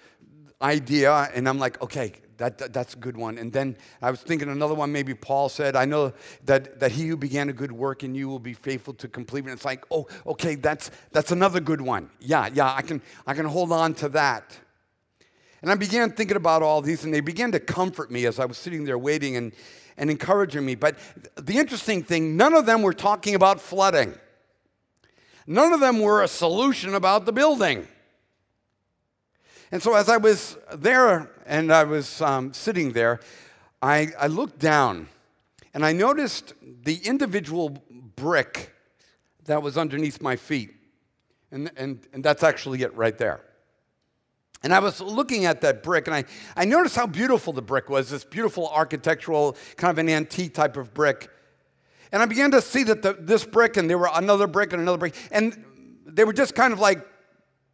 idea, 0.62 1.30
and 1.34 1.48
I'm 1.48 1.58
like, 1.58 1.82
okay, 1.82 2.13
that, 2.44 2.58
that, 2.58 2.74
that's 2.74 2.94
a 2.94 2.98
good 2.98 3.16
one. 3.16 3.38
And 3.38 3.54
then 3.54 3.78
I 4.02 4.12
was 4.12 4.22
thinking 4.22 4.50
another 4.50 4.74
one, 4.74 4.92
maybe 4.92 5.14
Paul 5.14 5.48
said, 5.48 5.78
I 5.78 5.86
know 5.86 6.12
that, 6.44 6.78
that 6.82 6.92
he 6.92 7.08
who 7.08 7.16
began 7.16 7.48
a 7.48 7.54
good 7.54 7.72
work 7.72 8.04
in 8.04 8.14
you 8.14 8.28
will 8.28 8.38
be 8.38 8.54
faithful 8.54 8.94
to 8.96 9.08
complete 9.08 9.46
it. 9.46 9.52
And 9.52 9.54
it's 9.54 9.64
like, 9.64 9.86
oh, 9.90 10.08
okay, 10.28 10.56
that's, 10.56 10.92
that's 11.14 11.32
another 11.32 11.62
good 11.62 11.80
one. 11.80 12.10
Yeah, 12.20 12.50
yeah, 12.54 12.74
I 12.74 12.82
can, 12.82 13.02
I 13.26 13.34
can 13.34 13.46
hold 13.46 13.72
on 13.72 13.94
to 13.96 14.10
that. 14.10 14.60
And 15.62 15.72
I 15.72 15.76
began 15.76 16.12
thinking 16.12 16.36
about 16.36 16.62
all 16.62 16.82
these, 16.82 17.06
and 17.06 17.14
they 17.14 17.22
began 17.22 17.54
to 17.54 17.62
comfort 17.62 18.12
me 18.12 18.26
as 18.26 18.40
I 18.40 18.46
was 18.46 18.58
sitting 18.58 18.84
there 18.84 18.98
waiting 18.98 19.38
and, 19.38 19.54
and 19.96 20.10
encouraging 20.10 20.66
me. 20.66 20.76
But 20.76 20.98
the 21.38 21.58
interesting 21.58 22.04
thing, 22.04 22.36
none 22.36 22.54
of 22.54 22.66
them 22.66 22.82
were 22.82 22.94
talking 22.94 23.36
about 23.36 23.62
flooding. 23.62 24.16
None 25.48 25.72
of 25.72 25.80
them 25.80 26.02
were 26.02 26.24
a 26.24 26.28
solution 26.28 26.94
about 26.94 27.26
the 27.26 27.32
building. 27.32 27.88
And 29.74 29.82
so, 29.82 29.96
as 29.96 30.08
I 30.08 30.18
was 30.18 30.56
there 30.76 31.32
and 31.48 31.74
I 31.74 31.84
was 31.84 32.22
um, 32.22 32.54
sitting 32.54 32.92
there, 32.92 33.20
I, 33.82 34.10
I 34.20 34.28
looked 34.28 34.60
down 34.60 35.08
and 35.74 35.84
I 35.84 35.94
noticed 35.94 36.54
the 36.84 36.98
individual 36.98 37.84
brick 38.16 38.72
that 39.46 39.64
was 39.64 39.76
underneath 39.76 40.22
my 40.22 40.36
feet. 40.36 40.76
And, 41.52 41.72
and, 41.76 42.06
and 42.14 42.24
that's 42.24 42.44
actually 42.44 42.84
it 42.84 42.96
right 42.96 43.18
there. 43.18 43.42
And 44.62 44.76
I 44.76 44.78
was 44.78 45.02
looking 45.02 45.46
at 45.46 45.62
that 45.62 45.82
brick 45.82 46.06
and 46.06 46.16
I, 46.16 46.26
I 46.56 46.66
noticed 46.66 46.96
how 46.96 47.08
beautiful 47.08 47.52
the 47.52 47.64
brick 47.64 47.90
was 47.90 48.12
this 48.12 48.24
beautiful 48.24 48.70
architectural, 48.70 49.58
kind 49.76 49.90
of 49.90 49.98
an 49.98 50.08
antique 50.08 50.54
type 50.54 50.78
of 50.78 50.94
brick. 50.94 51.32
And 52.12 52.22
I 52.22 52.28
began 52.28 52.52
to 52.52 52.62
see 52.62 52.84
that 52.84 53.02
the, 53.02 53.14
this 53.14 53.44
brick, 53.44 53.78
and 53.78 53.90
there 53.90 53.98
were 53.98 54.12
another 54.14 54.46
brick 54.46 54.72
and 54.72 54.84
another 54.84 55.00
brick, 55.00 55.16
and 55.32 55.66
they 56.06 56.26
were 56.26 56.34
just 56.34 56.54
kind 56.54 56.74
of 56.74 56.80
like 56.80 57.08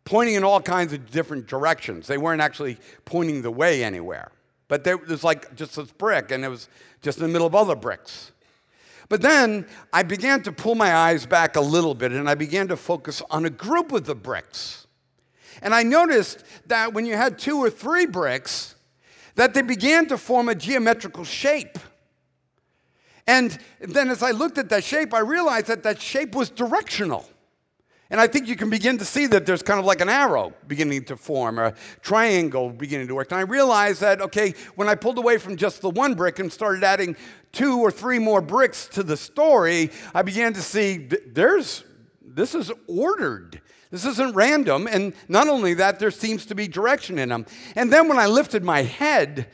pointing 0.09 0.33
in 0.33 0.43
all 0.43 0.59
kinds 0.59 0.91
of 0.91 1.11
different 1.11 1.45
directions. 1.45 2.07
They 2.07 2.17
weren't 2.17 2.41
actually 2.41 2.79
pointing 3.05 3.43
the 3.43 3.51
way 3.51 3.83
anywhere. 3.83 4.31
But 4.67 4.83
there 4.83 4.97
was 4.97 5.23
like 5.23 5.53
just 5.55 5.75
this 5.75 5.91
brick, 5.91 6.31
and 6.31 6.43
it 6.43 6.47
was 6.47 6.67
just 7.03 7.19
in 7.19 7.25
the 7.25 7.29
middle 7.29 7.45
of 7.45 7.53
other 7.53 7.75
bricks. 7.75 8.31
But 9.07 9.21
then 9.21 9.67
I 9.93 10.01
began 10.01 10.41
to 10.43 10.51
pull 10.51 10.73
my 10.73 10.95
eyes 10.95 11.27
back 11.27 11.57
a 11.57 11.61
little 11.61 11.93
bit, 11.93 12.11
and 12.11 12.27
I 12.27 12.33
began 12.33 12.67
to 12.69 12.75
focus 12.75 13.21
on 13.29 13.45
a 13.45 13.51
group 13.51 13.91
of 13.91 14.05
the 14.05 14.15
bricks. 14.15 14.87
And 15.61 15.75
I 15.75 15.83
noticed 15.83 16.43
that 16.65 16.91
when 16.91 17.05
you 17.05 17.15
had 17.15 17.37
two 17.37 17.59
or 17.59 17.69
three 17.69 18.07
bricks, 18.07 18.73
that 19.35 19.53
they 19.53 19.61
began 19.61 20.07
to 20.07 20.17
form 20.17 20.49
a 20.49 20.55
geometrical 20.55 21.23
shape. 21.23 21.77
And 23.27 23.59
then 23.79 24.09
as 24.09 24.23
I 24.23 24.31
looked 24.31 24.57
at 24.57 24.69
that 24.69 24.83
shape, 24.83 25.13
I 25.13 25.19
realized 25.19 25.67
that 25.67 25.83
that 25.83 26.01
shape 26.01 26.33
was 26.33 26.49
directional. 26.49 27.29
And 28.11 28.19
I 28.19 28.25
think 28.25 28.47
you 28.47 28.55
can 28.55 28.71
begin 28.71 28.97
to 28.97 29.05
see 29.05 29.27
that 29.27 29.45
there's 29.45 29.61
kind 29.61 29.79
of 29.79 29.85
like 29.85 30.01
an 30.01 30.09
arrow 30.09 30.53
beginning 30.67 31.03
to 31.05 31.17
form, 31.17 31.59
or 31.59 31.65
a 31.65 31.75
triangle 32.01 32.71
beginning 32.71 33.07
to 33.07 33.15
work. 33.15 33.31
And 33.31 33.39
I 33.39 33.43
realized 33.43 34.01
that, 34.01 34.19
okay, 34.21 34.55
when 34.75 34.89
I 34.89 34.95
pulled 34.95 35.19
away 35.19 35.37
from 35.37 35.57
just 35.57 35.81
the 35.81 35.91
one 35.91 36.15
brick 36.15 36.39
and 36.39 36.51
started 36.51 36.83
adding 36.83 37.15
two 37.51 37.79
or 37.79 37.91
three 37.91 38.17
more 38.17 38.41
bricks 38.41 38.87
to 38.93 39.03
the 39.03 39.15
story, 39.15 39.91
I 40.13 40.23
began 40.23 40.53
to 40.53 40.61
see 40.61 40.97
there's, 40.97 41.83
this 42.21 42.55
is 42.55 42.71
ordered. 42.87 43.61
This 43.91 44.05
isn't 44.05 44.35
random. 44.35 44.87
And 44.87 45.13
not 45.27 45.47
only 45.47 45.75
that, 45.75 45.99
there 45.99 46.11
seems 46.11 46.47
to 46.47 46.55
be 46.55 46.67
direction 46.67 47.19
in 47.19 47.29
them. 47.29 47.45
And 47.75 47.93
then 47.93 48.07
when 48.07 48.17
I 48.17 48.25
lifted 48.25 48.63
my 48.63 48.81
head, 48.83 49.49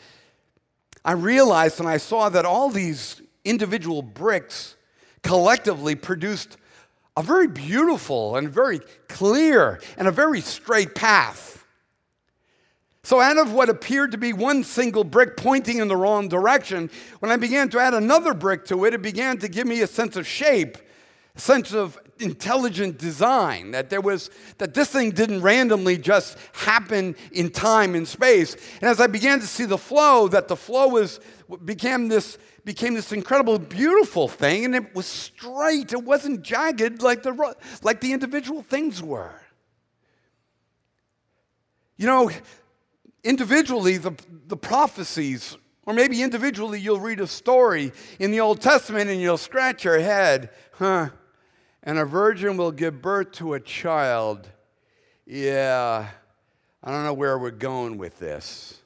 I 1.04 1.12
realized 1.12 1.82
and 1.82 1.90
I 1.90 1.98
saw 1.98 2.30
that 2.30 2.46
all 2.46 2.70
these 2.70 3.22
individual 3.44 4.02
bricks 4.02 4.76
collectively 5.24 5.96
produced 5.96 6.58
a 7.18 7.24
very 7.24 7.48
beautiful 7.48 8.36
and 8.36 8.50
very 8.50 8.80
clear 9.08 9.80
and 9.98 10.08
a 10.08 10.12
very 10.12 10.42
straight 10.42 10.96
path. 10.96 11.66
So, 13.04 13.20
out 13.20 13.38
of 13.38 13.54
what 13.54 13.70
appeared 13.70 14.12
to 14.12 14.18
be 14.18 14.34
one 14.34 14.64
single 14.64 15.04
brick 15.04 15.38
pointing 15.38 15.78
in 15.78 15.88
the 15.88 15.96
wrong 15.96 16.28
direction, 16.28 16.90
when 17.20 17.32
I 17.32 17.38
began 17.38 17.70
to 17.70 17.80
add 17.80 17.94
another 17.94 18.34
brick 18.34 18.66
to 18.66 18.86
it, 18.86 18.96
it 18.96 19.02
began 19.04 19.38
to 19.40 19.48
give 19.48 19.68
me 19.68 19.82
a 19.82 19.88
sense 19.88 20.16
of 20.16 20.26
shape 20.26 20.78
a 21.36 21.40
sense 21.40 21.74
of 21.74 22.00
intelligent 22.20 22.98
design 22.98 23.72
that 23.72 23.90
there 23.90 24.00
was 24.00 24.30
that 24.58 24.74
this 24.74 24.90
thing 24.90 25.12
didn't 25.12 25.42
randomly 25.42 25.98
just 25.98 26.38
happen 26.54 27.14
in 27.34 27.50
time 27.50 27.94
and 27.94 28.08
space 28.08 28.56
and 28.80 28.90
as 28.90 29.02
i 29.02 29.08
began 29.08 29.38
to 29.38 29.46
see 29.46 29.66
the 29.66 29.78
flow 29.78 30.30
that 30.30 30.48
the 30.48 30.56
flow 30.56 30.88
was 30.88 31.20
became 31.66 32.08
this 32.08 32.38
became 32.66 32.94
this 32.94 33.12
incredible 33.12 33.58
beautiful 33.58 34.28
thing 34.28 34.66
and 34.66 34.76
it 34.76 34.94
was 34.96 35.06
straight 35.06 35.94
it 35.94 36.04
wasn't 36.04 36.42
jagged 36.42 37.02
like 37.02 37.24
the 37.24 37.56
like 37.84 38.02
the 38.02 38.12
individual 38.12 38.62
things 38.64 39.02
were 39.02 39.40
you 41.96 42.06
know 42.08 42.30
individually 43.24 43.98
the, 43.98 44.12
the 44.48 44.58
prophecies 44.58 45.56
or 45.86 45.94
maybe 45.94 46.22
individually 46.22 46.80
you'll 46.80 47.00
read 47.00 47.20
a 47.20 47.28
story 47.28 47.92
in 48.20 48.32
the 48.32 48.40
old 48.40 48.60
testament 48.60 49.10
and 49.10 49.22
you'll 49.22 49.38
scratch 49.38 49.86
your 49.86 50.00
head 50.00 50.50
huh 50.74 51.10
and 51.86 52.00
a 52.00 52.06
virgin 52.06 52.58
will 52.58 52.72
give 52.72 53.02
birth 53.02 53.32
to 53.34 53.54
a 53.54 53.60
child. 53.60 54.50
Yeah, 55.26 56.08
I 56.84 56.92
don't 56.92 57.04
know 57.04 57.14
where 57.14 57.38
we're 57.38 57.52
going 57.52 57.98
with 57.98 58.20
this. 58.20 58.82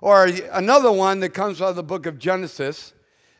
Or 0.00 0.26
another 0.50 0.90
one 0.90 1.20
that 1.20 1.30
comes 1.30 1.60
out 1.60 1.68
of 1.68 1.76
the 1.76 1.82
book 1.82 2.06
of 2.06 2.18
Genesis 2.18 2.94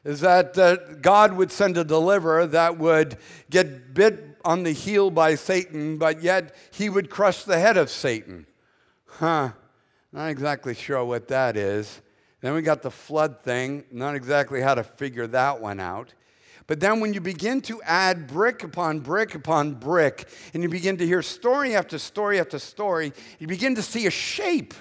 is 0.05 0.21
that 0.21 0.59
uh, 0.59 0.77
God 1.01 1.35
would 1.35 1.53
send 1.53 1.77
a 1.77 1.85
deliverer 1.85 2.47
that 2.49 2.79
would 2.79 3.17
get 3.51 3.95
bit 3.95 4.39
on 4.45 4.65
the 4.65 4.73
heel 4.73 5.11
by 5.11 5.35
Satan, 5.37 5.99
but 5.99 6.23
yet 6.23 6.55
he 6.73 6.89
would 6.89 7.09
crush 7.09 7.45
the 7.45 7.59
head 7.59 7.77
of 7.77 7.89
Satan. 7.91 8.47
Huh, 9.07 9.53
not 10.13 10.29
exactly 10.29 10.75
sure 10.75 11.05
what 11.05 11.29
that 11.29 11.57
is. 11.57 12.01
Then 12.41 12.55
we 12.55 12.63
got 12.63 12.83
the 12.83 12.91
flood 12.91 13.43
thing, 13.43 13.85
not 13.93 14.17
exactly 14.17 14.61
how 14.61 14.75
to 14.75 14.83
figure 14.83 15.29
that 15.29 15.61
one 15.61 15.79
out. 15.79 16.13
But 16.67 16.81
then 16.81 17.01
when 17.01 17.15
you 17.15 17.21
begin 17.21 17.61
to 17.63 17.81
add 17.83 18.27
brick 18.27 18.65
upon 18.65 19.01
brick 19.01 19.35
upon 19.35 19.75
brick, 19.75 20.29
and 20.53 20.63
you 20.63 20.69
begin 20.69 20.97
to 20.97 21.07
hear 21.07 21.23
story 21.23 21.77
after 21.77 21.99
story 21.99 22.41
after 22.41 22.59
story, 22.59 23.13
you 23.39 23.47
begin 23.47 23.75
to 23.77 23.83
see 23.83 24.07
a 24.07 24.11
shape. 24.11 24.75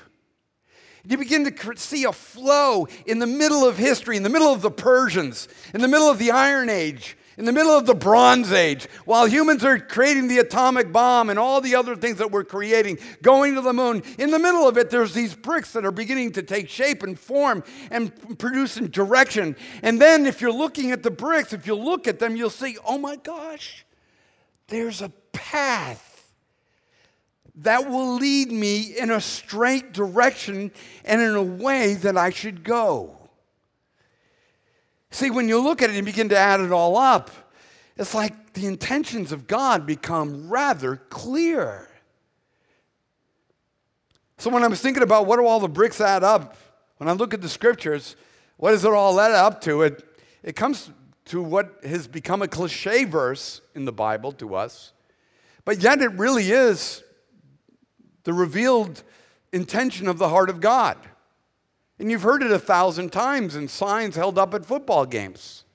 You 1.03 1.17
begin 1.17 1.49
to 1.49 1.77
see 1.77 2.03
a 2.03 2.11
flow 2.11 2.87
in 3.05 3.19
the 3.19 3.27
middle 3.27 3.65
of 3.65 3.77
history, 3.77 4.17
in 4.17 4.23
the 4.23 4.29
middle 4.29 4.53
of 4.53 4.61
the 4.61 4.71
Persians, 4.71 5.47
in 5.73 5.81
the 5.81 5.87
middle 5.87 6.09
of 6.09 6.19
the 6.19 6.31
Iron 6.31 6.69
Age, 6.69 7.17
in 7.37 7.45
the 7.45 7.51
middle 7.51 7.71
of 7.71 7.87
the 7.87 7.95
Bronze 7.95 8.51
Age, 8.51 8.87
while 9.05 9.25
humans 9.25 9.63
are 9.63 9.79
creating 9.79 10.27
the 10.27 10.37
atomic 10.37 10.91
bomb 10.91 11.31
and 11.31 11.39
all 11.39 11.59
the 11.59 11.75
other 11.75 11.95
things 11.95 12.19
that 12.19 12.29
we're 12.29 12.43
creating, 12.43 12.99
going 13.23 13.55
to 13.55 13.61
the 13.61 13.73
moon, 13.73 14.03
in 14.19 14.29
the 14.29 14.37
middle 14.37 14.67
of 14.67 14.77
it, 14.77 14.91
there's 14.91 15.13
these 15.13 15.33
bricks 15.33 15.73
that 15.73 15.85
are 15.85 15.91
beginning 15.91 16.33
to 16.33 16.43
take 16.43 16.69
shape 16.69 17.01
and 17.01 17.17
form 17.17 17.63
and 17.89 18.37
produce 18.37 18.75
direction. 18.75 19.55
And 19.81 19.99
then, 19.99 20.27
if 20.27 20.39
you're 20.39 20.51
looking 20.51 20.91
at 20.91 21.01
the 21.01 21.09
bricks, 21.09 21.51
if 21.51 21.65
you 21.65 21.73
look 21.73 22.07
at 22.07 22.19
them, 22.19 22.35
you'll 22.35 22.51
see, 22.51 22.77
oh 22.85 22.99
my 22.99 23.15
gosh, 23.15 23.85
there's 24.67 25.01
a 25.01 25.09
path 25.31 26.10
that 27.63 27.89
will 27.89 28.15
lead 28.15 28.51
me 28.51 28.97
in 28.97 29.11
a 29.11 29.21
straight 29.21 29.93
direction 29.93 30.71
and 31.05 31.21
in 31.21 31.35
a 31.35 31.43
way 31.43 31.93
that 31.95 32.17
I 32.17 32.31
should 32.31 32.63
go. 32.63 33.17
See, 35.11 35.29
when 35.29 35.47
you 35.47 35.59
look 35.59 35.81
at 35.81 35.89
it 35.89 35.95
and 35.95 36.05
begin 36.05 36.29
to 36.29 36.37
add 36.37 36.59
it 36.59 36.71
all 36.71 36.97
up, 36.97 37.29
it's 37.97 38.15
like 38.15 38.53
the 38.53 38.65
intentions 38.65 39.31
of 39.31 39.45
God 39.45 39.85
become 39.85 40.49
rather 40.49 40.95
clear. 40.95 41.89
So 44.37 44.49
when 44.49 44.63
I 44.63 44.67
was 44.67 44.81
thinking 44.81 45.03
about 45.03 45.27
what 45.27 45.37
do 45.37 45.45
all 45.45 45.59
the 45.59 45.67
bricks 45.67 46.01
add 46.01 46.23
up, 46.23 46.55
when 46.97 47.07
I 47.07 47.11
look 47.11 47.33
at 47.33 47.41
the 47.41 47.49
scriptures, 47.49 48.15
what 48.57 48.71
does 48.71 48.85
it 48.85 48.91
all 48.91 49.19
add 49.19 49.31
up 49.31 49.61
to? 49.61 49.83
It, 49.83 50.03
it 50.41 50.55
comes 50.55 50.89
to 51.25 51.43
what 51.43 51.79
has 51.83 52.07
become 52.07 52.41
a 52.41 52.47
cliche 52.47 53.03
verse 53.03 53.61
in 53.75 53.85
the 53.85 53.91
Bible 53.91 54.31
to 54.33 54.55
us, 54.55 54.93
but 55.63 55.83
yet 55.83 56.01
it 56.01 56.11
really 56.13 56.51
is 56.51 57.03
the 58.23 58.33
revealed 58.33 59.03
intention 59.51 60.07
of 60.07 60.17
the 60.17 60.29
heart 60.29 60.49
of 60.49 60.59
God. 60.59 60.97
And 61.99 62.09
you've 62.09 62.23
heard 62.23 62.41
it 62.41 62.51
a 62.51 62.59
thousand 62.59 63.11
times 63.11 63.55
in 63.55 63.67
signs 63.67 64.15
held 64.15 64.37
up 64.37 64.53
at 64.53 64.65
football 64.65 65.05
games. 65.05 65.65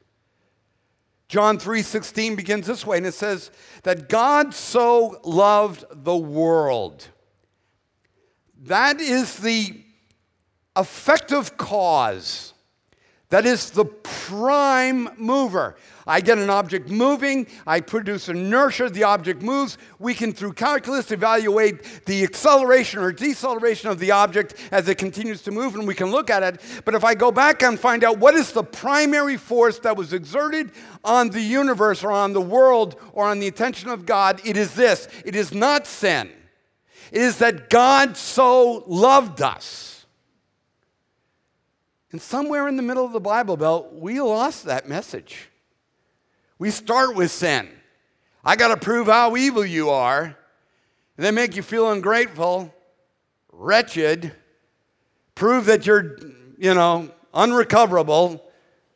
John 1.28 1.58
3:16 1.58 2.36
begins 2.36 2.66
this 2.66 2.86
way 2.86 2.98
and 2.98 3.06
it 3.06 3.14
says 3.14 3.50
that 3.82 4.08
God 4.08 4.54
so 4.54 5.20
loved 5.24 5.84
the 5.90 6.16
world. 6.16 7.08
That 8.62 9.00
is 9.00 9.36
the 9.38 9.80
effective 10.76 11.56
cause. 11.56 12.52
That 13.30 13.44
is 13.44 13.70
the 13.70 13.84
prime 13.84 15.08
mover. 15.16 15.76
I 16.06 16.20
get 16.20 16.38
an 16.38 16.48
object 16.48 16.88
moving, 16.88 17.48
I 17.66 17.80
produce 17.80 18.28
inertia, 18.28 18.88
the 18.88 19.02
object 19.02 19.42
moves. 19.42 19.78
We 19.98 20.14
can, 20.14 20.32
through 20.32 20.52
calculus, 20.52 21.10
evaluate 21.10 22.04
the 22.06 22.22
acceleration 22.22 23.00
or 23.00 23.10
deceleration 23.10 23.90
of 23.90 23.98
the 23.98 24.12
object 24.12 24.54
as 24.70 24.86
it 24.88 24.98
continues 24.98 25.42
to 25.42 25.50
move, 25.50 25.74
and 25.74 25.88
we 25.88 25.94
can 25.96 26.12
look 26.12 26.30
at 26.30 26.44
it. 26.44 26.60
But 26.84 26.94
if 26.94 27.02
I 27.02 27.16
go 27.16 27.32
back 27.32 27.64
and 27.64 27.80
find 27.80 28.04
out 28.04 28.18
what 28.18 28.34
is 28.36 28.52
the 28.52 28.62
primary 28.62 29.36
force 29.36 29.80
that 29.80 29.96
was 29.96 30.12
exerted 30.12 30.70
on 31.02 31.30
the 31.30 31.42
universe 31.42 32.04
or 32.04 32.12
on 32.12 32.32
the 32.32 32.40
world 32.40 32.94
or 33.12 33.26
on 33.26 33.40
the 33.40 33.48
attention 33.48 33.90
of 33.90 34.06
God, 34.06 34.40
it 34.44 34.56
is 34.56 34.74
this 34.74 35.08
it 35.24 35.34
is 35.34 35.52
not 35.52 35.88
sin, 35.88 36.30
it 37.10 37.22
is 37.22 37.38
that 37.38 37.70
God 37.70 38.16
so 38.16 38.84
loved 38.86 39.42
us. 39.42 39.95
And 42.12 42.22
somewhere 42.22 42.68
in 42.68 42.76
the 42.76 42.82
middle 42.82 43.04
of 43.04 43.12
the 43.12 43.20
Bible 43.20 43.56
Belt, 43.56 43.92
we 43.92 44.20
lost 44.20 44.64
that 44.64 44.88
message. 44.88 45.48
We 46.58 46.70
start 46.70 47.14
with 47.14 47.30
sin. 47.30 47.68
I 48.44 48.56
got 48.56 48.68
to 48.68 48.76
prove 48.76 49.08
how 49.08 49.36
evil 49.36 49.64
you 49.64 49.90
are. 49.90 50.36
And 51.16 51.26
they 51.26 51.30
make 51.30 51.56
you 51.56 51.62
feel 51.62 51.90
ungrateful, 51.90 52.72
wretched, 53.52 54.32
prove 55.34 55.66
that 55.66 55.86
you're, 55.86 56.18
you 56.58 56.74
know, 56.74 57.10
unrecoverable, 57.34 58.42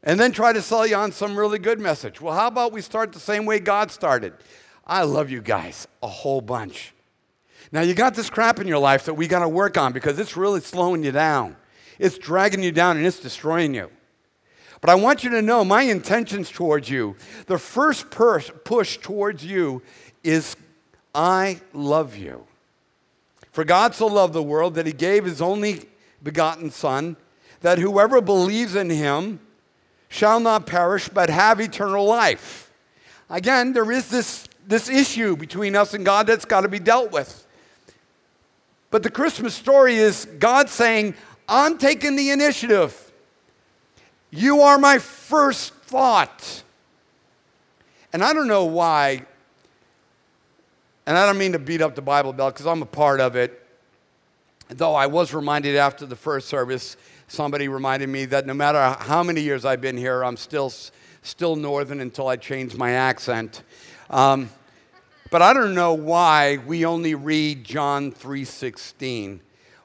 and 0.02 0.18
then 0.18 0.32
try 0.32 0.52
to 0.52 0.62
sell 0.62 0.86
you 0.86 0.96
on 0.96 1.12
some 1.12 1.36
really 1.36 1.58
good 1.58 1.80
message. 1.80 2.20
Well, 2.20 2.34
how 2.34 2.46
about 2.46 2.72
we 2.72 2.80
start 2.80 3.12
the 3.12 3.20
same 3.20 3.44
way 3.44 3.58
God 3.58 3.90
started? 3.90 4.34
I 4.86 5.02
love 5.02 5.30
you 5.30 5.40
guys 5.40 5.86
a 6.02 6.08
whole 6.08 6.40
bunch. 6.40 6.92
Now, 7.72 7.82
you 7.82 7.94
got 7.94 8.14
this 8.14 8.30
crap 8.30 8.58
in 8.58 8.66
your 8.66 8.78
life 8.78 9.04
that 9.04 9.14
we 9.14 9.28
got 9.28 9.40
to 9.40 9.48
work 9.48 9.78
on 9.78 9.92
because 9.92 10.18
it's 10.18 10.36
really 10.36 10.60
slowing 10.60 11.04
you 11.04 11.12
down. 11.12 11.56
It's 12.00 12.16
dragging 12.16 12.62
you 12.62 12.72
down 12.72 12.96
and 12.96 13.06
it's 13.06 13.20
destroying 13.20 13.74
you. 13.74 13.90
But 14.80 14.88
I 14.88 14.94
want 14.94 15.22
you 15.22 15.30
to 15.30 15.42
know 15.42 15.64
my 15.66 15.82
intentions 15.82 16.50
towards 16.50 16.88
you. 16.88 17.14
The 17.44 17.58
first 17.58 18.10
push 18.10 18.96
towards 18.96 19.44
you 19.44 19.82
is 20.24 20.56
I 21.14 21.60
love 21.74 22.16
you. 22.16 22.46
For 23.52 23.64
God 23.64 23.94
so 23.94 24.06
loved 24.06 24.32
the 24.32 24.42
world 24.42 24.76
that 24.76 24.86
he 24.86 24.92
gave 24.94 25.26
his 25.26 25.42
only 25.42 25.82
begotten 26.22 26.70
Son, 26.70 27.16
that 27.60 27.78
whoever 27.78 28.22
believes 28.22 28.74
in 28.74 28.88
him 28.88 29.38
shall 30.08 30.40
not 30.40 30.66
perish 30.66 31.10
but 31.10 31.28
have 31.28 31.60
eternal 31.60 32.06
life. 32.06 32.72
Again, 33.28 33.74
there 33.74 33.92
is 33.92 34.08
this, 34.08 34.48
this 34.66 34.88
issue 34.88 35.36
between 35.36 35.76
us 35.76 35.92
and 35.92 36.04
God 36.06 36.26
that's 36.26 36.46
got 36.46 36.62
to 36.62 36.68
be 36.68 36.78
dealt 36.78 37.12
with. 37.12 37.46
But 38.90 39.02
the 39.02 39.10
Christmas 39.10 39.54
story 39.54 39.94
is 39.94 40.26
God 40.38 40.68
saying, 40.68 41.14
I'm 41.50 41.78
taking 41.78 42.14
the 42.14 42.30
initiative. 42.30 43.10
You 44.30 44.60
are 44.60 44.78
my 44.78 45.00
first 45.00 45.74
thought. 45.74 46.62
And 48.12 48.22
I 48.22 48.32
don't 48.32 48.46
know 48.46 48.64
why, 48.66 49.26
and 51.06 51.18
I 51.18 51.26
don't 51.26 51.38
mean 51.38 51.52
to 51.52 51.58
beat 51.58 51.82
up 51.82 51.96
the 51.96 52.02
Bible 52.02 52.32
Belt 52.32 52.54
because 52.54 52.66
I'm 52.66 52.82
a 52.82 52.86
part 52.86 53.20
of 53.20 53.34
it. 53.34 53.66
Though 54.68 54.94
I 54.94 55.08
was 55.08 55.34
reminded 55.34 55.74
after 55.74 56.06
the 56.06 56.14
first 56.14 56.48
service, 56.48 56.96
somebody 57.26 57.66
reminded 57.66 58.08
me 58.08 58.26
that 58.26 58.46
no 58.46 58.54
matter 58.54 58.96
how 59.02 59.24
many 59.24 59.40
years 59.40 59.64
I've 59.64 59.80
been 59.80 59.96
here, 59.96 60.24
I'm 60.24 60.36
still, 60.36 60.72
still 61.22 61.56
northern 61.56 62.00
until 62.00 62.28
I 62.28 62.36
change 62.36 62.76
my 62.76 62.92
accent. 62.92 63.64
Um, 64.08 64.50
but 65.30 65.42
I 65.42 65.52
don't 65.52 65.74
know 65.74 65.94
why 65.94 66.58
we 66.64 66.84
only 66.84 67.16
read 67.16 67.64
John 67.64 68.12
3:16. 68.12 69.40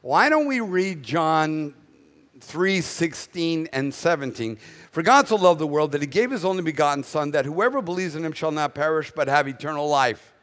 Why 0.06 0.30
don't 0.30 0.46
we 0.46 0.60
read 0.60 1.02
John 1.02 1.74
3 2.40 2.80
16 2.80 3.70
and 3.74 3.92
17. 3.92 4.60
For 4.92 5.02
God 5.02 5.28
so 5.28 5.36
loved 5.36 5.60
the 5.60 5.66
world 5.66 5.94
that 5.94 6.02
he 6.02 6.06
gave 6.06 6.30
his 6.30 6.46
only 6.46 6.62
begotten 6.62 7.04
Son, 7.04 7.32
that 7.32 7.44
whoever 7.44 7.82
believes 7.82 8.16
in 8.16 8.24
him 8.24 8.32
shall 8.32 8.52
not 8.52 8.76
perish 8.76 9.12
but 9.16 9.28
have 9.28 9.48
eternal 9.48 9.90
life. 9.90 10.36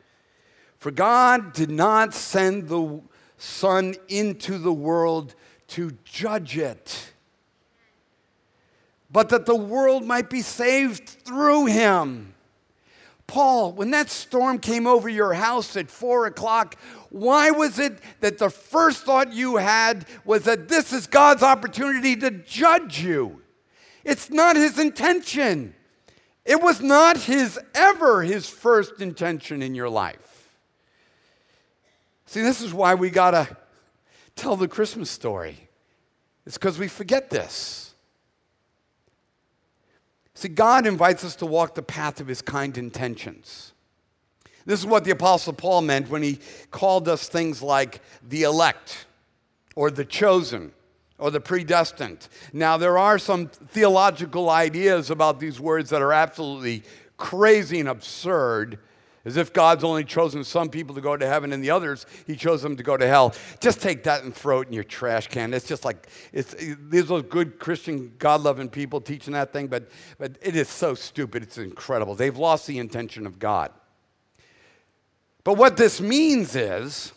For 0.79 0.91
God 0.91 1.53
did 1.53 1.71
not 1.71 2.13
send 2.13 2.69
the 2.69 3.03
Son 3.39 3.95
into 4.09 4.59
the 4.59 4.73
world 4.73 5.37
to 5.69 5.93
judge 6.03 6.59
it, 6.59 7.13
but 9.13 9.29
that 9.29 9.47
the 9.47 9.55
world 9.55 10.05
might 10.05 10.29
be 10.29 10.43
saved 10.43 11.09
through 11.09 11.67
him. 11.67 12.35
Paul, 13.33 13.73
when 13.73 13.93
that 13.93 14.11
storm 14.11 14.59
came 14.59 14.87
over 14.87 15.09
your 15.09 15.33
house 15.33 15.75
at 15.79 15.91
four 15.91 16.27
o'clock, 16.27 16.77
why 17.09 17.51
was 17.51 17.79
it 17.79 17.97
that 18.21 18.37
the 18.37 18.51
first 18.51 19.07
thought 19.07 19.33
you 19.33 19.57
had 19.57 20.05
was 20.27 20.43
that 20.43 20.69
this 20.69 20.93
is 20.93 21.07
God's 21.07 21.43
opportunity 21.43 22.15
to 22.17 22.31
judge 22.31 23.01
you? 23.01 23.41
It's 24.05 24.29
not 24.29 24.57
his 24.57 24.79
intention. 24.79 25.75
It 26.45 26.61
was 26.61 26.83
not 26.83 27.17
his 27.17 27.59
ever 27.75 28.21
his 28.23 28.51
first 28.51 29.01
intention 29.01 29.63
in 29.63 29.75
your 29.75 29.89
life. 29.89 30.51
See, 32.27 32.43
this 32.43 32.61
is 32.61 32.75
why 32.75 32.97
we 32.97 33.09
got 33.09 33.31
to 33.31 33.57
tell 34.37 34.57
the 34.57 34.69
Christmas 34.69 35.09
story. 35.09 35.71
It's 36.45 36.59
because 36.59 36.79
we 36.79 36.87
forget 36.87 37.31
this. 37.31 37.82
See, 40.35 40.49
God 40.49 40.87
invites 40.87 41.25
us 41.25 41.37
to 41.37 41.47
walk 41.47 41.75
the 41.75 41.83
path 41.83 42.21
of 42.21 42.27
his 42.27 42.43
kind 42.43 42.77
intentions. 42.79 43.73
This 44.65 44.81
is 44.81 44.87
what 44.87 45.05
the 45.05 45.11
Apostle 45.11 45.53
Paul 45.53 45.83
meant 45.83 46.09
when 46.09 46.23
he 46.23 46.39
called 46.71 47.09
us 47.09 47.29
things 47.29 47.63
like 47.63 48.01
the 48.27 48.45
elect 48.45 49.07
or 49.75 49.91
the 49.91 50.05
chosen 50.05 50.73
or 51.19 51.31
the 51.31 51.41
predestined. 51.41 52.29
Now, 52.53 52.77
there 52.77 52.99
are 52.99 53.19
some 53.19 53.49
theological 53.49 54.51
ideas 54.51 55.11
about 55.11 55.41
these 55.41 55.61
words 55.61 55.91
that 55.91 56.03
are 56.03 56.13
absolutely 56.13 56.83
crazy 57.17 57.81
and 57.81 57.89
absurd, 57.89 58.79
as 59.25 59.37
if 59.37 59.53
God's 59.53 59.85
only 59.85 60.05
chosen 60.05 60.43
some 60.43 60.69
people 60.69 60.95
to 60.95 61.01
go 61.01 61.17
to 61.17 61.27
heaven 61.27 61.53
and 61.53 61.63
the 61.63 61.71
others, 61.71 62.07
He 62.27 62.35
chose 62.35 62.63
them 62.63 62.77
to 62.77 62.83
go 62.83 62.97
to 62.97 63.07
hell. 63.07 63.35
Just 63.61 63.81
take 63.81 64.03
that 64.05 64.25
and 64.25 64.35
throw 64.35 64.61
it 64.61 64.69
in 64.69 64.75
your 64.75 64.85
trash 64.85 65.29
can. 65.29 65.55
It's 65.55 65.67
just 65.67 65.85
like, 65.85 66.09
it's, 66.33 66.55
these 66.59 67.11
are 67.11 67.23
good 67.23 67.59
Christian, 67.59 68.13
God 68.19 68.41
loving 68.41 68.69
people 68.69 69.01
teaching 69.01 69.35
that 69.35 69.53
thing, 69.53 69.69
but, 69.69 69.89
but 70.19 70.39
it 70.43 70.57
is 70.57 70.69
so 70.69 70.95
stupid. 70.95 71.43
It's 71.43 71.59
incredible. 71.59 72.15
They've 72.15 72.37
lost 72.37 72.67
the 72.67 72.79
intention 72.79 73.27
of 73.27 73.39
God. 73.39 73.71
But 75.45 75.57
what 75.57 75.77
this 75.77 76.01
means 76.01 76.57
is, 76.57 77.13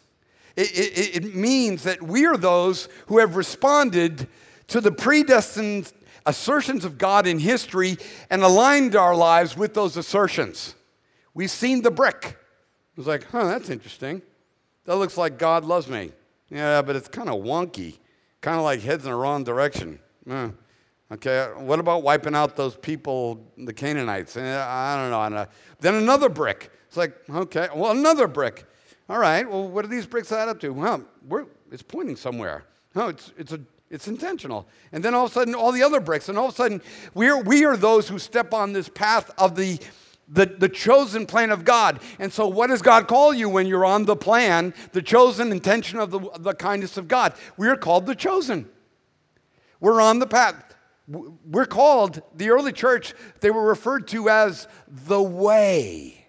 it, 0.55 0.71
it, 0.71 1.25
it, 1.25 1.35
means 1.35 1.83
that 1.83 2.01
we 2.01 2.25
are 2.25 2.37
those 2.37 2.87
who 3.07 3.19
have 3.19 3.35
responded 3.35 4.27
to 4.67 4.79
the 4.79 4.91
predestined 4.91 5.91
assertions 6.25 6.85
of 6.85 6.97
God 6.97 7.27
in 7.27 7.39
history 7.39 7.97
and 8.29 8.41
aligned 8.41 8.95
our 8.95 9.15
lives 9.15 9.57
with 9.57 9.73
those 9.73 9.97
assertions. 9.97 10.75
We've 11.35 11.51
seen 11.51 11.83
the 11.83 11.91
brick. 11.91 12.25
It 12.25 12.97
was 12.97 13.05
like, 13.05 13.25
huh, 13.25 13.45
that's 13.45 13.69
interesting. 13.69 14.23
That 14.85 14.95
looks 14.95 15.17
like 15.17 15.37
God 15.37 15.65
loves 15.65 15.87
me. 15.87 16.11
Yeah, 16.49 16.81
but 16.81 16.95
it's 16.95 17.07
kind 17.07 17.29
of 17.29 17.43
wonky, 17.43 17.97
kind 18.41 18.57
of 18.57 18.63
like 18.63 18.81
heads 18.81 19.03
in 19.03 19.11
the 19.11 19.17
wrong 19.17 19.43
direction. 19.43 19.99
Uh, 20.29 20.49
okay, 21.11 21.49
what 21.57 21.79
about 21.79 22.03
wiping 22.03 22.35
out 22.35 22.55
those 22.55 22.75
people, 22.75 23.45
the 23.57 23.73
Canaanites? 23.73 24.37
Eh, 24.37 24.41
I 24.41 24.95
don't 24.95 25.11
know. 25.11 25.19
I 25.19 25.29
don't 25.29 25.37
know. 25.37 25.47
Then 25.79 25.95
another 25.95 26.29
brick. 26.29 26.71
It's 26.87 26.97
like, 26.97 27.13
okay, 27.29 27.67
well, 27.75 27.91
another 27.91 28.27
brick. 28.27 28.65
All 29.09 29.19
right, 29.19 29.47
well, 29.49 29.67
what 29.67 29.81
do 29.83 29.87
these 29.87 30.05
bricks 30.05 30.31
add 30.31 30.47
up 30.47 30.59
to? 30.61 30.69
Well, 30.69 31.03
it's 31.71 31.83
pointing 31.83 32.15
somewhere. 32.15 32.65
No, 32.95 33.09
it's, 33.09 33.33
it's, 33.37 33.51
a, 33.51 33.59
it's 33.89 34.07
intentional. 34.07 34.67
And 34.93 35.03
then 35.03 35.13
all 35.13 35.25
of 35.25 35.31
a 35.31 35.33
sudden, 35.33 35.53
all 35.53 35.71
the 35.71 35.83
other 35.83 35.99
bricks, 35.99 36.29
and 36.29 36.37
all 36.37 36.47
of 36.47 36.53
a 36.53 36.55
sudden, 36.55 36.81
we're, 37.13 37.41
we 37.41 37.65
are 37.65 37.75
those 37.75 38.07
who 38.07 38.17
step 38.17 38.53
on 38.53 38.71
this 38.71 38.87
path 38.87 39.31
of 39.37 39.55
the, 39.55 39.79
the, 40.27 40.45
the 40.45 40.69
chosen 40.69 41.25
plan 41.25 41.51
of 41.51 41.63
God. 41.63 41.99
And 42.19 42.31
so, 42.31 42.47
what 42.47 42.67
does 42.67 42.81
God 42.81 43.07
call 43.07 43.33
you 43.33 43.49
when 43.49 43.67
you're 43.67 43.85
on 43.85 44.05
the 44.05 44.15
plan, 44.15 44.73
the 44.91 45.01
chosen 45.01 45.51
intention 45.51 45.99
of 45.99 46.11
the, 46.11 46.19
the 46.39 46.53
kindness 46.53 46.97
of 46.97 47.07
God? 47.07 47.33
We're 47.57 47.77
called 47.77 48.05
the 48.05 48.15
chosen. 48.15 48.67
We're 49.79 50.01
on 50.01 50.19
the 50.19 50.27
path. 50.27 50.55
We're 51.07 51.67
called, 51.67 52.21
the 52.35 52.49
early 52.49 52.71
church, 52.71 53.13
they 53.39 53.51
were 53.51 53.67
referred 53.67 54.07
to 54.07 54.29
as 54.29 54.67
the 54.87 55.21
way. 55.21 56.25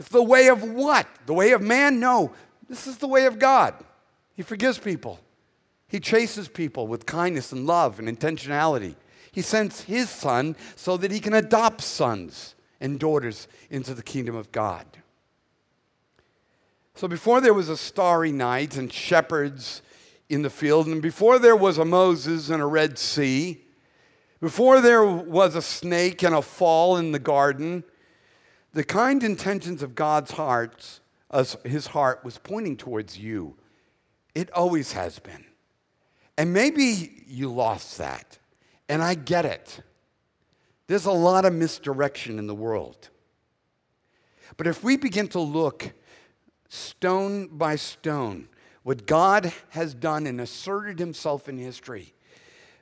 It's 0.00 0.08
the 0.08 0.22
way 0.22 0.48
of 0.48 0.64
what? 0.64 1.06
The 1.26 1.34
way 1.34 1.52
of 1.52 1.62
man? 1.62 2.00
No. 2.00 2.32
This 2.68 2.88
is 2.88 2.98
the 2.98 3.06
way 3.06 3.26
of 3.26 3.38
God. 3.38 3.74
He 4.34 4.42
forgives 4.42 4.78
people, 4.78 5.20
He 5.88 6.00
chases 6.00 6.48
people 6.48 6.88
with 6.88 7.06
kindness 7.06 7.52
and 7.52 7.66
love 7.66 8.00
and 8.00 8.08
intentionality. 8.08 8.96
He 9.30 9.42
sends 9.42 9.82
His 9.82 10.10
Son 10.10 10.56
so 10.74 10.96
that 10.96 11.12
He 11.12 11.20
can 11.20 11.32
adopt 11.32 11.82
sons 11.82 12.55
and 12.80 12.98
daughters 12.98 13.48
into 13.70 13.94
the 13.94 14.02
kingdom 14.02 14.36
of 14.36 14.52
God. 14.52 14.86
So 16.94 17.08
before 17.08 17.40
there 17.40 17.54
was 17.54 17.68
a 17.68 17.76
starry 17.76 18.32
night 18.32 18.76
and 18.76 18.92
shepherds 18.92 19.82
in 20.28 20.42
the 20.42 20.50
field, 20.50 20.86
and 20.86 21.02
before 21.02 21.38
there 21.38 21.56
was 21.56 21.78
a 21.78 21.84
Moses 21.84 22.48
and 22.48 22.62
a 22.62 22.66
Red 22.66 22.98
Sea, 22.98 23.62
before 24.40 24.80
there 24.80 25.04
was 25.04 25.54
a 25.54 25.62
snake 25.62 26.22
and 26.22 26.34
a 26.34 26.42
fall 26.42 26.96
in 26.96 27.12
the 27.12 27.18
garden, 27.18 27.84
the 28.72 28.84
kind 28.84 29.22
intentions 29.22 29.82
of 29.82 29.94
God's 29.94 30.30
heart, 30.32 31.00
his 31.64 31.86
heart 31.88 32.24
was 32.24 32.38
pointing 32.38 32.76
towards 32.76 33.18
you. 33.18 33.56
It 34.34 34.50
always 34.52 34.92
has 34.92 35.18
been. 35.18 35.44
And 36.36 36.52
maybe 36.52 37.24
you 37.26 37.50
lost 37.50 37.98
that. 37.98 38.38
And 38.88 39.02
I 39.02 39.14
get 39.14 39.44
it. 39.44 39.80
There's 40.86 41.06
a 41.06 41.12
lot 41.12 41.44
of 41.44 41.52
misdirection 41.52 42.38
in 42.38 42.46
the 42.46 42.54
world. 42.54 43.10
But 44.56 44.66
if 44.66 44.84
we 44.84 44.96
begin 44.96 45.28
to 45.28 45.40
look 45.40 45.92
stone 46.68 47.48
by 47.48 47.76
stone, 47.76 48.48
what 48.82 49.06
God 49.06 49.52
has 49.70 49.94
done 49.94 50.26
and 50.26 50.40
asserted 50.40 50.98
himself 50.98 51.48
in 51.48 51.58
history, 51.58 52.14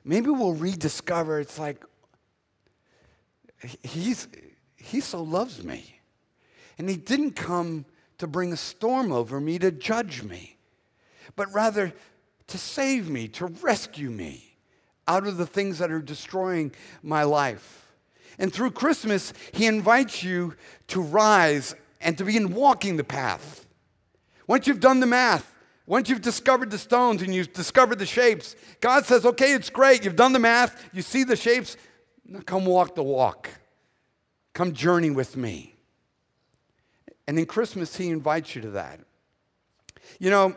maybe 0.03 0.29
we'll 0.29 0.53
rediscover 0.53 1.39
it's 1.39 1.57
like, 1.57 1.83
he's, 3.81 4.27
he 4.75 4.99
so 4.99 5.23
loves 5.23 5.63
me. 5.63 5.95
And 6.77 6.89
He 6.89 6.97
didn't 6.97 7.31
come 7.31 7.85
to 8.17 8.27
bring 8.27 8.53
a 8.53 8.57
storm 8.57 9.11
over 9.11 9.39
me 9.39 9.59
to 9.59 9.71
judge 9.71 10.23
me, 10.23 10.57
but 11.35 11.53
rather 11.53 11.93
to 12.47 12.57
save 12.57 13.09
me, 13.09 13.27
to 13.29 13.47
rescue 13.47 14.09
me 14.09 14.57
out 15.07 15.27
of 15.27 15.37
the 15.37 15.45
things 15.45 15.79
that 15.79 15.91
are 15.91 16.01
destroying 16.01 16.71
my 17.01 17.23
life. 17.23 17.84
And 18.37 18.51
through 18.53 18.71
Christmas, 18.71 19.33
He 19.53 19.65
invites 19.65 20.23
you 20.23 20.55
to 20.87 21.01
rise 21.01 21.75
and 22.01 22.17
to 22.17 22.23
begin 22.23 22.53
walking 22.53 22.97
the 22.97 23.03
path. 23.03 23.65
Once 24.47 24.67
you've 24.67 24.79
done 24.79 24.99
the 24.99 25.05
math, 25.05 25.53
once 25.87 26.09
you've 26.09 26.21
discovered 26.21 26.71
the 26.71 26.77
stones 26.77 27.21
and 27.21 27.33
you've 27.33 27.53
discovered 27.53 27.99
the 27.99 28.05
shapes, 28.05 28.55
God 28.81 29.05
says, 29.05 29.25
okay, 29.25 29.53
it's 29.53 29.69
great. 29.69 30.03
You've 30.03 30.15
done 30.15 30.33
the 30.33 30.39
math, 30.39 30.83
you 30.93 31.01
see 31.01 31.23
the 31.23 31.35
shapes. 31.35 31.77
Now 32.25 32.39
come 32.39 32.65
walk 32.65 32.95
the 32.95 33.03
walk. 33.03 33.49
Come 34.53 34.73
journey 34.73 35.11
with 35.11 35.37
me. 35.37 35.75
And 37.27 37.37
in 37.37 37.45
Christmas, 37.45 37.95
He 37.95 38.09
invites 38.09 38.55
you 38.55 38.61
to 38.63 38.69
that. 38.71 38.99
You 40.19 40.29
know, 40.29 40.55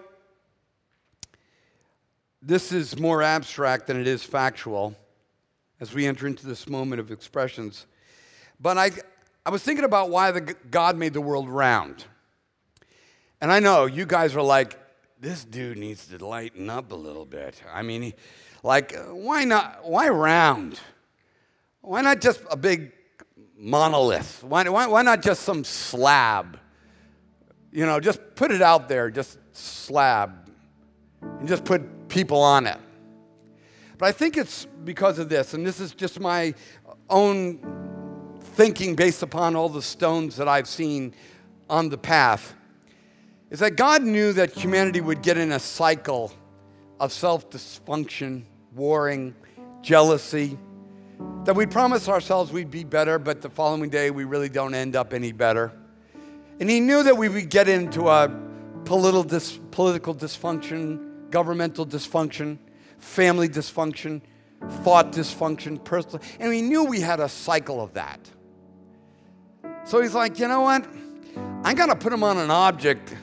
this 2.41 2.73
is 2.73 2.99
more 2.99 3.23
abstract 3.23 3.87
than 3.87 4.01
it 4.01 4.07
is 4.07 4.23
factual 4.23 4.95
as 5.81 5.95
we 5.95 6.07
enter 6.07 6.27
into 6.27 6.47
this 6.47 6.69
moment 6.69 7.01
of 7.01 7.11
expressions. 7.11 7.87
But 8.61 8.79
I, 8.79 8.91
I 9.47 9.51
was 9.51 9.63
thinking 9.63 9.85
about 9.85 10.11
why 10.11 10.31
the, 10.31 10.41
God 10.71 10.97
made 10.97 11.13
the 11.13 11.21
world 11.21 11.49
round. 11.49 12.05
And 13.41 13.53
I 13.53 13.61
know 13.61 13.87
you 13.87 14.05
guys 14.05 14.35
are 14.35 14.43
like, 14.43 14.77
this 15.21 15.45
dude 15.45 15.79
needs 15.79 16.07
to 16.09 16.25
lighten 16.25 16.69
up 16.71 16.93
a 16.93 16.97
little 16.97 17.25
bit. 17.25 17.63
I 17.73 17.83
mean, 17.83 18.13
like, 18.63 18.97
why 19.11 19.45
not? 19.45 19.85
Why 19.85 20.09
round? 20.09 20.81
Why 21.81 22.03
not 22.03 22.21
just 22.21 22.41
a 22.51 22.57
big 22.57 22.93
monolith? 23.57 24.43
Why, 24.45 24.69
why, 24.69 24.87
why 24.87 25.03
not 25.03 25.23
just 25.23 25.43
some 25.43 25.65
slab? 25.65 26.59
You 27.73 27.87
know, 27.87 28.01
just 28.01 28.21
put 28.35 28.51
it 28.51 28.63
out 28.63 28.89
there, 28.89 29.11
just 29.11 29.39
slab, 29.53 30.51
and 31.21 31.47
just 31.47 31.65
put 31.65 32.09
people 32.09 32.41
on 32.41 32.67
it. 32.67 32.79
But 33.99 34.07
I 34.07 34.13
think 34.13 34.37
it's 34.37 34.67
because 34.85 35.19
of 35.19 35.29
this, 35.29 35.55
and 35.55 35.67
this 35.67 35.81
is 35.81 35.93
just 35.93 36.21
my 36.21 36.55
own 37.11 38.39
thinking 38.41 38.95
based 38.95 39.23
upon 39.25 39.57
all 39.57 39.69
the 39.69 39.83
stones 39.83 40.37
that 40.37 40.47
I've 40.47 40.69
seen 40.69 41.15
on 41.69 41.89
the 41.89 41.99
path, 41.99 42.55
is 43.51 43.59
that 43.59 43.73
God 43.73 44.03
knew 44.03 44.33
that 44.35 44.53
humanity 44.53 45.01
would 45.01 45.23
get 45.23 45.37
in 45.37 45.53
a 45.53 45.59
cycle 45.59 46.33
of 47.01 47.13
self 47.13 47.51
dysfunction, 47.51 48.45
warring, 48.75 49.35
jealousy, 49.83 50.57
that 51.45 51.57
we 51.57 51.67
promise 51.67 52.09
ourselves 52.09 52.53
we'd 52.53 52.71
be 52.71 52.85
better, 52.85 53.19
but 53.19 53.43
the 53.43 53.51
following 53.51 53.91
day 53.91 54.13
we 54.13 54.25
really 54.25 54.49
don't 54.49 54.75
end 54.75 54.95
up 54.95 55.13
any 55.13 55.33
better. 55.33 55.73
And 56.61 56.71
he 56.71 56.79
knew 56.79 57.03
that 57.03 57.17
we 57.17 57.29
would 57.29 57.51
get 57.51 57.69
into 57.69 58.09
a 58.09 58.29
political, 58.85 59.25
dis- 59.25 59.59
political 59.71 60.15
dysfunction, 60.15 61.31
governmental 61.31 61.87
dysfunction, 61.87 62.59
family 62.99 63.49
dysfunction, 63.49 64.21
thought 64.83 65.13
dysfunction, 65.13 65.83
personal. 65.83 66.21
And 66.41 66.51
we 66.51 66.63
knew 66.63 66.85
we 66.85 67.01
had 67.01 67.21
a 67.21 67.29
cycle 67.29 67.81
of 67.81 67.95
that. 67.95 68.21
So 69.85 70.01
he's 70.01 70.15
like, 70.15 70.39
you 70.39 70.49
know 70.49 70.63
what? 70.63 70.87
I'm 71.65 71.75
going 71.75 71.89
to 71.89 71.97
put 71.97 72.11
them 72.11 72.23
on 72.23 72.37
an 72.39 72.51
object 72.51 73.15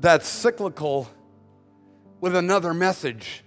that's 0.00 0.28
cyclical 0.28 1.08
with 2.20 2.36
another 2.36 2.74
message 2.74 3.42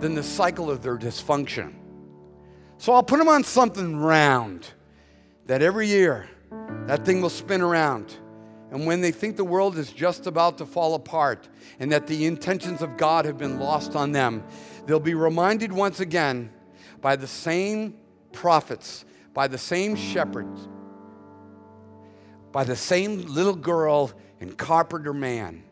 than 0.00 0.14
the 0.14 0.22
cycle 0.22 0.70
of 0.70 0.82
their 0.82 0.98
dysfunction. 0.98 1.74
So 2.78 2.92
I'll 2.92 3.02
put 3.02 3.18
them 3.18 3.28
on 3.28 3.44
something 3.44 3.96
round 3.96 4.68
that 5.46 5.62
every 5.62 5.88
year 5.88 6.28
that 6.86 7.04
thing 7.04 7.20
will 7.20 7.30
spin 7.30 7.60
around. 7.60 8.16
And 8.74 8.86
when 8.86 9.00
they 9.00 9.12
think 9.12 9.36
the 9.36 9.44
world 9.44 9.78
is 9.78 9.92
just 9.92 10.26
about 10.26 10.58
to 10.58 10.66
fall 10.66 10.96
apart 10.96 11.48
and 11.78 11.92
that 11.92 12.08
the 12.08 12.26
intentions 12.26 12.82
of 12.82 12.96
God 12.96 13.24
have 13.24 13.38
been 13.38 13.60
lost 13.60 13.94
on 13.94 14.10
them, 14.10 14.42
they'll 14.84 14.98
be 14.98 15.14
reminded 15.14 15.72
once 15.72 16.00
again 16.00 16.50
by 17.00 17.14
the 17.14 17.28
same 17.28 17.94
prophets, 18.32 19.04
by 19.32 19.46
the 19.46 19.58
same 19.58 19.94
shepherds, 19.94 20.68
by 22.50 22.64
the 22.64 22.74
same 22.74 23.24
little 23.26 23.54
girl 23.54 24.10
and 24.40 24.58
carpenter 24.58 25.14
man, 25.14 25.62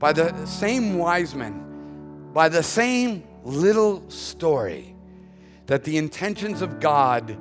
by 0.00 0.12
the 0.12 0.44
same 0.46 0.98
wise 0.98 1.36
men, 1.36 2.32
by 2.32 2.48
the 2.48 2.64
same 2.64 3.22
little 3.44 4.10
story, 4.10 4.96
that 5.66 5.84
the 5.84 5.96
intentions 5.96 6.60
of 6.60 6.80
God 6.80 7.38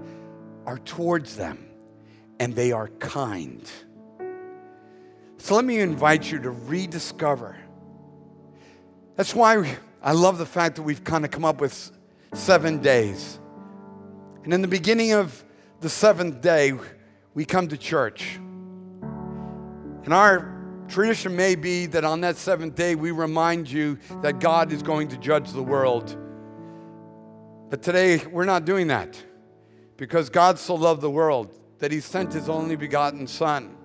are 0.68 0.78
towards 0.78 1.38
them 1.38 1.66
and 2.40 2.56
they 2.56 2.72
are 2.72 2.90
kind. 3.00 3.68
So 5.40 5.56
let 5.56 5.66
me 5.66 5.80
invite 5.80 6.32
you 6.32 6.40
to 6.40 6.52
rediscover. 6.52 7.58
That's 9.16 9.34
why 9.34 9.78
I 10.02 10.12
love 10.12 10.38
the 10.38 10.46
fact 10.46 10.76
that 10.76 10.84
we've 10.84 11.04
kind 11.04 11.26
of 11.26 11.32
come 11.32 11.46
up 11.46 11.62
with 11.62 11.92
seven 12.34 12.80
days. 12.80 13.40
And 14.44 14.54
in 14.54 14.62
the 14.62 14.68
beginning 14.68 15.14
of 15.14 15.44
the 15.80 15.90
seventh 15.90 16.42
day, 16.42 16.74
we 17.34 17.46
come 17.46 17.70
to 17.70 17.78
church. 17.78 18.36
And 20.04 20.14
our 20.14 20.56
tradition 20.90 21.36
may 21.36 21.56
be 21.56 21.86
that 21.88 22.04
on 22.04 22.22
that 22.22 22.36
seventh 22.36 22.76
day, 22.76 22.96
we 22.96 23.12
remind 23.12 23.70
you 23.72 23.98
that 24.22 24.40
God 24.40 24.74
is 24.74 24.84
going 24.84 25.08
to 25.10 25.18
judge 25.18 25.52
the 25.52 25.64
world. 25.64 26.18
But 27.70 27.82
today, 27.82 28.18
we're 28.26 28.46
not 28.46 28.66
doing 28.66 28.88
that 28.88 29.22
because 29.96 30.30
God 30.30 30.60
so 30.60 30.76
loved 30.76 31.02
the 31.02 31.10
world 31.10 31.58
that 31.80 31.92
he 31.92 32.02
sent 32.02 32.34
his 32.34 32.50
only 32.50 32.76
begotten 32.76 33.28
Son, 33.28 33.76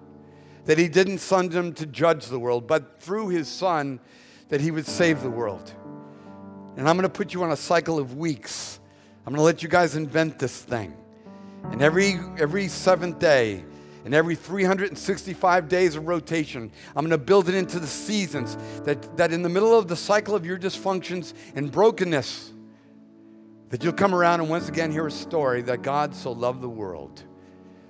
that 0.64 0.78
he 0.78 0.88
didn't 0.88 1.18
send 1.18 1.52
him 1.52 1.72
to 1.74 1.86
judge 1.86 2.26
the 2.26 2.38
world, 2.38 2.66
but 2.66 3.00
through 3.00 3.28
his 3.28 3.48
Son, 3.48 4.00
that 4.48 4.60
he 4.60 4.70
would 4.70 4.86
save 4.86 5.22
the 5.22 5.30
world. 5.30 5.72
And 6.76 6.88
I'm 6.88 6.96
going 6.96 7.02
to 7.04 7.08
put 7.08 7.34
you 7.34 7.42
on 7.42 7.52
a 7.52 7.56
cycle 7.56 7.98
of 7.98 8.16
weeks. 8.16 8.80
I'm 9.26 9.32
going 9.32 9.38
to 9.38 9.44
let 9.44 9.62
you 9.62 9.68
guys 9.68 9.96
invent 9.96 10.38
this 10.38 10.62
thing. 10.62 10.96
And 11.70 11.82
every, 11.82 12.18
every 12.38 12.68
seventh 12.68 13.18
day, 13.18 13.64
and 14.04 14.12
every 14.12 14.34
365 14.34 15.68
days 15.68 15.96
of 15.96 16.06
rotation, 16.06 16.70
I'm 16.94 17.06
going 17.06 17.18
to 17.18 17.18
build 17.18 17.48
it 17.48 17.54
into 17.54 17.78
the 17.78 17.86
seasons 17.86 18.56
that, 18.84 19.16
that 19.16 19.32
in 19.32 19.42
the 19.42 19.48
middle 19.48 19.78
of 19.78 19.88
the 19.88 19.96
cycle 19.96 20.34
of 20.34 20.44
your 20.44 20.58
dysfunctions 20.58 21.32
and 21.54 21.72
brokenness, 21.72 22.52
that 23.70 23.82
you'll 23.82 23.94
come 23.94 24.14
around 24.14 24.40
and 24.40 24.50
once 24.50 24.68
again 24.68 24.92
hear 24.92 25.06
a 25.06 25.10
story 25.10 25.62
that 25.62 25.82
God 25.82 26.14
so 26.14 26.32
loved 26.32 26.60
the 26.60 26.68
world. 26.68 27.22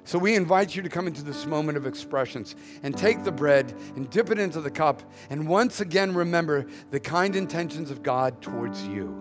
So 0.05 0.18
we 0.18 0.34
invite 0.34 0.76
you 0.76 0.82
to 0.82 0.90
come 0.90 1.07
into 1.07 1.22
this 1.22 1.46
moment 1.46 1.78
of 1.78 1.86
expressions 1.86 2.55
and 2.82 2.96
take 2.96 3.24
the 3.24 3.32
bread 3.32 3.74
and 3.96 4.09
dip 4.11 4.30
it 4.30 4.38
into 4.38 4.61
the 4.61 4.70
cup 4.70 5.02
and 5.30 5.48
once 5.48 5.80
again 5.80 6.14
remember 6.14 6.66
the 6.90 7.00
kind 7.00 7.34
intentions 7.34 7.90
of 7.90 8.02
God 8.02 8.42
towards 8.42 8.86
you. 8.86 9.16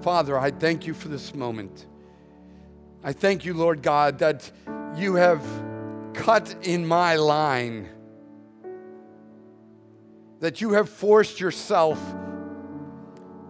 Father, 0.00 0.38
I 0.38 0.50
thank 0.50 0.86
you 0.86 0.94
for 0.94 1.08
this 1.08 1.34
moment. 1.34 1.86
I 3.04 3.12
thank 3.12 3.44
you, 3.44 3.52
Lord 3.52 3.82
God, 3.82 4.18
that 4.20 4.50
you 4.96 5.14
have 5.16 5.42
cut 6.14 6.54
in 6.62 6.86
my 6.86 7.16
line, 7.16 7.88
that 10.40 10.60
you 10.60 10.72
have 10.72 10.88
forced 10.88 11.38
yourself 11.38 12.00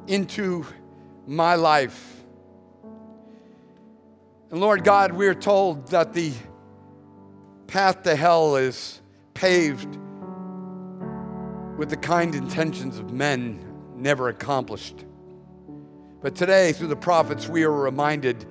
into 0.09 0.67
my 1.27 1.55
life. 1.55 2.22
And 4.53 4.61
Lord 4.61 4.85
God, 4.85 5.13
we're 5.13 5.35
told 5.35 5.89
that 5.89 6.13
the 6.13 6.31
path 7.69 8.03
to 8.03 8.15
hell 8.15 8.57
is 8.57 9.01
paved 9.33 9.97
with 11.79 11.89
the 11.89 11.97
kind 11.97 12.35
intentions 12.35 12.99
of 12.99 13.15
men 13.15 13.65
never 13.97 14.29
accomplished. 14.29 15.07
But 16.21 16.35
today, 16.35 16.73
through 16.73 16.89
the 16.89 16.97
prophets, 16.97 17.49
we 17.49 17.65
are 17.65 17.73
reminded 17.73 18.45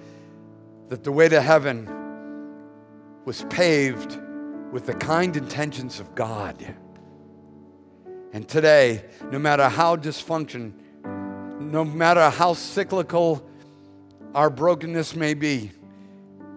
that 0.89 1.03
the 1.03 1.11
way 1.11 1.29
to 1.29 1.39
heaven 1.39 1.87
was 3.23 3.45
paved 3.51 4.19
with 4.71 4.87
the 4.87 4.95
kind 4.95 5.37
intentions 5.37 5.99
of 5.99 6.15
God. 6.15 6.65
And 8.33 8.47
today, 8.47 9.05
no 9.31 9.37
matter 9.37 9.69
how 9.69 9.97
dysfunction, 9.97 10.73
no 11.59 11.85
matter 11.85 12.27
how 12.31 12.55
cyclical 12.55 13.47
our 14.33 14.49
brokenness 14.49 15.15
may 15.15 15.35
be, 15.35 15.69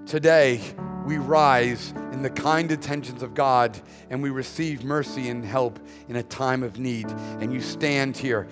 Today, 0.07 0.61
we 1.07 1.17
rise 1.17 1.93
in 2.13 2.21
the 2.21 2.29
kind 2.29 2.71
attentions 2.71 3.23
of 3.23 3.33
God 3.33 3.81
and 4.11 4.23
we 4.23 4.29
receive 4.29 4.85
mercy 4.85 5.31
and 5.31 5.43
help 5.43 5.79
in 6.09 6.17
a 6.17 6.23
time 6.23 6.63
of 6.63 6.79
need. 6.79 7.09
And 7.41 7.51
you 7.51 7.61
stand 7.61 8.15
here 8.15 8.47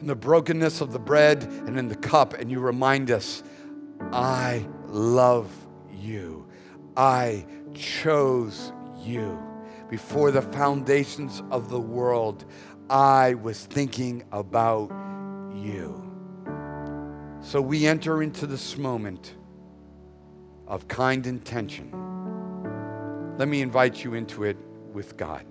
in 0.00 0.06
the 0.06 0.14
brokenness 0.14 0.80
of 0.80 0.92
the 0.92 1.00
bread 1.00 1.42
and 1.42 1.76
in 1.76 1.88
the 1.88 1.96
cup 1.96 2.34
and 2.34 2.52
you 2.52 2.60
remind 2.60 3.10
us, 3.10 3.42
I 4.12 4.64
love 4.86 5.50
you. 5.90 6.46
I 6.96 7.46
chose 7.74 8.72
you. 9.00 9.42
Before 9.90 10.30
the 10.30 10.42
foundations 10.42 11.42
of 11.50 11.68
the 11.68 11.80
world, 11.80 12.44
I 12.88 13.34
was 13.34 13.64
thinking 13.64 14.22
about 14.30 14.90
you. 15.52 16.00
So 17.40 17.60
we 17.60 17.88
enter 17.88 18.22
into 18.22 18.46
this 18.46 18.78
moment 18.78 19.34
of 20.72 20.88
kind 20.88 21.26
intention. 21.26 21.92
Let 23.36 23.46
me 23.46 23.60
invite 23.60 24.02
you 24.02 24.14
into 24.14 24.44
it 24.44 24.56
with 24.94 25.18
God. 25.18 25.44